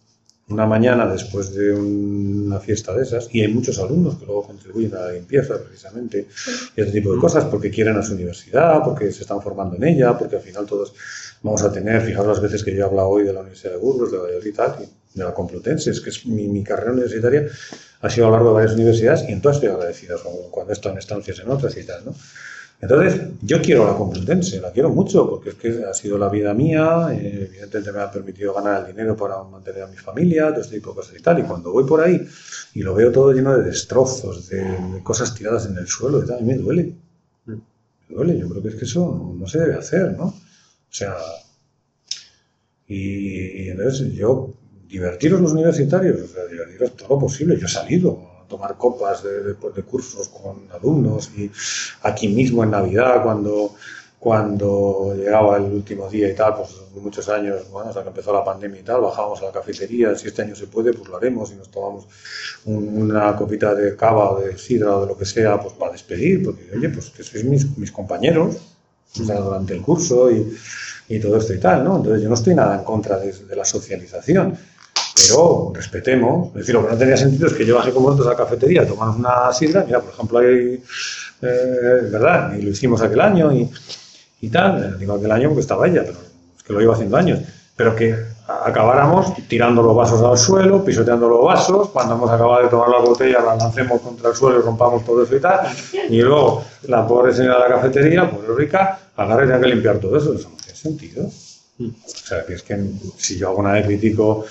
una 0.48 0.68
mañana 0.68 1.08
después 1.08 1.54
de 1.56 1.74
una 1.74 2.60
fiesta 2.60 2.94
de 2.94 3.02
esas, 3.04 3.28
y 3.34 3.42
hay 3.42 3.52
muchos 3.52 3.80
alumnos 3.80 4.16
que 4.16 4.26
luego 4.26 4.44
contribuyen 4.44 4.94
a 4.94 5.02
la 5.02 5.12
limpieza 5.14 5.56
precisamente, 5.60 6.28
y 6.76 6.82
ese 6.82 6.92
tipo 6.92 7.12
de 7.14 7.20
cosas, 7.20 7.46
porque 7.46 7.72
quieren 7.72 7.98
a 7.98 8.04
su 8.04 8.14
universidad, 8.14 8.84
porque 8.84 9.12
se 9.12 9.24
están 9.24 9.42
formando 9.42 9.76
en 9.76 9.86
ella, 9.86 10.16
porque 10.18 10.36
al 10.36 10.44
final 10.44 10.68
todos 10.68 10.94
vamos 11.46 11.62
a 11.62 11.72
tener, 11.72 12.02
fijaros 12.02 12.28
las 12.28 12.42
veces 12.42 12.64
que 12.64 12.74
yo 12.74 12.80
he 12.80 12.84
hablado 12.84 13.10
hoy 13.10 13.24
de 13.24 13.32
la 13.32 13.42
Universidad 13.42 13.74
de 13.74 13.78
Burgos, 13.78 14.12
de 14.12 14.18
Valladolid 14.18 14.48
y 14.48 14.52
tal, 14.52 14.76
de 15.14 15.24
la 15.24 15.34
Complutense, 15.34 15.92
es 15.92 16.02
que 16.02 16.10
es 16.10 16.26
mi, 16.26 16.48
mi, 16.48 16.64
carrera 16.64 16.92
universitaria 16.92 17.46
ha 18.02 18.10
sido 18.10 18.26
a 18.26 18.30
lo 18.30 18.36
largo 18.36 18.50
de 18.50 18.56
varias 18.56 18.74
universidades 18.74 19.30
y 19.30 19.32
en 19.32 19.42
todas 19.42 19.58
estoy 19.58 19.70
agradecido, 19.70 20.18
cuando 20.50 20.74
he 20.74 20.74
estado 20.74 20.94
en 20.94 21.00
estancias 21.00 21.40
en 21.40 21.50
otras 21.50 21.78
y 21.78 21.84
tal, 21.84 22.04
¿no? 22.04 22.16
Entonces, 22.82 23.22
yo 23.42 23.62
quiero 23.62 23.86
la 23.86 23.96
Complutense, 23.96 24.60
la 24.60 24.72
quiero 24.72 24.90
mucho, 24.90 25.30
porque 25.30 25.50
es 25.50 25.56
que 25.56 25.86
ha 25.86 25.94
sido 25.94 26.18
la 26.18 26.30
vida 26.30 26.54
mía, 26.54 27.08
eh, 27.12 27.48
evidentemente 27.50 27.92
me 27.92 28.00
ha 28.02 28.12
permitido 28.12 28.54
ganar 28.54 28.82
el 28.82 28.88
dinero 28.88 29.16
para 29.16 29.42
mantener 29.44 29.84
a 29.84 29.88
mi 29.88 29.96
familia, 29.96 30.50
todo 30.50 30.62
este 30.62 30.76
tipo 30.76 30.90
de 30.90 30.96
cosas 30.98 31.16
y 31.18 31.22
tal. 31.22 31.40
Y 31.40 31.44
cuando 31.44 31.72
voy 31.72 31.86
por 31.86 32.02
ahí 32.02 32.28
y 32.74 32.82
lo 32.82 32.94
veo 32.94 33.12
todo 33.12 33.32
lleno 33.32 33.56
de 33.56 33.64
destrozos, 33.64 34.50
de, 34.50 35.02
cosas 35.04 35.34
tiradas 35.34 35.68
en 35.68 35.78
el 35.78 35.88
suelo 35.88 36.22
y 36.22 36.28
tal, 36.28 36.38
a 36.38 36.42
mí 36.42 36.48
me 36.48 36.58
duele. 36.58 36.94
Me 37.46 37.56
duele, 38.10 38.38
yo 38.38 38.50
creo 38.50 38.62
que 38.62 38.70
es 38.70 38.76
que 38.76 38.86
eso 38.86 39.34
no, 39.36 39.48
se 39.48 39.60
debe 39.60 39.76
hacer, 39.76 40.12
¿no? 40.18 40.34
O 40.96 40.98
sea, 40.98 41.14
y, 42.88 43.68
entonces 43.68 44.14
yo, 44.14 44.54
divertiros 44.88 45.42
los 45.42 45.52
universitarios, 45.52 46.22
o 46.22 46.28
sea, 46.28 46.46
divertiros 46.46 46.96
todo 46.96 47.10
lo 47.10 47.20
posible. 47.20 47.60
Yo 47.60 47.66
he 47.66 47.70
salido, 47.70 48.46
tomar 48.48 48.78
copas 48.78 49.22
de, 49.22 49.44
de, 49.44 49.84
cursos 49.84 50.30
con 50.30 50.70
alumnos 50.72 51.32
y 51.36 51.52
aquí 52.04 52.30
mismo 52.30 52.64
en 52.64 52.72
Navidad 52.72 53.24
cuando, 53.24 53.76
cuando 54.20 55.14
llegaba 55.18 55.58
el 55.58 55.64
último 55.64 56.10
día 56.10 56.30
y 56.30 56.36
tal, 56.36 56.56
pues 56.56 56.70
muchos 56.96 57.28
años, 57.28 57.70
bueno, 57.72 57.90
hasta 57.90 58.02
que 58.02 58.08
empezó 58.08 58.32
la 58.32 58.46
pandemia 58.46 58.80
y 58.80 58.84
tal, 58.84 59.02
bajábamos 59.02 59.42
a 59.42 59.48
la 59.48 59.52
cafetería, 59.52 60.16
si 60.16 60.28
este 60.30 60.44
año 60.44 60.56
se 60.56 60.68
puede, 60.68 60.94
pues 60.94 61.10
lo 61.10 61.18
haremos 61.18 61.52
y 61.52 61.56
nos 61.56 61.70
tomamos 61.70 62.08
una 62.64 63.36
copita 63.36 63.76
de 63.76 63.98
cava 63.98 64.32
o 64.32 64.40
de 64.40 64.58
sidra 64.58 64.96
o 64.96 65.02
de 65.02 65.08
lo 65.08 65.18
que 65.18 65.26
sea, 65.26 65.60
pues 65.60 65.74
para 65.74 65.92
despedir, 65.92 66.42
porque 66.42 66.70
oye, 66.74 66.88
pues 66.88 67.10
que 67.10 67.22
sois 67.22 67.44
mis, 67.44 67.78
mis 67.78 67.92
compañeros 67.92 68.56
durante 69.16 69.74
el 69.74 69.82
curso 69.82 70.32
y, 70.32 70.56
y, 71.08 71.20
todo 71.20 71.38
esto 71.38 71.54
y 71.54 71.60
tal, 71.60 71.84
¿no? 71.84 71.98
Entonces 71.98 72.22
yo 72.22 72.30
no 72.30 72.36
estoy 72.36 72.56
nada 72.56 72.76
en 72.76 72.84
contra 72.84 73.18
de, 73.18 73.34
la 73.56 73.66
socialización 73.66 74.58
pero 75.16 75.72
respetemos. 75.74 76.50
Es 76.50 76.54
decir, 76.56 76.76
lo 76.76 76.86
que 76.86 76.92
no 76.92 76.98
tenía 76.98 77.16
sentido 77.16 77.48
es 77.48 77.54
que 77.54 77.66
yo 77.66 77.76
bajé 77.76 77.92
con 77.92 78.04
vosotros 78.04 78.28
a 78.28 78.32
la 78.32 78.36
cafetería 78.36 78.86
tomar 78.86 79.10
una 79.10 79.52
sidra. 79.54 79.84
Mira, 79.86 80.02
por 80.02 80.14
ejemplo, 80.14 80.40
hay, 80.40 80.84
eh, 81.42 82.10
¿verdad? 82.12 82.54
Y 82.54 82.64
lo 82.64 82.70
hicimos 82.72 83.02
aquel 83.02 83.22
año 83.22 83.52
y, 83.54 83.70
y 84.42 84.50
tal. 84.50 85.00
Digo 85.00 85.14
aquel 85.14 85.32
año 85.32 85.48
porque 85.50 85.62
estaba 85.62 85.88
ella, 85.88 86.04
pero 86.06 86.18
es 86.58 86.64
que 86.64 86.74
lo 86.74 86.82
iba 86.82 86.94
haciendo 86.94 87.16
años. 87.16 87.40
Pero 87.78 87.96
que 87.96 88.14
acabáramos 88.48 89.34
tirando 89.48 89.82
los 89.82 89.96
vasos 89.96 90.22
al 90.22 90.38
suelo, 90.38 90.84
pisoteando 90.84 91.28
los 91.28 91.44
vasos, 91.44 91.90
cuando 91.90 92.16
hemos 92.16 92.30
acabado 92.30 92.64
de 92.64 92.70
tomar 92.70 92.90
la 92.90 93.00
botella 93.00 93.40
la 93.42 93.56
lancemos 93.56 94.02
contra 94.02 94.30
el 94.30 94.36
suelo 94.36 94.60
y 94.60 94.62
rompamos 94.62 95.04
todo 95.04 95.24
eso 95.24 95.36
y 95.36 95.40
tal, 95.40 95.62
y 96.10 96.22
luego 96.22 96.64
la 96.84 97.08
pobre 97.08 97.34
señora 97.34 97.64
de 97.64 97.70
la 97.70 97.76
cafetería, 97.76 98.30
pobre 98.30 98.56
rica, 98.56 99.00
agarre 99.18 99.46
y 99.46 99.48
tenga 99.48 99.62
que 99.62 99.68
limpiar 99.68 99.98
todo 99.98 100.18
eso, 100.18 100.36
tiene 100.36 100.65
sentido. 100.90 101.32
O 101.80 101.92
sea, 102.08 102.46
que 102.46 102.54
es 102.54 102.64
que 102.64 102.78
si 103.18 103.38
yo 103.38 103.50
alguna 103.50 103.74
vez 103.74 103.86
critico 103.86 104.46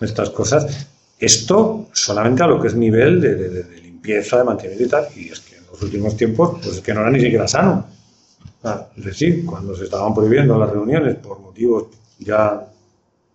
estas 0.00 0.30
cosas. 0.30 0.88
Esto 1.18 1.88
solamente 1.92 2.42
a 2.42 2.46
lo 2.46 2.60
que 2.60 2.68
es 2.68 2.74
nivel 2.74 3.20
de, 3.20 3.64
limpieza, 3.82 4.38
de 4.38 4.44
mantenimiento 4.44 4.84
y 4.84 4.88
tal, 4.88 5.08
y 5.16 5.28
es 5.30 5.40
que 5.40 5.56
en 5.56 5.66
los 5.66 5.80
últimos 5.82 6.16
tiempos, 6.16 6.58
pues 6.62 6.76
es 6.76 6.82
que 6.82 6.92
no 6.92 7.00
era 7.00 7.10
ni 7.10 7.20
siquiera 7.20 7.48
sano. 7.48 7.86
Es 8.96 9.04
decir, 9.04 9.46
cuando 9.46 9.76
se 9.76 9.84
estaban 9.84 10.12
prohibiendo 10.12 10.58
las 10.58 10.70
reuniones 10.70 11.16
por 11.16 11.38
motivos 11.38 11.86
ya 12.18 12.66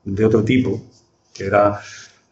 de 0.03 0.25
otro 0.25 0.43
tipo, 0.43 0.81
que 1.33 1.45
era 1.45 1.79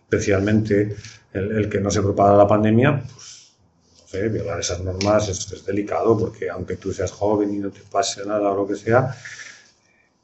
especialmente 0.04 0.96
el, 1.32 1.70
que 1.70 1.80
no 1.80 1.90
se 1.90 2.02
propagara 2.02 2.38
la 2.38 2.48
pandemia, 2.48 3.02
pues 3.14 3.54
no 4.02 4.08
sé, 4.08 4.28
violar 4.28 4.60
esas 4.60 4.82
normas 4.82 5.30
es, 5.30 5.50
es, 5.52 5.66
delicado 5.66 6.18
porque 6.18 6.50
aunque 6.50 6.76
tú 6.76 6.92
seas 6.92 7.12
joven 7.12 7.54
y 7.54 7.60
no 7.60 7.70
te 7.70 7.80
pase 7.90 8.26
nada 8.26 8.52
o 8.52 8.56
lo 8.56 8.68
que 8.68 8.76
sea, 8.76 9.16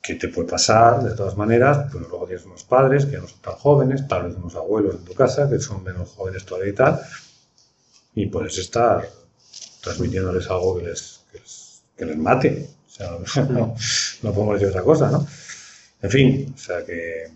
que 0.06 0.16
te 0.16 0.28
puede 0.28 0.48
pasar 0.48 1.04
de 1.04 1.16
todas 1.16 1.36
maneras, 1.36 1.88
pero 1.92 2.08
luego 2.08 2.28
tienes 2.28 2.46
unos 2.46 2.64
padres 2.64 3.06
que 3.06 3.18
no 3.18 3.28
son 3.28 3.40
tan 3.40 3.56
jóvenes, 3.56 4.08
tal 4.08 4.28
vez 4.28 4.38
unos 4.38 4.56
abuelos 4.56 4.96
en 4.96 5.06
tu 5.06 5.14
casa 5.14 5.50
que 5.50 5.60
son 5.60 5.84
menos 5.84 6.10
jóvenes 6.10 6.46
todavía 6.46 6.72
y 6.72 6.76
tal, 6.76 7.02
y 8.14 8.28
puedes 8.28 8.58
estar 8.60 9.10
transmitiéndoles 9.82 10.48
algo 10.50 10.78
que 10.78 10.86
les, 10.86 11.22
que 11.98 12.06
les, 12.06 12.18
mate. 12.18 12.70
O 12.88 12.90
sea, 12.90 13.44
no, 13.50 13.76
no 14.22 14.34
podemos 14.34 14.56
decir 14.56 14.70
otra 14.70 14.84
cosa, 14.84 15.10
¿no? 15.10 15.26
En 16.02 16.10
fin, 16.12 16.54
o 16.54 16.58
sea 16.58 16.86
que... 16.86 17.32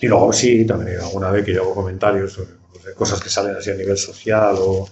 Y 0.00 0.06
luego 0.08 0.32
sí, 0.32 0.66
también 0.66 1.00
alguna 1.00 1.30
vez 1.30 1.44
que 1.44 1.54
yo 1.54 1.62
hago 1.62 1.74
comentarios 1.74 2.32
sobre 2.32 2.94
cosas 2.94 3.20
que 3.20 3.30
salen 3.30 3.56
así 3.56 3.70
a 3.70 3.74
nivel 3.74 3.96
social 3.96 4.56
o 4.58 4.88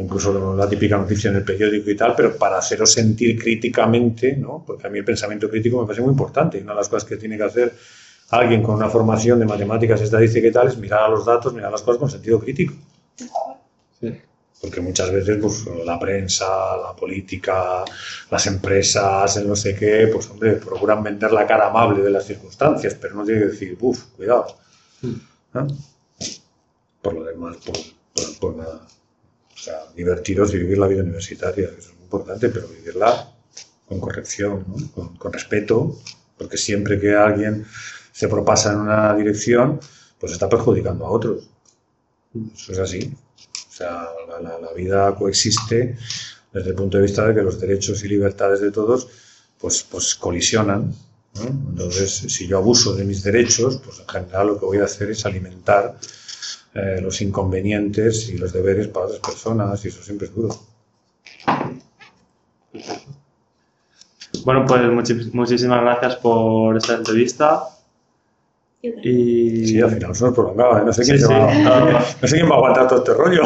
incluso 0.00 0.56
la 0.56 0.68
típica 0.68 0.96
noticia 0.96 1.30
en 1.30 1.36
el 1.36 1.44
periódico 1.44 1.90
y 1.90 1.96
tal, 1.96 2.14
pero 2.16 2.36
para 2.36 2.58
haceros 2.58 2.92
sentir 2.92 3.38
críticamente, 3.38 4.36
¿no? 4.36 4.64
porque 4.66 4.86
a 4.86 4.90
mí 4.90 4.98
el 4.98 5.04
pensamiento 5.04 5.50
crítico 5.50 5.80
me 5.80 5.86
parece 5.86 6.02
muy 6.02 6.12
importante 6.12 6.58
y 6.58 6.62
una 6.62 6.72
de 6.72 6.78
las 6.78 6.88
cosas 6.88 7.06
que 7.08 7.16
tiene 7.16 7.36
que 7.36 7.44
hacer 7.44 7.74
alguien 8.30 8.62
con 8.62 8.76
una 8.76 8.88
formación 8.88 9.38
de 9.38 9.44
matemáticas, 9.44 10.00
estadística 10.00 10.48
y 10.48 10.52
tal 10.52 10.68
es 10.68 10.78
mirar 10.78 11.04
a 11.04 11.08
los 11.08 11.24
datos, 11.24 11.52
mirar 11.52 11.70
las 11.70 11.82
cosas 11.82 12.00
con 12.00 12.10
sentido 12.10 12.40
crítico. 12.40 12.74
Porque 14.58 14.80
muchas 14.80 15.12
veces 15.12 15.38
pues, 15.40 15.66
la 15.84 15.98
prensa, 15.98 16.76
la 16.78 16.96
política, 16.96 17.84
las 18.30 18.46
empresas, 18.46 19.36
el 19.36 19.46
no 19.46 19.54
sé 19.54 19.76
qué, 19.76 20.08
pues 20.10 20.30
hombre, 20.30 20.52
procuran 20.54 21.02
vender 21.02 21.30
la 21.30 21.46
cara 21.46 21.68
amable 21.68 22.02
de 22.02 22.10
las 22.10 22.24
circunstancias, 22.24 22.96
pero 22.98 23.14
no 23.14 23.24
tiene 23.24 23.40
que 23.40 23.46
decir, 23.48 23.76
uff, 23.78 24.04
cuidado. 24.16 24.46
Mm. 25.02 25.66
Por 27.02 27.14
lo 27.14 27.24
demás, 27.24 27.58
pues, 27.64 27.94
pues, 28.14 28.38
pues 28.40 28.56
nada. 28.56 28.80
O 29.56 29.58
sea, 29.58 29.86
divertiros 29.94 30.52
y 30.52 30.58
vivir 30.58 30.76
la 30.76 30.86
vida 30.86 31.02
universitaria, 31.02 31.68
eso 31.68 31.90
es 31.90 31.94
muy 31.94 32.04
importante, 32.04 32.50
pero 32.50 32.68
vivirla 32.68 33.32
con 33.88 34.00
corrección, 34.00 34.64
con, 34.94 35.32
respeto, 35.32 35.98
porque 36.36 36.58
siempre 36.58 37.00
que 37.00 37.14
alguien 37.14 37.64
se 38.12 38.28
propasa 38.28 38.72
en 38.72 38.80
una 38.80 39.14
dirección, 39.14 39.80
pues 40.18 40.32
está 40.32 40.48
perjudicando 40.48 41.06
a 41.06 41.10
otros. 41.10 41.48
Eso 42.54 42.72
es 42.72 42.78
así. 42.78 43.14
O 43.68 43.72
sea, 43.72 44.08
la, 44.42 44.72
vida 44.74 45.14
coexiste 45.14 45.96
desde 46.52 46.70
el 46.70 46.74
punto 46.74 46.98
de 46.98 47.04
vista 47.04 47.26
de 47.26 47.34
que 47.34 47.42
los 47.42 47.58
derechos 47.58 48.04
y 48.04 48.08
libertades 48.08 48.60
de 48.60 48.70
todos 48.70 49.08
pues, 49.58 49.82
pues 49.82 50.14
colisionan. 50.14 50.94
Entonces, 51.34 52.10
si 52.12 52.46
yo 52.46 52.58
abuso 52.58 52.94
de 52.94 53.04
mis 53.04 53.22
derechos, 53.22 53.80
pues 53.84 54.00
en 54.00 54.08
general 54.08 54.48
lo 54.48 54.58
que 54.58 54.66
voy 54.66 54.78
a 54.78 54.84
hacer 54.84 55.10
es 55.10 55.24
alimentar 55.24 55.98
eh, 56.76 57.00
los 57.00 57.22
inconvenientes 57.22 58.28
y 58.28 58.36
los 58.36 58.52
deberes 58.52 58.88
para 58.88 59.06
otras 59.06 59.20
personas 59.20 59.82
y 59.84 59.88
eso 59.88 60.02
siempre 60.02 60.26
es 60.26 60.34
duro. 60.34 60.54
Bueno, 64.44 64.66
pues 64.66 64.82
muchísimas 65.32 65.80
gracias 65.80 66.16
por 66.16 66.76
esta 66.76 66.94
entrevista 66.94 67.62
y... 68.82 69.66
Sí, 69.66 69.80
al 69.80 69.90
final 69.90 70.14
se 70.14 70.24
nos 70.24 70.34
prolongaba. 70.34 70.80
¿eh? 70.80 70.84
No 70.84 70.92
sé 70.92 71.02
quién, 71.02 71.18
Sí, 71.18 71.24
sí. 71.24 71.32
va, 71.32 72.04
no 72.22 72.28
sé 72.28 72.36
quién 72.36 72.50
va 72.50 72.54
a 72.54 72.58
aguantar 72.58 72.88
todo 72.88 72.98
este 72.98 73.14
rollo. 73.14 73.42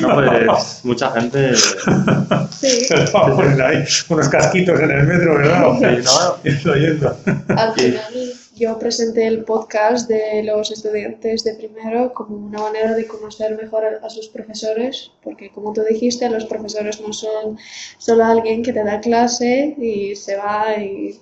No, 0.00 0.46
pues 0.46 0.80
mucha 0.84 1.10
gente... 1.12 1.54
Sí, 1.54 2.86
a 3.14 3.26
poner 3.26 3.62
ahí 3.62 3.84
unos 4.08 4.28
casquitos 4.28 4.80
en 4.80 4.90
el 4.90 5.06
metro, 5.06 5.34
¿verdad? 5.34 5.68
Sí, 5.78 6.64
¿no? 6.64 6.74
Yendo. 6.74 7.16
al 7.48 7.74
final 7.74 8.14
yo 8.60 8.78
presenté 8.78 9.26
el 9.26 9.44
podcast 9.44 10.08
de 10.08 10.42
los 10.44 10.70
estudiantes 10.70 11.42
de 11.44 11.54
primero 11.54 12.12
como 12.12 12.36
una 12.36 12.60
manera 12.60 12.94
de 12.94 13.06
conocer 13.06 13.56
mejor 13.56 13.84
a, 13.86 14.10
sus 14.10 14.28
profesores, 14.28 15.10
porque 15.24 15.50
como 15.50 15.72
tú 15.72 15.82
dijiste, 15.88 16.28
los 16.28 16.44
profesores 16.44 17.00
no 17.00 17.12
son 17.12 17.58
solo 17.98 18.24
alguien 18.24 18.62
que 18.62 18.74
te 18.74 18.84
da 18.84 19.00
clase 19.00 19.74
y 19.78 20.14
se 20.14 20.36
va 20.36 20.76
y 20.76 21.18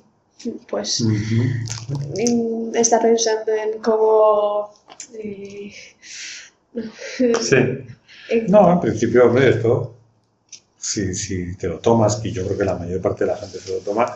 pues 0.68 1.05
está 2.74 3.01
pensando 3.01 3.53
en 3.53 3.78
cómo... 3.80 4.70
Sí. 5.01 5.72
en- 8.30 8.47
No, 8.49 8.72
en 8.72 8.80
principio, 8.80 9.26
hombre, 9.26 9.51
esto, 9.51 9.95
si, 10.76 11.14
si 11.14 11.57
te 11.57 11.68
lo 11.68 11.78
tomas, 11.78 12.20
y 12.24 12.32
yo 12.32 12.45
creo 12.45 12.59
que 12.59 12.64
la 12.64 12.74
mayor 12.76 13.01
parte 13.01 13.24
de 13.24 13.30
la 13.30 13.36
gente 13.36 13.59
se 13.59 13.72
lo 13.72 13.78
toma 13.78 14.14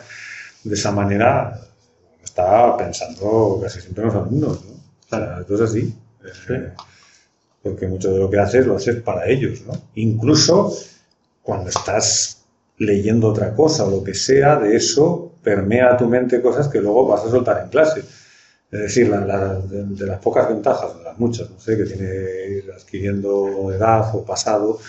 de 0.63 0.75
esa 0.75 0.91
manera, 0.91 1.59
está 2.33 2.75
pensando 2.77 3.59
casi 3.61 3.79
siempre 3.81 4.03
en 4.03 4.07
los 4.09 4.17
alumnos, 4.17 4.65
¿no? 4.65 4.71
O 4.73 5.09
sea, 5.09 5.37
esto 5.41 5.55
es 5.55 5.61
así. 5.61 5.93
Eh, 6.25 6.29
Sí. 6.47 6.53
Porque 7.61 7.87
mucho 7.87 8.11
de 8.11 8.19
lo 8.19 8.29
que 8.29 8.39
haces 8.39 8.65
lo 8.67 8.75
haces 8.75 9.01
para 9.01 9.25
ellos, 9.27 9.61
¿no? 9.65 9.73
Incluso 9.95 10.75
cuando 11.41 11.69
estás 11.69 12.43
leyendo 12.77 13.29
otra 13.29 13.53
cosa 13.55 13.85
o 13.85 13.91
lo 13.91 14.03
que 14.03 14.13
sea, 14.13 14.57
de 14.57 14.75
eso 14.75 15.31
permea 15.41 15.93
a 15.93 15.97
tu 15.97 16.07
mente 16.07 16.41
cosas 16.41 16.67
que 16.67 16.81
luego 16.81 17.07
vas 17.07 17.23
a 17.23 17.29
soltar 17.29 17.61
en 17.63 17.69
clase. 17.69 18.01
Es 18.71 18.79
decir, 18.79 19.07
la- 19.09 19.25
la- 19.25 19.59
de, 19.59 19.83
de 19.85 20.05
las 20.07 20.19
pocas 20.19 20.49
ventajas, 20.49 20.97
de 20.97 21.03
las 21.03 21.17
muchas, 21.19 21.49
no 21.49 21.59
sé, 21.59 21.77
que 21.77 21.83
tiene 21.85 22.05
ir 22.57 22.71
adquiriendo 22.75 23.71
edad 23.71 24.13
o 24.15 24.25
pasado 24.25 24.79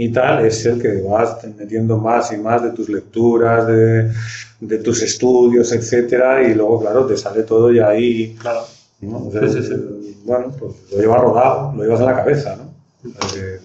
y 0.00 0.12
tal, 0.12 0.46
es 0.46 0.64
el 0.64 0.80
que 0.80 1.02
vas 1.02 1.44
metiendo 1.56 1.98
más 1.98 2.32
y 2.32 2.36
más 2.36 2.62
de 2.62 2.70
tus 2.70 2.88
lecturas, 2.88 3.66
de, 3.66 4.12
de 4.60 4.78
tus 4.78 5.02
estudios, 5.02 5.72
etcétera, 5.72 6.48
y 6.48 6.54
luego, 6.54 6.80
claro, 6.80 7.04
te 7.04 7.16
sale 7.16 7.42
todo 7.42 7.72
ya 7.72 7.88
ahí, 7.88 8.36
Claro. 8.38 8.60
¿no? 9.00 9.26
O 9.26 9.32
sea, 9.32 9.48
Sí, 9.48 9.60
sí, 9.60 9.68
sí. 9.68 10.20
Bueno, 10.24 10.54
pues 10.56 10.72
lo 10.92 11.00
llevas 11.00 11.20
rodado, 11.20 11.72
lo 11.74 11.82
llevas 11.82 11.98
en 12.00 12.06
la 12.06 12.14
cabeza, 12.16 12.56
¿no? 12.56 13.10
Eh, 13.36 13.58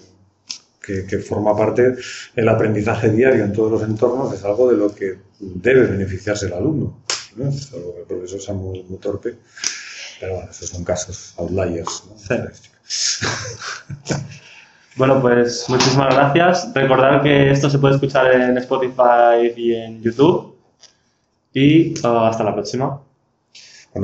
que, 0.84 1.06
que 1.06 1.18
forma 1.18 1.56
parte 1.56 1.94
el 2.34 2.48
aprendizaje 2.48 3.10
diario 3.10 3.44
en 3.44 3.52
todos 3.52 3.70
los 3.70 3.82
entornos, 3.82 4.34
es 4.34 4.44
algo 4.44 4.68
de 4.70 4.76
lo 4.76 4.92
que 4.92 5.18
debe 5.38 5.86
beneficiarse 5.86 6.46
el 6.46 6.54
alumno. 6.54 6.98
¿no? 7.36 7.52
Salvo 7.52 7.94
que 7.94 8.00
el 8.00 8.06
profesor 8.06 8.40
sea 8.40 8.54
muy, 8.54 8.82
muy 8.82 8.98
torpe, 8.98 9.36
pero 10.20 10.34
bueno, 10.34 10.50
esos 10.50 10.68
son 10.68 10.82
casos 10.84 11.32
outliers. 11.38 12.02
¿no? 12.28 12.36
Bueno, 14.96 15.20
pues 15.20 15.66
muchísimas 15.68 16.14
gracias. 16.14 16.72
Recordad 16.72 17.22
que 17.22 17.50
esto 17.50 17.68
se 17.68 17.78
puede 17.78 17.94
escuchar 17.94 18.32
en 18.32 18.56
Spotify 18.58 19.52
y 19.56 19.74
en 19.74 20.02
YouTube. 20.02 20.54
Y 21.52 21.94
ah, 22.04 22.28
hasta 22.28 22.44
la 22.44 22.54
próxima. 22.54 23.00
A 23.94 24.00